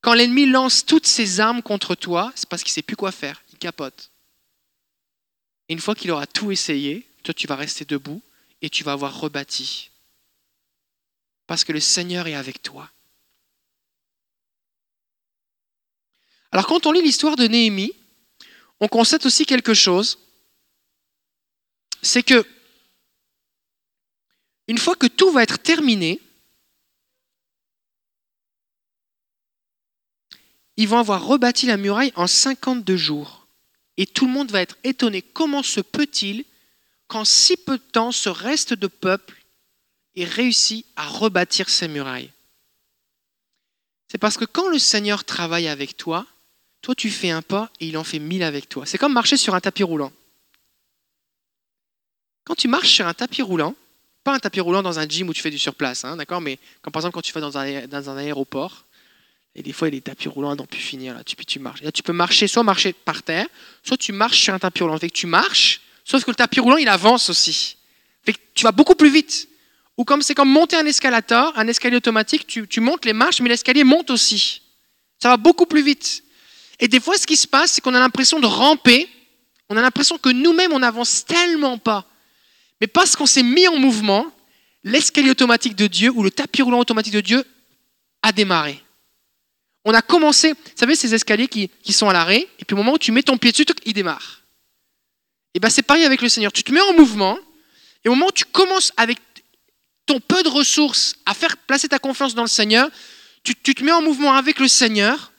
Quand 0.01 0.13
l'ennemi 0.13 0.45
lance 0.45 0.85
toutes 0.85 1.07
ses 1.07 1.39
armes 1.39 1.61
contre 1.61 1.95
toi, 1.95 2.31
c'est 2.35 2.47
parce 2.47 2.63
qu'il 2.63 2.71
ne 2.71 2.75
sait 2.75 2.81
plus 2.81 2.95
quoi 2.95 3.11
faire. 3.11 3.43
Il 3.51 3.57
capote. 3.57 4.11
Et 5.69 5.73
une 5.73 5.79
fois 5.79 5.95
qu'il 5.95 6.11
aura 6.11 6.27
tout 6.27 6.51
essayé, 6.51 7.07
toi 7.23 7.33
tu 7.33 7.47
vas 7.47 7.55
rester 7.55 7.85
debout 7.85 8.21
et 8.61 8.69
tu 8.69 8.83
vas 8.83 8.93
avoir 8.93 9.19
rebâti. 9.19 9.91
Parce 11.45 11.63
que 11.63 11.73
le 11.73 11.79
Seigneur 11.79 12.27
est 12.27 12.35
avec 12.35 12.61
toi. 12.61 12.89
Alors 16.51 16.67
quand 16.67 16.85
on 16.85 16.91
lit 16.91 17.01
l'histoire 17.01 17.35
de 17.35 17.47
Néhémie, 17.47 17.93
on 18.79 18.87
constate 18.87 19.25
aussi 19.25 19.45
quelque 19.45 19.73
chose, 19.73 20.19
c'est 22.01 22.23
que 22.23 22.45
une 24.67 24.77
fois 24.77 24.95
que 24.95 25.07
tout 25.07 25.31
va 25.31 25.43
être 25.43 25.59
terminé, 25.59 26.21
ils 30.77 30.87
vont 30.87 30.99
avoir 30.99 31.25
rebâti 31.25 31.65
la 31.65 31.77
muraille 31.77 32.13
en 32.15 32.27
52 32.27 32.95
jours. 32.95 33.47
Et 33.97 34.05
tout 34.05 34.27
le 34.27 34.31
monde 34.31 34.51
va 34.51 34.61
être 34.61 34.77
étonné. 34.83 35.23
Comment 35.23 35.63
se 35.63 35.81
peut-il 35.81 36.45
qu'en 37.07 37.25
si 37.25 37.57
peu 37.57 37.77
de 37.77 37.83
temps, 37.83 38.11
ce 38.11 38.29
reste 38.29 38.73
de 38.73 38.87
peuple 38.87 39.43
ait 40.15 40.23
réussi 40.23 40.85
à 40.95 41.07
rebâtir 41.07 41.69
ces 41.69 41.87
murailles? 41.87 42.31
C'est 44.07 44.19
parce 44.19 44.37
que 44.37 44.45
quand 44.45 44.69
le 44.69 44.79
Seigneur 44.79 45.25
travaille 45.25 45.67
avec 45.67 45.97
toi, 45.97 46.25
toi, 46.81 46.93
tu 46.93 47.09
fais 47.09 47.31
un 47.31 47.41
pas 47.41 47.71
et 47.79 47.87
il 47.87 47.97
en 47.97 48.03
fait 48.03 48.19
mille 48.19 48.43
avec 48.43 48.69
toi. 48.69 48.85
C'est 48.85 48.99
comme 48.99 49.13
marcher 49.13 49.35
sur 49.35 49.55
un 49.55 49.59
tapis 49.59 49.83
roulant. 49.83 50.11
Quand 52.45 52.55
tu 52.55 52.67
marches 52.67 52.91
sur 52.91 53.07
un 53.07 53.13
tapis 53.13 53.41
roulant, 53.41 53.75
pas 54.23 54.35
un 54.35 54.39
tapis 54.39 54.61
roulant 54.61 54.83
dans 54.83 54.99
un 54.99 55.07
gym 55.07 55.27
où 55.27 55.33
tu 55.33 55.41
fais 55.41 55.49
du 55.49 55.59
surplace, 55.59 56.05
hein, 56.05 56.15
d'accord 56.15 56.39
Mais 56.39 56.59
comme 56.81 56.93
par 56.93 57.01
exemple 57.01 57.15
quand 57.15 57.21
tu 57.21 57.33
vas 57.33 57.41
dans 57.41 57.57
un 58.09 58.17
aéroport, 58.17 58.85
et 59.57 59.63
des 59.63 59.73
fois 59.73 59.87
il 59.87 59.95
y 59.95 60.01
tapis 60.01 60.27
roulants 60.27 60.51
à 60.51 60.55
n'en 60.55 60.67
plus 60.67 60.79
finir, 60.79 61.15
là, 61.15 61.23
tu, 61.23 61.35
tu 61.35 61.59
tu 61.93 62.03
peux 62.03 62.13
marcher, 62.13 62.47
soit 62.47 62.61
marcher 62.61 62.93
par 62.93 63.23
terre, 63.23 63.47
soit 63.83 63.97
tu 63.97 64.13
marches 64.13 64.39
sur 64.39 64.53
un 64.53 64.59
tapis 64.59 64.83
roulant. 64.83 64.99
Tu 64.99 65.25
marches, 65.25 65.81
sauf 66.05 66.23
que 66.23 66.29
le 66.29 66.35
tapis 66.35 66.59
roulant 66.59 66.77
il 66.77 66.87
avance 66.87 67.31
aussi. 67.31 67.77
Fait 68.23 68.35
tu 68.53 68.63
vas 68.63 68.71
beaucoup 68.71 68.93
plus 68.93 69.09
vite. 69.09 69.49
Ou 69.97 70.03
comme 70.03 70.21
c'est 70.21 70.35
comme 70.35 70.49
monter 70.49 70.75
un 70.75 70.85
escalator, 70.85 71.53
un 71.55 71.67
escalier 71.67 71.97
automatique, 71.97 72.45
tu, 72.45 72.67
tu 72.67 72.81
montes 72.81 73.03
les 73.03 73.13
marches, 73.13 73.41
mais 73.41 73.49
l'escalier 73.49 73.83
monte 73.83 74.11
aussi. 74.11 74.61
Ça 75.17 75.29
va 75.29 75.37
beaucoup 75.37 75.65
plus 75.65 75.81
vite. 75.81 76.23
Et 76.79 76.87
des 76.87 76.99
fois, 76.99 77.17
ce 77.17 77.25
qui 77.25 77.35
se 77.35 77.47
passe, 77.47 77.71
c'est 77.71 77.81
qu'on 77.81 77.95
a 77.95 77.99
l'impression 77.99 78.39
de 78.39 78.45
ramper, 78.45 79.09
on 79.69 79.75
a 79.75 79.81
l'impression 79.81 80.19
que 80.19 80.29
nous-mêmes, 80.29 80.71
on 80.71 80.79
n'avance 80.79 81.25
tellement 81.25 81.79
pas. 81.79 82.05
Mais 82.79 82.85
parce 82.85 83.15
qu'on 83.15 83.25
s'est 83.25 83.41
mis 83.41 83.67
en 83.67 83.79
mouvement, 83.79 84.27
l'escalier 84.83 85.31
automatique 85.31 85.75
de 85.75 85.87
Dieu 85.87 86.11
ou 86.11 86.21
le 86.21 86.29
tapis 86.29 86.61
roulant 86.61 86.77
automatique 86.77 87.13
de 87.13 87.21
Dieu 87.21 87.43
a 88.21 88.31
démarré. 88.31 88.83
On 89.89 89.93
a 89.93 90.01
commencé, 90.01 90.49
vous 90.49 90.57
savez, 90.75 90.95
ces 90.95 91.13
escaliers 91.15 91.47
qui, 91.47 91.93
sont 91.93 92.09
à 92.09 92.13
l'arrêt, 92.13 92.45
et 92.59 92.65
puis 92.65 92.73
au 92.73 92.77
moment 92.77 92.95
où 92.95 92.97
tu 92.97 93.13
mets 93.13 93.23
ton 93.23 93.37
pied 93.37 93.53
dessus, 93.53 93.65
il 93.85 93.93
démarre. 93.93 94.41
Et 95.53 95.61
bien 95.61 95.69
c'est 95.69 95.81
pareil 95.81 96.03
avec 96.03 96.21
le 96.21 96.27
Seigneur. 96.27 96.51
Tu 96.51 96.61
te 96.61 96.73
mets 96.73 96.81
en 96.81 96.91
mouvement, 96.91 97.39
et 98.03 98.09
au 98.09 98.15
moment 98.15 98.27
où 98.27 98.33
tu 98.33 98.43
commences 98.43 98.91
avec 98.97 99.17
ton 100.05 100.19
peu 100.19 100.43
de 100.43 100.49
ressources 100.49 101.15
à 101.25 101.33
faire 101.33 101.55
placer 101.55 101.87
ta 101.87 101.99
confiance 101.99 102.35
dans 102.35 102.41
le 102.41 102.49
Seigneur, 102.49 102.89
tu 103.43 103.55
te 103.55 103.81
mets 103.81 103.93
en 103.93 104.01
mouvement 104.01 104.33
avec 104.33 104.59
le 104.59 104.67
Seigneur, 104.67 105.31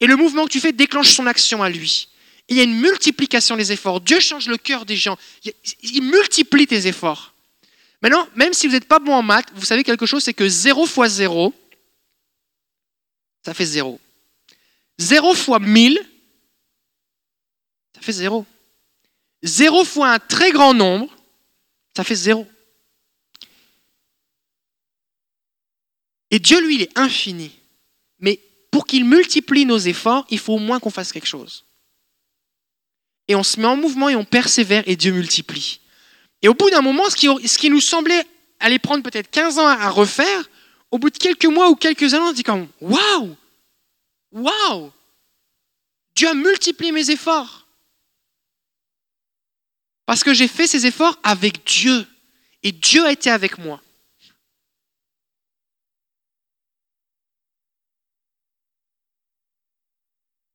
et 0.00 0.08
le 0.08 0.16
mouvement 0.16 0.46
que 0.46 0.50
tu 0.50 0.58
fais 0.58 0.72
déclenche 0.72 1.10
son 1.10 1.28
action 1.28 1.62
à 1.62 1.70
lui. 1.70 2.08
il 2.48 2.56
y 2.56 2.60
a 2.60 2.64
une 2.64 2.80
multiplication 2.80 3.56
des 3.56 3.70
efforts. 3.70 4.00
Dieu 4.00 4.18
change 4.18 4.48
le 4.48 4.56
cœur 4.56 4.84
des 4.84 4.96
gens. 4.96 5.16
Il 5.84 6.02
multiplie 6.02 6.66
tes 6.66 6.88
efforts. 6.88 7.34
Maintenant, 8.02 8.26
même 8.34 8.52
si 8.52 8.66
vous 8.66 8.72
n'êtes 8.72 8.88
pas 8.88 8.98
bon 8.98 9.14
en 9.14 9.22
maths, 9.22 9.52
vous 9.54 9.64
savez 9.64 9.84
quelque 9.84 10.06
chose, 10.06 10.24
c'est 10.24 10.34
que 10.34 10.48
0 10.48 10.86
fois 10.86 11.08
0, 11.08 11.54
ça 13.44 13.54
fait 13.54 13.64
0. 13.64 14.00
0 14.98 15.34
fois 15.34 15.58
1000, 15.58 15.98
ça 17.94 18.00
fait 18.00 18.12
0. 18.12 18.46
0 19.42 19.84
fois 19.84 20.10
un 20.12 20.18
très 20.18 20.52
grand 20.52 20.74
nombre, 20.74 21.14
ça 21.96 22.04
fait 22.04 22.14
0. 22.14 22.46
Et 26.30 26.38
Dieu, 26.38 26.60
lui, 26.64 26.76
il 26.76 26.82
est 26.82 26.98
infini. 26.98 27.52
Mais 28.18 28.40
pour 28.70 28.86
qu'il 28.86 29.04
multiplie 29.04 29.66
nos 29.66 29.78
efforts, 29.78 30.26
il 30.30 30.38
faut 30.38 30.54
au 30.54 30.58
moins 30.58 30.80
qu'on 30.80 30.90
fasse 30.90 31.12
quelque 31.12 31.26
chose. 31.26 31.66
Et 33.28 33.34
on 33.34 33.42
se 33.42 33.60
met 33.60 33.66
en 33.66 33.76
mouvement 33.76 34.08
et 34.08 34.16
on 34.16 34.24
persévère 34.24 34.82
et 34.86 34.96
Dieu 34.96 35.12
multiplie. 35.12 35.80
Et 36.40 36.48
au 36.48 36.54
bout 36.54 36.70
d'un 36.70 36.80
moment, 36.80 37.08
ce 37.10 37.16
qui, 37.16 37.26
ce 37.48 37.58
qui, 37.58 37.70
nous 37.70 37.80
semblait 37.80 38.24
aller 38.60 38.78
prendre 38.78 39.02
peut-être 39.02 39.30
15 39.30 39.58
ans 39.58 39.66
à 39.66 39.90
refaire, 39.90 40.48
au 40.92 40.98
bout 40.98 41.10
de 41.10 41.18
quelques 41.18 41.46
mois 41.46 41.70
ou 41.70 41.74
quelques 41.74 42.14
années, 42.14 42.22
on 42.22 42.32
dit 42.32 42.44
comme 42.44 42.68
Waouh 42.80 43.34
Waouh 44.30 44.92
Dieu 46.14 46.28
a 46.28 46.34
multiplié 46.34 46.92
mes 46.92 47.10
efforts. 47.10 47.66
Parce 50.04 50.22
que 50.22 50.34
j'ai 50.34 50.48
fait 50.48 50.66
ces 50.66 50.84
efforts 50.84 51.18
avec 51.22 51.64
Dieu. 51.64 52.06
Et 52.62 52.70
Dieu 52.70 53.04
a 53.06 53.12
été 53.12 53.30
avec 53.30 53.56
moi. 53.56 53.82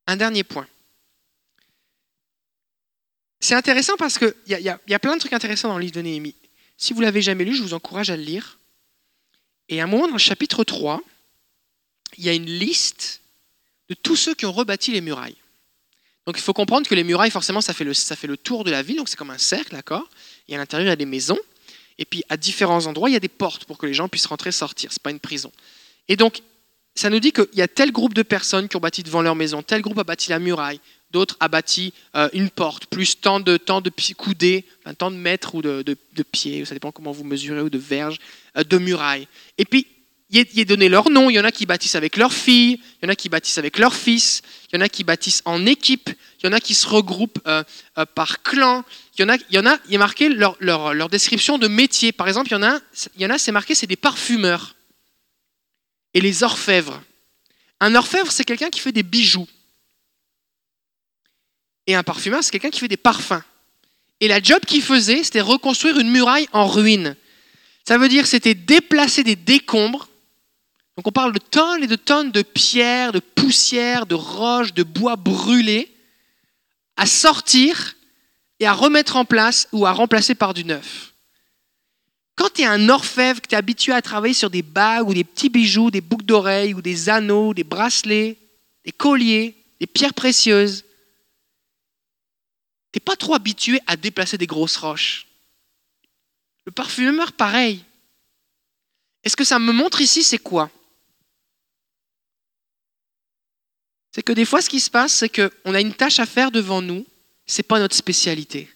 Un 0.06 0.16
dernier 0.16 0.44
point. 0.44 0.68
C'est 3.40 3.56
intéressant 3.56 3.98
parce 3.98 4.20
qu'il 4.20 4.36
y, 4.48 4.54
y, 4.54 4.70
a 4.70 5.00
plein 5.00 5.16
de 5.16 5.20
trucs 5.20 5.34
intéressants 5.34 5.70
dans 5.70 5.78
le 5.78 5.82
livre 5.82 5.96
de 5.96 6.02
Néhémie. 6.02 6.36
Si 6.78 6.94
vous 6.94 7.02
l'avez 7.02 7.22
jamais 7.24 7.44
lu, 7.44 7.56
je 7.56 7.64
vous 7.64 7.74
encourage 7.74 8.12
à 8.12 8.16
le 8.16 8.24
lire. 8.24 8.57
Et 9.70 9.82
à 9.82 9.84
un 9.84 9.88
moment, 9.88 10.08
dans 10.08 10.14
le 10.14 10.20
chapitre 10.20 10.64
3, 10.64 11.02
il 12.18 12.26
y 12.26 12.30
a 12.30 12.34
une 12.34 12.46
liste 12.46 13.22
de 13.90 13.94
tous 13.96 14.16
ceux 14.16 14.34
qui 14.34 14.46
ont 14.46 14.52
rebâti 14.52 14.92
les 14.92 15.02
murailles. 15.02 15.36
Donc 16.26 16.38
il 16.38 16.42
faut 16.42 16.54
comprendre 16.54 16.88
que 16.88 16.96
les 16.96 17.04
murailles, 17.04 17.32
forcément, 17.32 17.62
ça 17.62 17.74
fait 17.74 17.86
le, 17.86 17.94
ça 17.94 18.16
fait 18.16 18.28
le 18.28 18.38
tour 18.38 18.64
de 18.64 18.72
la 18.72 18.82
ville, 18.82 18.98
donc 18.98 19.08
c'est 19.08 19.16
comme 19.16 19.30
un 19.30 19.38
cercle, 19.38 19.74
d'accord? 19.74 20.10
Et 20.48 20.56
à 20.56 20.58
l'intérieur, 20.58 20.88
il 20.88 20.90
y 20.90 20.94
a 20.94 20.98
des 20.98 21.06
maisons. 21.06 21.40
Et 21.98 22.06
puis 22.06 22.24
à 22.30 22.38
différents 22.38 22.86
endroits, 22.86 23.10
il 23.10 23.14
y 23.14 23.18
a 23.18 23.22
des 23.22 23.30
portes 23.30 23.66
pour 23.66 23.78
que 23.78 23.86
les 23.86 23.94
gens 23.94 24.10
puissent 24.10 24.26
rentrer 24.26 24.50
et 24.50 24.54
sortir. 24.54 24.92
Ce 24.92 25.00
n'est 25.00 25.04
pas 25.04 25.12
une 25.12 25.20
prison. 25.20 25.52
Et 26.08 26.16
donc, 26.16 26.42
ça 26.96 27.10
nous 27.10 27.20
dit 27.20 27.32
qu'il 27.32 27.48
y 27.54 27.62
a 27.62 27.68
tel 27.68 27.92
groupe 27.92 28.14
de 28.14 28.24
personnes 28.24 28.68
qui 28.68 28.76
ont 28.76 28.80
bâti 28.80 29.04
devant 29.04 29.22
leur 29.22 29.36
maison, 29.36 29.62
tel 29.62 29.82
groupe 29.82 30.00
a 30.00 30.04
bâti 30.04 30.30
la 30.30 30.40
muraille, 30.40 30.80
d'autres 31.12 31.38
a 31.40 31.48
bâti 31.48 31.94
euh, 32.16 32.30
une 32.34 32.50
porte, 32.50 32.88
plus 32.88 33.20
tant 33.20 33.40
de, 33.40 33.58
tant 33.58 33.82
de 33.82 33.92
coudées, 34.16 34.66
tant 34.98 35.12
de 35.12 35.16
mètres 35.16 35.56
ou 35.56 35.62
de, 35.62 35.96
pieds, 36.32 36.66
ça 36.66 36.74
dépend 36.74 36.92
comment 36.92 37.12
vous 37.12 37.24
mesurez, 37.24 37.62
ou 37.62 37.70
de 37.70 37.78
verges, 37.78 38.20
euh, 38.58 38.64
de 38.64 38.78
murailles. 38.78 39.28
Et 39.58 39.66
puis, 39.66 39.88
il 40.30 40.60
est 40.60 40.66
donné 40.66 40.90
leur 40.90 41.10
nom. 41.10 41.30
Il 41.30 41.36
y 41.36 41.40
en 41.40 41.46
a 41.46 41.54
qui 41.54 41.66
bâtissent 41.66 41.96
avec 41.96 42.18
leur 42.18 42.34
fille, 42.34 42.82
il 43.02 43.06
y 43.06 43.08
en 43.08 43.10
a 43.10 43.16
qui 43.16 43.30
bâtissent 43.30 43.58
avec 43.58 43.78
leur 43.78 43.96
fils, 43.96 44.42
il 44.70 44.76
y 44.76 44.78
en 44.78 44.82
a 44.82 44.90
qui 44.90 45.06
bâtissent 45.06 45.42
en 45.46 45.66
équipe, 45.66 46.10
il 46.42 46.48
y 46.48 46.50
en 46.50 46.54
a 46.54 46.60
qui 46.60 46.74
se 46.74 46.86
regroupent 46.86 47.40
euh, 47.48 47.64
par 48.14 48.44
clan. 48.44 48.84
Il 49.18 49.22
y 49.22 49.24
en 49.24 49.30
a, 49.30 49.38
il 49.50 49.56
y 49.56 49.60
en 49.60 49.66
a, 49.66 49.78
il 49.88 49.96
est 49.96 49.98
marqué 49.98 50.28
leur, 50.28 50.58
leur, 50.60 51.10
description 51.10 51.58
de 51.58 51.70
métier. 51.70 52.12
Par 52.12 52.28
exemple, 52.28 52.50
il 52.50 52.54
y 52.54 52.58
en 52.58 52.64
a, 52.64 52.80
il 53.16 53.22
y 53.22 53.26
en 53.26 53.30
a 53.30 53.38
c'est 53.38 53.54
marqué, 53.54 53.74
c'est 53.74 53.88
des 53.88 53.96
parfumeurs 53.96 54.76
et 56.14 56.20
les 56.20 56.44
orfèvres. 56.44 57.02
Un 57.80 57.96
orfèvre, 57.96 58.32
c'est 58.32 58.44
quelqu'un 58.44 58.70
qui 58.70 58.80
fait 58.80 58.92
des 58.92 59.04
bijoux. 59.04 59.48
Et 61.88 61.96
un 61.96 62.04
parfumeur, 62.04 62.44
c'est 62.44 62.52
quelqu'un 62.52 62.70
qui 62.70 62.82
fait 62.82 62.88
des 62.88 62.98
parfums. 62.98 63.42
Et 64.20 64.28
la 64.28 64.42
job 64.42 64.60
qu'il 64.66 64.82
faisait, 64.82 65.24
c'était 65.24 65.42
reconstruire 65.42 65.98
une 66.00 66.10
muraille 66.10 66.48
en 66.52 66.68
ruine. 66.68 67.16
Ça 67.88 67.98
veut 67.98 68.10
dire 68.10 68.28
c'était 68.28 68.56
déplacer 68.56 69.24
des 69.24 69.36
décombres. 69.36 70.10
Donc 70.98 71.08
on 71.08 71.12
parle 71.12 71.32
de 71.32 71.40
tonnes 71.40 71.84
et 71.84 71.88
de 71.88 71.96
tonnes 71.96 72.32
de 72.32 72.42
pierres, 72.42 73.14
de 73.14 73.20
poussière, 73.20 74.06
de 74.06 74.16
roches, 74.16 74.74
de 74.74 74.84
bois 74.84 75.16
brûlés 75.16 75.94
à 76.98 77.06
sortir 77.06 77.96
et 78.60 78.66
à 78.66 78.74
remettre 78.74 79.16
en 79.16 79.24
place 79.24 79.68
ou 79.72 79.86
à 79.86 79.92
remplacer 79.92 80.36
par 80.36 80.54
du 80.54 80.66
neuf. 80.66 81.14
Quand 82.36 82.50
tu 82.54 82.64
es 82.64 82.66
un 82.66 82.90
orfèvre, 82.90 83.42
que 83.42 83.48
tu 83.48 83.56
es 83.56 83.58
habitué 83.58 83.94
à 83.94 84.02
travailler 84.02 84.34
sur 84.34 84.50
des 84.50 84.64
bagues 84.64 85.08
ou 85.08 85.14
des 85.14 85.24
petits 85.24 85.50
bijoux, 85.50 85.92
des 85.92 86.02
boucles 86.02 86.26
d'oreilles 86.26 86.74
ou 86.74 86.82
des 86.82 87.10
anneaux, 87.10 87.54
des 87.54 87.64
bracelets, 87.64 88.38
des 88.84 88.92
colliers, 88.92 89.56
des 89.80 89.88
pierres 89.88 90.14
précieuses, 90.14 90.84
tu 92.92 92.98
n'es 92.98 93.04
pas 93.04 93.16
trop 93.16 93.34
habitué 93.34 93.80
à 93.88 93.98
déplacer 93.98 94.38
des 94.38 94.48
grosses 94.48 94.78
roches. 94.78 95.28
Le 96.66 96.72
parfumeur, 96.72 97.34
pareil. 97.34 97.84
Et 99.24 99.30
ce 99.30 99.36
que 99.36 99.44
ça 99.44 99.60
me 99.60 99.72
montre 99.72 100.02
ici, 100.02 100.24
c'est 100.24 100.38
quoi? 100.38 100.72
C'est 104.12 104.24
que 104.24 104.34
des 104.34 104.46
fois, 104.46 104.62
ce 104.62 104.70
qui 104.70 104.80
se 104.80 104.90
passe, 104.90 105.14
c'est 105.14 105.30
qu'on 105.30 105.74
a 105.74 105.82
une 105.82 105.94
tâche 105.94 106.20
à 106.20 106.26
faire 106.26 106.50
devant 106.50 106.82
nous, 106.82 107.06
ce 107.46 107.60
n'est 107.60 107.68
pas 107.68 107.80
notre 107.80 107.96
spécialité. 107.96 108.70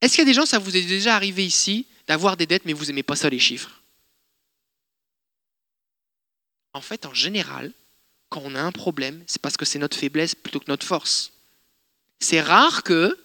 Est-ce 0.00 0.14
qu'il 0.14 0.20
y 0.20 0.22
a 0.22 0.26
des 0.26 0.34
gens, 0.34 0.46
ça 0.46 0.58
vous 0.58 0.76
est 0.76 0.82
déjà 0.82 1.16
arrivé 1.16 1.44
ici, 1.44 1.86
d'avoir 2.06 2.36
des 2.36 2.46
dettes, 2.46 2.64
mais 2.64 2.72
vous 2.72 2.84
n'aimez 2.86 3.02
pas 3.02 3.16
ça 3.16 3.30
les 3.30 3.38
chiffres? 3.38 3.82
En 6.74 6.80
fait, 6.80 7.06
en 7.06 7.14
général, 7.14 7.72
quand 8.28 8.42
on 8.44 8.54
a 8.54 8.60
un 8.60 8.72
problème, 8.72 9.24
c'est 9.26 9.40
parce 9.40 9.56
que 9.56 9.64
c'est 9.64 9.78
notre 9.78 9.96
faiblesse 9.96 10.34
plutôt 10.34 10.60
que 10.60 10.70
notre 10.70 10.86
force. 10.86 11.32
C'est 12.20 12.40
rare 12.40 12.82
que 12.82 13.16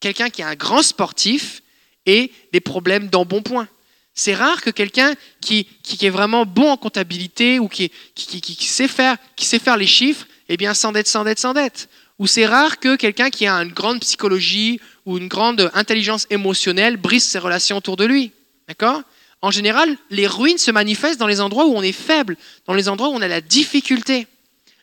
quelqu'un 0.00 0.30
qui 0.30 0.42
est 0.42 0.44
un 0.44 0.54
grand 0.54 0.82
sportif 0.82 1.62
ait 2.06 2.30
des 2.52 2.60
problèmes 2.60 3.08
d'embonpoint. 3.08 3.68
C'est 4.14 4.34
rare 4.34 4.60
que 4.60 4.70
quelqu'un 4.70 5.14
qui, 5.40 5.64
qui, 5.82 6.04
est 6.04 6.10
vraiment 6.10 6.44
bon 6.44 6.70
en 6.70 6.76
comptabilité 6.76 7.58
ou 7.58 7.68
qui, 7.68 7.90
qui, 8.14 8.64
sait, 8.66 8.88
faire, 8.88 9.16
qui 9.36 9.46
sait 9.46 9.58
faire 9.58 9.76
les 9.76 9.86
chiffres, 9.86 10.26
eh 10.48 10.56
bien, 10.56 10.74
s'endette, 10.74 11.06
s'endette, 11.06 11.38
s'endette. 11.38 11.88
Ou 12.18 12.26
c'est 12.26 12.46
rare 12.46 12.80
que 12.80 12.96
quelqu'un 12.96 13.30
qui 13.30 13.46
a 13.46 13.54
une 13.54 13.72
grande 13.72 14.00
psychologie 14.00 14.80
ou 15.06 15.16
une 15.16 15.28
grande 15.28 15.70
intelligence 15.74 16.26
émotionnelle 16.28 16.96
brise 16.96 17.24
ses 17.24 17.38
relations 17.38 17.78
autour 17.78 17.96
de 17.96 18.04
lui. 18.04 18.32
D'accord? 18.68 19.02
En 19.42 19.50
général, 19.50 19.96
les 20.10 20.26
ruines 20.26 20.58
se 20.58 20.70
manifestent 20.70 21.18
dans 21.18 21.26
les 21.26 21.40
endroits 21.40 21.66
où 21.66 21.74
on 21.74 21.82
est 21.82 21.92
faible, 21.92 22.36
dans 22.66 22.74
les 22.74 22.88
endroits 22.88 23.08
où 23.08 23.14
on 23.14 23.22
a 23.22 23.28
la 23.28 23.40
difficulté. 23.40 24.26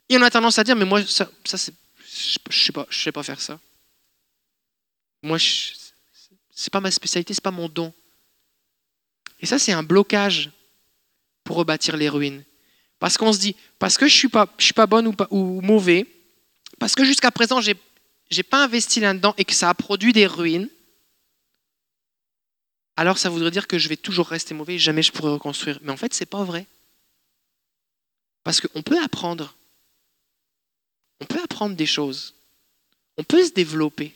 Et 0.10 0.18
on 0.18 0.22
a 0.22 0.32
tendance 0.32 0.58
à 0.58 0.64
dire, 0.64 0.76
mais 0.76 0.86
moi, 0.86 1.02
ça, 1.06 1.30
ça 1.44 1.58
c'est, 1.58 1.74
je 2.18 2.40
ne 2.40 2.54
sais, 2.54 2.72
pas, 2.72 2.86
je 2.90 3.24
faire 3.24 3.42
ça. 3.42 3.60
Moi, 5.22 5.40
ce 5.40 5.92
n'est 6.56 6.70
pas 6.72 6.82
ma 6.82 6.92
spécialité, 6.92 7.34
ce 7.34 7.40
n'est 7.40 7.44
pas 7.44 7.52
mon 7.52 7.70
don. 7.70 7.94
Et 9.40 9.46
ça, 9.46 9.60
c'est 9.60 9.72
un 9.72 9.84
blocage 9.84 10.52
pour 11.44 11.58
rebâtir 11.58 11.98
les 11.98 12.10
ruines. 12.10 12.44
Parce 13.00 13.18
qu'on 13.18 13.32
se 13.32 13.40
dit, 13.40 13.56
parce 13.80 13.98
que 13.98 14.08
je 14.08 14.14
ne 14.14 14.18
suis, 14.18 14.30
pas, 14.30 14.48
je 14.58 14.66
suis 14.66 14.74
pas 14.74 14.88
bonne 14.88 15.08
ou, 15.08 15.16
ou 15.30 15.62
mauvais, 15.62 16.08
parce 16.80 16.96
que 16.96 17.06
jusqu'à 17.06 17.32
présent, 17.32 17.62
j'ai 17.62 17.76
n'ai 18.36 18.44
pas 18.44 18.64
investi 18.64 19.00
là-dedans 19.00 19.34
et 19.38 19.46
que 19.46 19.54
ça 19.54 19.70
a 19.70 19.74
produit 19.74 20.14
des 20.14 20.28
ruines, 20.28 20.70
alors 22.98 23.18
ça 23.18 23.30
voudrait 23.30 23.52
dire 23.52 23.68
que 23.68 23.78
je 23.78 23.88
vais 23.88 23.96
toujours 23.96 24.28
rester 24.28 24.54
mauvais 24.54 24.76
et 24.76 24.80
jamais 24.80 25.04
je 25.04 25.12
pourrai 25.12 25.32
reconstruire. 25.32 25.80
Mais 25.84 25.92
en 25.92 25.98
fait, 25.98 26.14
ce 26.14 26.22
n'est 26.22 26.26
pas 26.26 26.44
vrai. 26.44 26.66
Parce 28.44 28.60
qu'on 28.60 28.82
peut 28.82 29.02
apprendre. 29.02 29.56
On 31.22 31.26
peut 31.26 31.42
apprendre 31.42 31.76
des 31.76 31.86
choses. 31.86 32.36
On 33.18 33.24
peut 33.24 33.44
se 33.44 33.52
développer. 33.52 34.16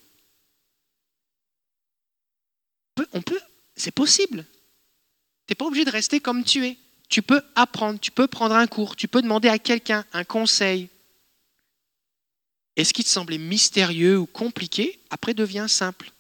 On 3.14 3.22
peut, 3.22 3.40
c'est 3.76 3.92
possible. 3.92 4.46
Tu 5.48 5.52
n'es 5.52 5.56
pas 5.56 5.66
obligé 5.66 5.86
de 5.86 5.92
rester 5.92 6.20
comme 6.20 6.44
tu 6.44 6.66
es. 6.66 6.78
Tu 7.10 7.22
peux 7.22 7.42
apprendre, 7.56 8.00
tu 8.00 8.12
peux 8.12 8.28
prendre 8.28 8.56
un 8.56 8.68
cours, 8.68 8.96
tu 8.96 9.08
peux 9.08 9.22
demander 9.22 9.50
à 9.50 9.60
quelqu'un 9.60 10.06
un 10.14 10.24
conseil, 10.24 10.88
et 12.76 12.84
ce 12.84 12.94
qui 12.94 13.04
te 13.04 13.10
semblait 13.10 13.38
mystérieux 13.38 14.18
ou 14.18 14.26
compliqué, 14.26 15.00
après 15.10 15.34
devient 15.34 15.66
simple. 15.68 16.12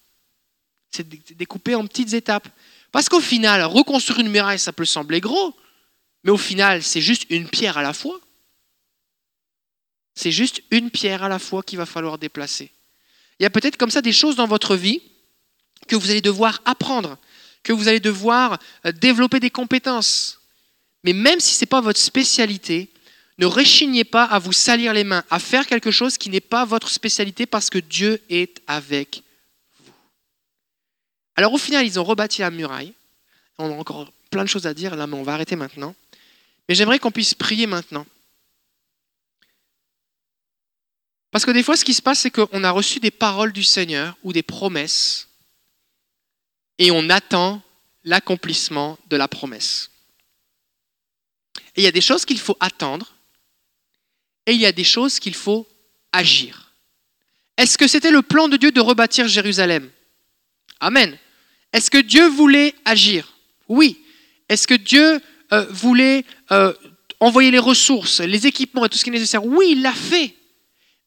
C'est 0.89 1.07
découpé 1.37 1.75
en 1.75 1.87
petites 1.87 2.13
étapes. 2.13 2.47
Parce 2.91 3.07
qu'au 3.07 3.21
final, 3.21 3.63
reconstruire 3.63 4.19
une 4.19 4.29
muraille, 4.29 4.59
ça 4.59 4.73
peut 4.73 4.85
sembler 4.85 5.21
gros, 5.21 5.55
mais 6.23 6.31
au 6.31 6.37
final, 6.37 6.83
c'est 6.83 7.01
juste 7.01 7.25
une 7.29 7.47
pierre 7.47 7.77
à 7.77 7.81
la 7.81 7.93
fois. 7.93 8.19
C'est 10.15 10.31
juste 10.31 10.61
une 10.71 10.91
pierre 10.91 11.23
à 11.23 11.29
la 11.29 11.39
fois 11.39 11.63
qu'il 11.63 11.77
va 11.77 11.85
falloir 11.85 12.17
déplacer. 12.17 12.71
Il 13.39 13.43
y 13.43 13.45
a 13.45 13.49
peut-être 13.49 13.77
comme 13.77 13.91
ça 13.91 14.01
des 14.01 14.11
choses 14.11 14.35
dans 14.35 14.47
votre 14.47 14.75
vie 14.75 15.01
que 15.87 15.95
vous 15.95 16.11
allez 16.11 16.21
devoir 16.21 16.61
apprendre, 16.65 17.17
que 17.63 17.73
vous 17.73 17.87
allez 17.87 17.99
devoir 17.99 18.59
euh, 18.85 18.91
développer 18.91 19.39
des 19.39 19.49
compétences. 19.49 20.39
Mais 21.03 21.13
même 21.13 21.39
si 21.39 21.55
ce 21.55 21.61
n'est 21.61 21.67
pas 21.67 21.81
votre 21.81 21.99
spécialité, 21.99 22.91
ne 23.37 23.45
rechignez 23.45 24.03
pas 24.03 24.23
à 24.25 24.37
vous 24.37 24.51
salir 24.51 24.93
les 24.93 25.03
mains, 25.03 25.23
à 25.29 25.39
faire 25.39 25.65
quelque 25.65 25.89
chose 25.89 26.17
qui 26.17 26.29
n'est 26.29 26.39
pas 26.39 26.65
votre 26.65 26.89
spécialité 26.89 27.45
parce 27.45 27.69
que 27.69 27.79
Dieu 27.79 28.21
est 28.29 28.61
avec 28.67 29.23
vous. 29.83 29.93
Alors 31.35 31.53
au 31.53 31.57
final, 31.57 31.85
ils 31.85 31.99
ont 31.99 32.03
rebâti 32.03 32.41
la 32.41 32.51
muraille. 32.51 32.93
On 33.57 33.71
a 33.71 33.75
encore 33.75 34.11
plein 34.29 34.43
de 34.43 34.49
choses 34.49 34.67
à 34.67 34.73
dire 34.73 34.95
là, 34.95 35.07
mais 35.07 35.15
on 35.15 35.23
va 35.23 35.33
arrêter 35.33 35.55
maintenant. 35.55 35.95
Mais 36.69 36.75
j'aimerais 36.75 36.99
qu'on 36.99 37.11
puisse 37.11 37.33
prier 37.33 37.65
maintenant. 37.65 38.05
Parce 41.31 41.45
que 41.45 41.51
des 41.51 41.63
fois, 41.63 41.77
ce 41.77 41.85
qui 41.85 41.93
se 41.93 42.01
passe, 42.01 42.19
c'est 42.19 42.31
qu'on 42.31 42.63
a 42.63 42.71
reçu 42.71 42.99
des 42.99 43.11
paroles 43.11 43.53
du 43.53 43.63
Seigneur 43.63 44.17
ou 44.23 44.33
des 44.33 44.43
promesses, 44.43 45.29
et 46.77 46.91
on 46.91 47.09
attend 47.09 47.61
l'accomplissement 48.03 48.97
de 49.07 49.15
la 49.15 49.27
promesse. 49.27 49.91
Et 51.75 51.81
il 51.81 51.83
y 51.83 51.87
a 51.87 51.91
des 51.91 52.01
choses 52.01 52.25
qu'il 52.25 52.39
faut 52.39 52.57
attendre 52.59 53.13
et 54.45 54.53
il 54.53 54.59
y 54.59 54.65
a 54.65 54.71
des 54.71 54.83
choses 54.83 55.19
qu'il 55.19 55.35
faut 55.35 55.67
agir. 56.11 56.73
Est-ce 57.57 57.77
que 57.77 57.87
c'était 57.87 58.11
le 58.11 58.23
plan 58.23 58.49
de 58.49 58.57
Dieu 58.57 58.71
de 58.71 58.81
rebâtir 58.81 59.27
Jérusalem? 59.27 59.89
Amen. 60.79 61.17
Est-ce 61.71 61.91
que 61.91 61.99
Dieu 61.99 62.27
voulait 62.27 62.73
agir? 62.83 63.37
Oui. 63.67 64.03
Est-ce 64.49 64.67
que 64.67 64.73
Dieu 64.73 65.21
euh, 65.53 65.65
voulait 65.69 66.25
euh, 66.51 66.73
envoyer 67.19 67.51
les 67.51 67.59
ressources, 67.59 68.19
les 68.19 68.47
équipements 68.47 68.85
et 68.85 68.89
tout 68.89 68.97
ce 68.97 69.03
qui 69.03 69.11
est 69.11 69.13
nécessaire? 69.13 69.45
Oui, 69.45 69.73
il 69.73 69.81
l'a 69.83 69.93
fait. 69.93 70.35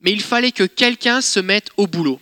Mais 0.04 0.12
il 0.12 0.22
fallait 0.22 0.52
que 0.52 0.64
quelqu'un 0.64 1.22
se 1.22 1.40
mette 1.40 1.70
au 1.78 1.86
boulot. 1.86 2.20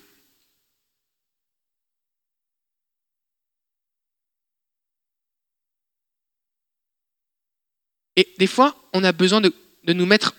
Et 8.14 8.32
des 8.38 8.46
fois, 8.46 8.80
on 8.92 9.02
a 9.02 9.10
besoin 9.10 9.40
de, 9.40 9.52
nous 9.88 10.06
mettre, 10.06 10.36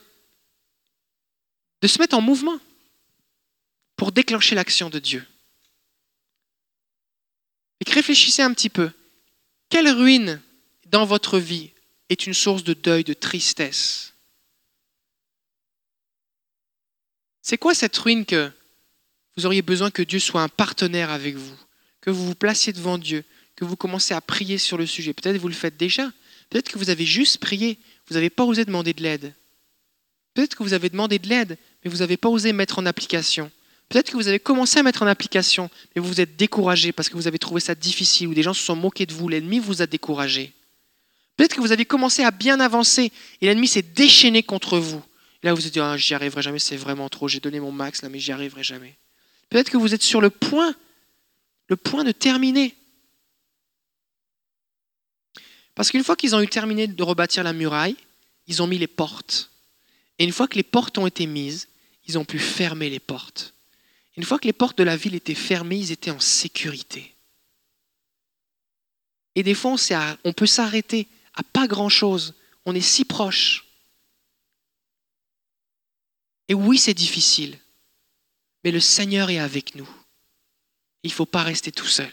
de 1.81 1.87
se 1.87 1.99
mettre 1.99 2.15
en 2.15 2.21
mouvement 2.21 2.59
pour 3.97 4.13
déclencher 4.13 4.55
l'action 4.55 4.89
de 4.89 4.99
Dieu. 4.99 5.27
Et 7.81 7.91
réfléchissez 7.91 8.41
un 8.41 8.53
petit 8.53 8.69
peu. 8.69 8.89
Quelle 9.67 9.89
ruine 9.89 10.41
dans 10.85 11.05
votre 11.05 11.39
vie 11.39 11.71
est 12.07 12.25
une 12.25 12.33
source 12.33 12.63
de 12.63 12.73
deuil, 12.73 13.03
de 13.03 13.13
tristesse? 13.13 14.12
C'est 17.43 17.59
quoi 17.59 17.75
cette 17.75 17.95
ruine 17.97 18.25
que 18.25 18.49
vous 19.37 19.45
auriez 19.45 19.61
besoin 19.61 19.91
que 19.91 20.01
Dieu 20.01 20.19
soit 20.19 20.41
un 20.41 20.49
partenaire 20.49 21.11
avec 21.11 21.35
vous, 21.35 21.55
que 22.01 22.09
vous 22.09 22.25
vous 22.25 22.35
placiez 22.35 22.73
devant 22.73 22.97
Dieu, 22.97 23.23
que 23.55 23.65
vous 23.65 23.75
commencez 23.75 24.15
à 24.15 24.21
prier 24.21 24.57
sur 24.57 24.79
le 24.79 24.87
sujet? 24.87 25.13
Peut-être 25.13 25.37
vous 25.37 25.47
le 25.47 25.53
faites 25.53 25.77
déjà, 25.77 26.11
Peut-être 26.53 26.71
que 26.71 26.77
vous 26.77 26.91
avez 26.91 27.05
juste 27.05 27.39
prié, 27.39 27.79
vous 28.07 28.13
n'avez 28.13 28.29
pas 28.29 28.43
osé 28.43 28.63
demander 28.63 28.93
de 28.93 29.01
l'aide. 29.01 29.33
Peut-être 30.35 30.55
que 30.55 30.61
vous 30.61 30.73
avez 30.73 30.89
demandé 30.89 31.17
de 31.17 31.27
l'aide, 31.27 31.57
mais 31.83 31.89
vous 31.89 31.97
n'avez 31.97 32.15
pas 32.15 32.29
osé 32.29 32.53
mettre 32.53 32.77
en 32.77 32.85
application. 32.85 33.49
Peut-être 33.89 34.11
que 34.11 34.17
vous 34.17 34.27
avez 34.27 34.37
commencé 34.37 34.77
à 34.77 34.83
mettre 34.83 35.01
en 35.01 35.07
application, 35.07 35.71
mais 35.95 35.99
vous 35.99 36.07
vous 36.07 36.21
êtes 36.21 36.35
découragé 36.35 36.91
parce 36.91 37.09
que 37.09 37.15
vous 37.15 37.27
avez 37.27 37.39
trouvé 37.39 37.59
ça 37.59 37.73
difficile 37.73 38.27
ou 38.27 38.35
des 38.35 38.43
gens 38.43 38.53
se 38.53 38.63
sont 38.63 38.75
moqués 38.75 39.07
de 39.07 39.13
vous, 39.13 39.29
l'ennemi 39.29 39.57
vous 39.57 39.81
a 39.81 39.87
découragé. 39.87 40.53
Peut-être 41.37 41.55
que 41.55 41.61
vous 41.61 41.71
avez 41.71 41.85
commencé 41.85 42.23
à 42.23 42.29
bien 42.29 42.59
avancer 42.59 43.11
et 43.41 43.47
l'ennemi 43.47 43.67
s'est 43.67 43.81
déchaîné 43.81 44.43
contre 44.43 44.77
vous. 44.77 45.01
Là, 45.43 45.51
vous 45.51 45.57
vous 45.57 45.61
dites, 45.61 45.77
ah, 45.77 45.97
j'y 45.97 46.13
arriverai 46.13 46.41
jamais, 46.41 46.59
c'est 46.59 46.77
vraiment 46.77 47.09
trop, 47.09 47.27
j'ai 47.27 47.39
donné 47.39 47.59
mon 47.59 47.71
max 47.71 48.01
mais 48.03 48.19
j'y 48.19 48.31
arriverai 48.31 48.63
jamais. 48.63 48.97
Peut-être 49.49 49.69
que 49.69 49.77
vous 49.77 49.93
êtes 49.93 50.01
sur 50.01 50.21
le 50.21 50.29
point, 50.29 50.73
le 51.67 51.75
point 51.75 52.03
de 52.03 52.11
terminer. 52.11 52.75
Parce 55.75 55.91
qu'une 55.91 56.03
fois 56.03 56.15
qu'ils 56.15 56.35
ont 56.35 56.41
eu 56.41 56.47
terminé 56.47 56.87
de 56.87 57.03
rebâtir 57.03 57.43
la 57.43 57.53
muraille, 57.53 57.97
ils 58.47 58.61
ont 58.61 58.67
mis 58.67 58.77
les 58.77 58.87
portes. 58.87 59.51
Et 60.19 60.23
une 60.23 60.31
fois 60.31 60.47
que 60.47 60.55
les 60.55 60.63
portes 60.63 60.97
ont 60.97 61.07
été 61.07 61.25
mises, 61.25 61.67
ils 62.05 62.17
ont 62.17 62.25
pu 62.25 62.39
fermer 62.39 62.89
les 62.89 62.99
portes. 62.99 63.53
Une 64.15 64.23
fois 64.23 64.37
que 64.37 64.45
les 64.45 64.53
portes 64.53 64.77
de 64.77 64.83
la 64.83 64.95
ville 64.95 65.15
étaient 65.15 65.33
fermées, 65.33 65.77
ils 65.77 65.91
étaient 65.91 66.11
en 66.11 66.19
sécurité. 66.19 67.15
Et 69.35 69.43
des 69.43 69.55
fois, 69.55 69.75
on, 70.23 70.33
peut 70.33 70.45
s'arrêter 70.45 71.07
à 71.33 71.41
pas 71.41 71.67
grand-chose. 71.67 72.35
On 72.65 72.75
est 72.75 72.81
si 72.81 73.03
proche. 73.05 73.62
Et 76.47 76.53
oui, 76.53 76.77
c'est 76.77 76.93
difficile, 76.93 77.57
mais 78.63 78.71
le 78.71 78.79
Seigneur 78.79 79.29
est 79.29 79.39
avec 79.39 79.75
nous. 79.75 79.89
Il 81.03 81.09
ne 81.09 81.15
faut 81.15 81.25
pas 81.25 81.43
rester 81.43 81.71
tout 81.71 81.87
seul. 81.87 82.11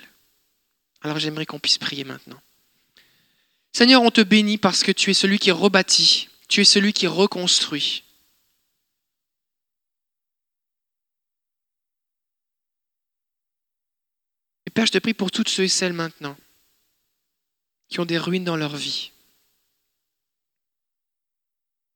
Alors 1.02 1.18
j'aimerais 1.18 1.46
qu'on 1.46 1.58
puisse 1.58 1.78
prier 1.78 2.04
maintenant. 2.04 2.40
Seigneur, 3.72 4.02
on 4.02 4.10
te 4.10 4.20
bénit 4.20 4.58
parce 4.58 4.82
que 4.82 4.92
tu 4.92 5.10
es 5.10 5.14
celui 5.14 5.38
qui 5.38 5.50
rebâtit, 5.50 6.28
tu 6.48 6.60
es 6.60 6.64
celui 6.64 6.92
qui 6.92 7.06
reconstruit. 7.06 8.04
Et 14.66 14.70
Père, 14.70 14.86
je 14.86 14.92
te 14.92 14.98
prie 14.98 15.14
pour 15.14 15.30
toutes 15.30 15.48
ceux 15.48 15.64
et 15.64 15.68
celles 15.68 15.92
maintenant 15.92 16.36
qui 17.88 18.00
ont 18.00 18.06
des 18.06 18.18
ruines 18.18 18.44
dans 18.44 18.56
leur 18.56 18.76
vie. 18.76 19.10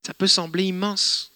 Ça 0.05 0.13
peut 0.13 0.27
sembler 0.27 0.65
immense, 0.65 1.31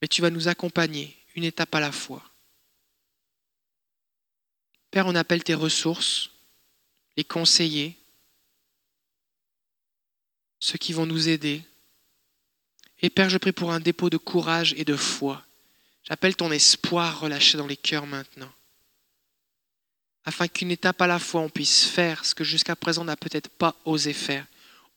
mais 0.00 0.08
tu 0.08 0.22
vas 0.22 0.30
nous 0.30 0.48
accompagner 0.48 1.16
une 1.34 1.44
étape 1.44 1.74
à 1.74 1.80
la 1.80 1.92
fois. 1.92 2.22
Père, 4.90 5.06
on 5.06 5.14
appelle 5.14 5.44
tes 5.44 5.54
ressources, 5.54 6.30
les 7.16 7.24
conseillers, 7.24 7.96
ceux 10.60 10.78
qui 10.78 10.92
vont 10.92 11.06
nous 11.06 11.28
aider. 11.28 11.62
Et 13.00 13.10
Père, 13.10 13.28
je 13.28 13.38
prie 13.38 13.52
pour 13.52 13.72
un 13.72 13.80
dépôt 13.80 14.10
de 14.10 14.16
courage 14.16 14.74
et 14.76 14.84
de 14.84 14.96
foi. 14.96 15.44
J'appelle 16.04 16.36
ton 16.36 16.50
espoir 16.50 17.20
relâché 17.20 17.58
dans 17.58 17.66
les 17.66 17.76
cœurs 17.76 18.06
maintenant, 18.06 18.52
afin 20.24 20.48
qu'une 20.48 20.70
étape 20.70 21.02
à 21.02 21.06
la 21.06 21.18
fois 21.18 21.42
on 21.42 21.50
puisse 21.50 21.84
faire 21.84 22.24
ce 22.24 22.34
que 22.34 22.44
jusqu'à 22.44 22.76
présent 22.76 23.02
on 23.02 23.06
n'a 23.06 23.16
peut-être 23.16 23.50
pas 23.50 23.76
osé 23.84 24.14
faire. 24.14 24.46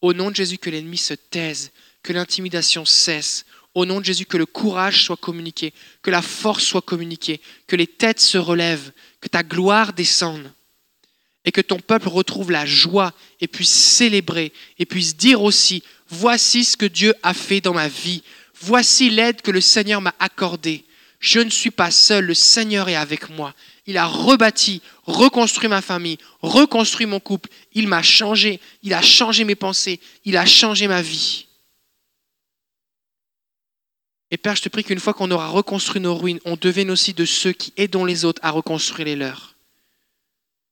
Au 0.01 0.13
nom 0.13 0.31
de 0.31 0.35
Jésus, 0.35 0.57
que 0.57 0.69
l'ennemi 0.69 0.97
se 0.97 1.13
taise, 1.13 1.71
que 2.01 2.13
l'intimidation 2.13 2.85
cesse. 2.85 3.45
Au 3.73 3.85
nom 3.85 3.99
de 3.99 4.05
Jésus, 4.05 4.25
que 4.25 4.37
le 4.37 4.45
courage 4.45 5.03
soit 5.03 5.17
communiqué, 5.17 5.73
que 6.01 6.11
la 6.11 6.21
force 6.21 6.63
soit 6.63 6.81
communiquée, 6.81 7.39
que 7.67 7.75
les 7.75 7.87
têtes 7.87 8.19
se 8.19 8.37
relèvent, 8.37 8.91
que 9.21 9.29
ta 9.29 9.43
gloire 9.43 9.93
descende 9.93 10.51
et 11.45 11.51
que 11.51 11.61
ton 11.61 11.79
peuple 11.79 12.09
retrouve 12.09 12.51
la 12.51 12.65
joie 12.65 13.13
et 13.39 13.47
puisse 13.47 13.71
célébrer 13.71 14.51
et 14.77 14.85
puisse 14.85 15.15
dire 15.15 15.41
aussi, 15.41 15.83
voici 16.09 16.63
ce 16.63 16.77
que 16.77 16.85
Dieu 16.85 17.13
a 17.23 17.33
fait 17.33 17.61
dans 17.61 17.73
ma 17.73 17.87
vie, 17.87 18.23
voici 18.59 19.09
l'aide 19.09 19.41
que 19.41 19.51
le 19.51 19.61
Seigneur 19.61 20.01
m'a 20.01 20.13
accordée. 20.19 20.85
Je 21.19 21.39
ne 21.39 21.49
suis 21.49 21.71
pas 21.71 21.91
seul, 21.91 22.25
le 22.25 22.33
Seigneur 22.33 22.89
est 22.89 22.95
avec 22.95 23.29
moi. 23.29 23.53
Il 23.87 23.97
a 23.97 24.05
rebâti, 24.05 24.81
reconstruit 25.03 25.69
ma 25.69 25.81
famille, 25.81 26.17
reconstruit 26.41 27.05
mon 27.05 27.19
couple. 27.19 27.49
Il 27.73 27.87
m'a 27.87 28.01
changé, 28.01 28.59
il 28.83 28.93
a 28.93 29.01
changé 29.01 29.43
mes 29.43 29.55
pensées, 29.55 29.99
il 30.25 30.37
a 30.37 30.45
changé 30.45 30.87
ma 30.87 31.01
vie. 31.01 31.45
Et 34.31 34.37
Père, 34.37 34.55
je 34.55 34.61
te 34.61 34.69
prie 34.69 34.85
qu'une 34.85 34.99
fois 34.99 35.13
qu'on 35.13 35.29
aura 35.29 35.49
reconstruit 35.49 36.01
nos 36.01 36.15
ruines, 36.15 36.39
on 36.45 36.55
devienne 36.55 36.89
aussi 36.89 37.13
de 37.13 37.25
ceux 37.25 37.51
qui 37.51 37.73
aident 37.75 38.05
les 38.07 38.23
autres 38.23 38.39
à 38.43 38.51
reconstruire 38.51 39.05
les 39.05 39.17
leurs. 39.17 39.55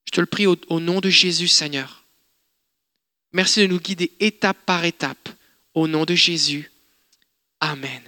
Je 0.05 0.11
te 0.11 0.21
le 0.21 0.25
prie 0.25 0.47
au, 0.47 0.79
nom 0.79 1.01
de 1.01 1.09
Jésus, 1.09 1.49
Seigneur. 1.49 2.03
Merci 3.33 3.61
de 3.61 3.67
nous 3.67 3.79
guider 3.79 4.11
étape 4.21 4.57
par 4.65 4.85
étape. 4.85 5.29
Au 5.75 5.87
nom 5.87 6.05
de 6.05 6.15
Jésus. 6.15 6.71
Amen. 7.59 8.01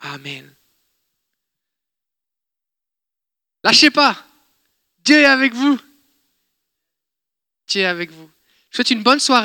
Amen. 0.00 0.52
Lâchez 3.62 3.90
pas. 3.90 4.26
Dieu 5.04 5.20
est 5.20 5.26
avec 5.26 5.52
vous. 5.52 5.78
Dieu 7.68 7.82
est 7.82 7.86
avec 7.86 8.10
vous. 8.10 8.26
Je 8.26 8.26
vous 8.26 8.76
souhaite 8.76 8.90
une 8.90 9.02
bonne 9.02 9.20
soirée. 9.20 9.38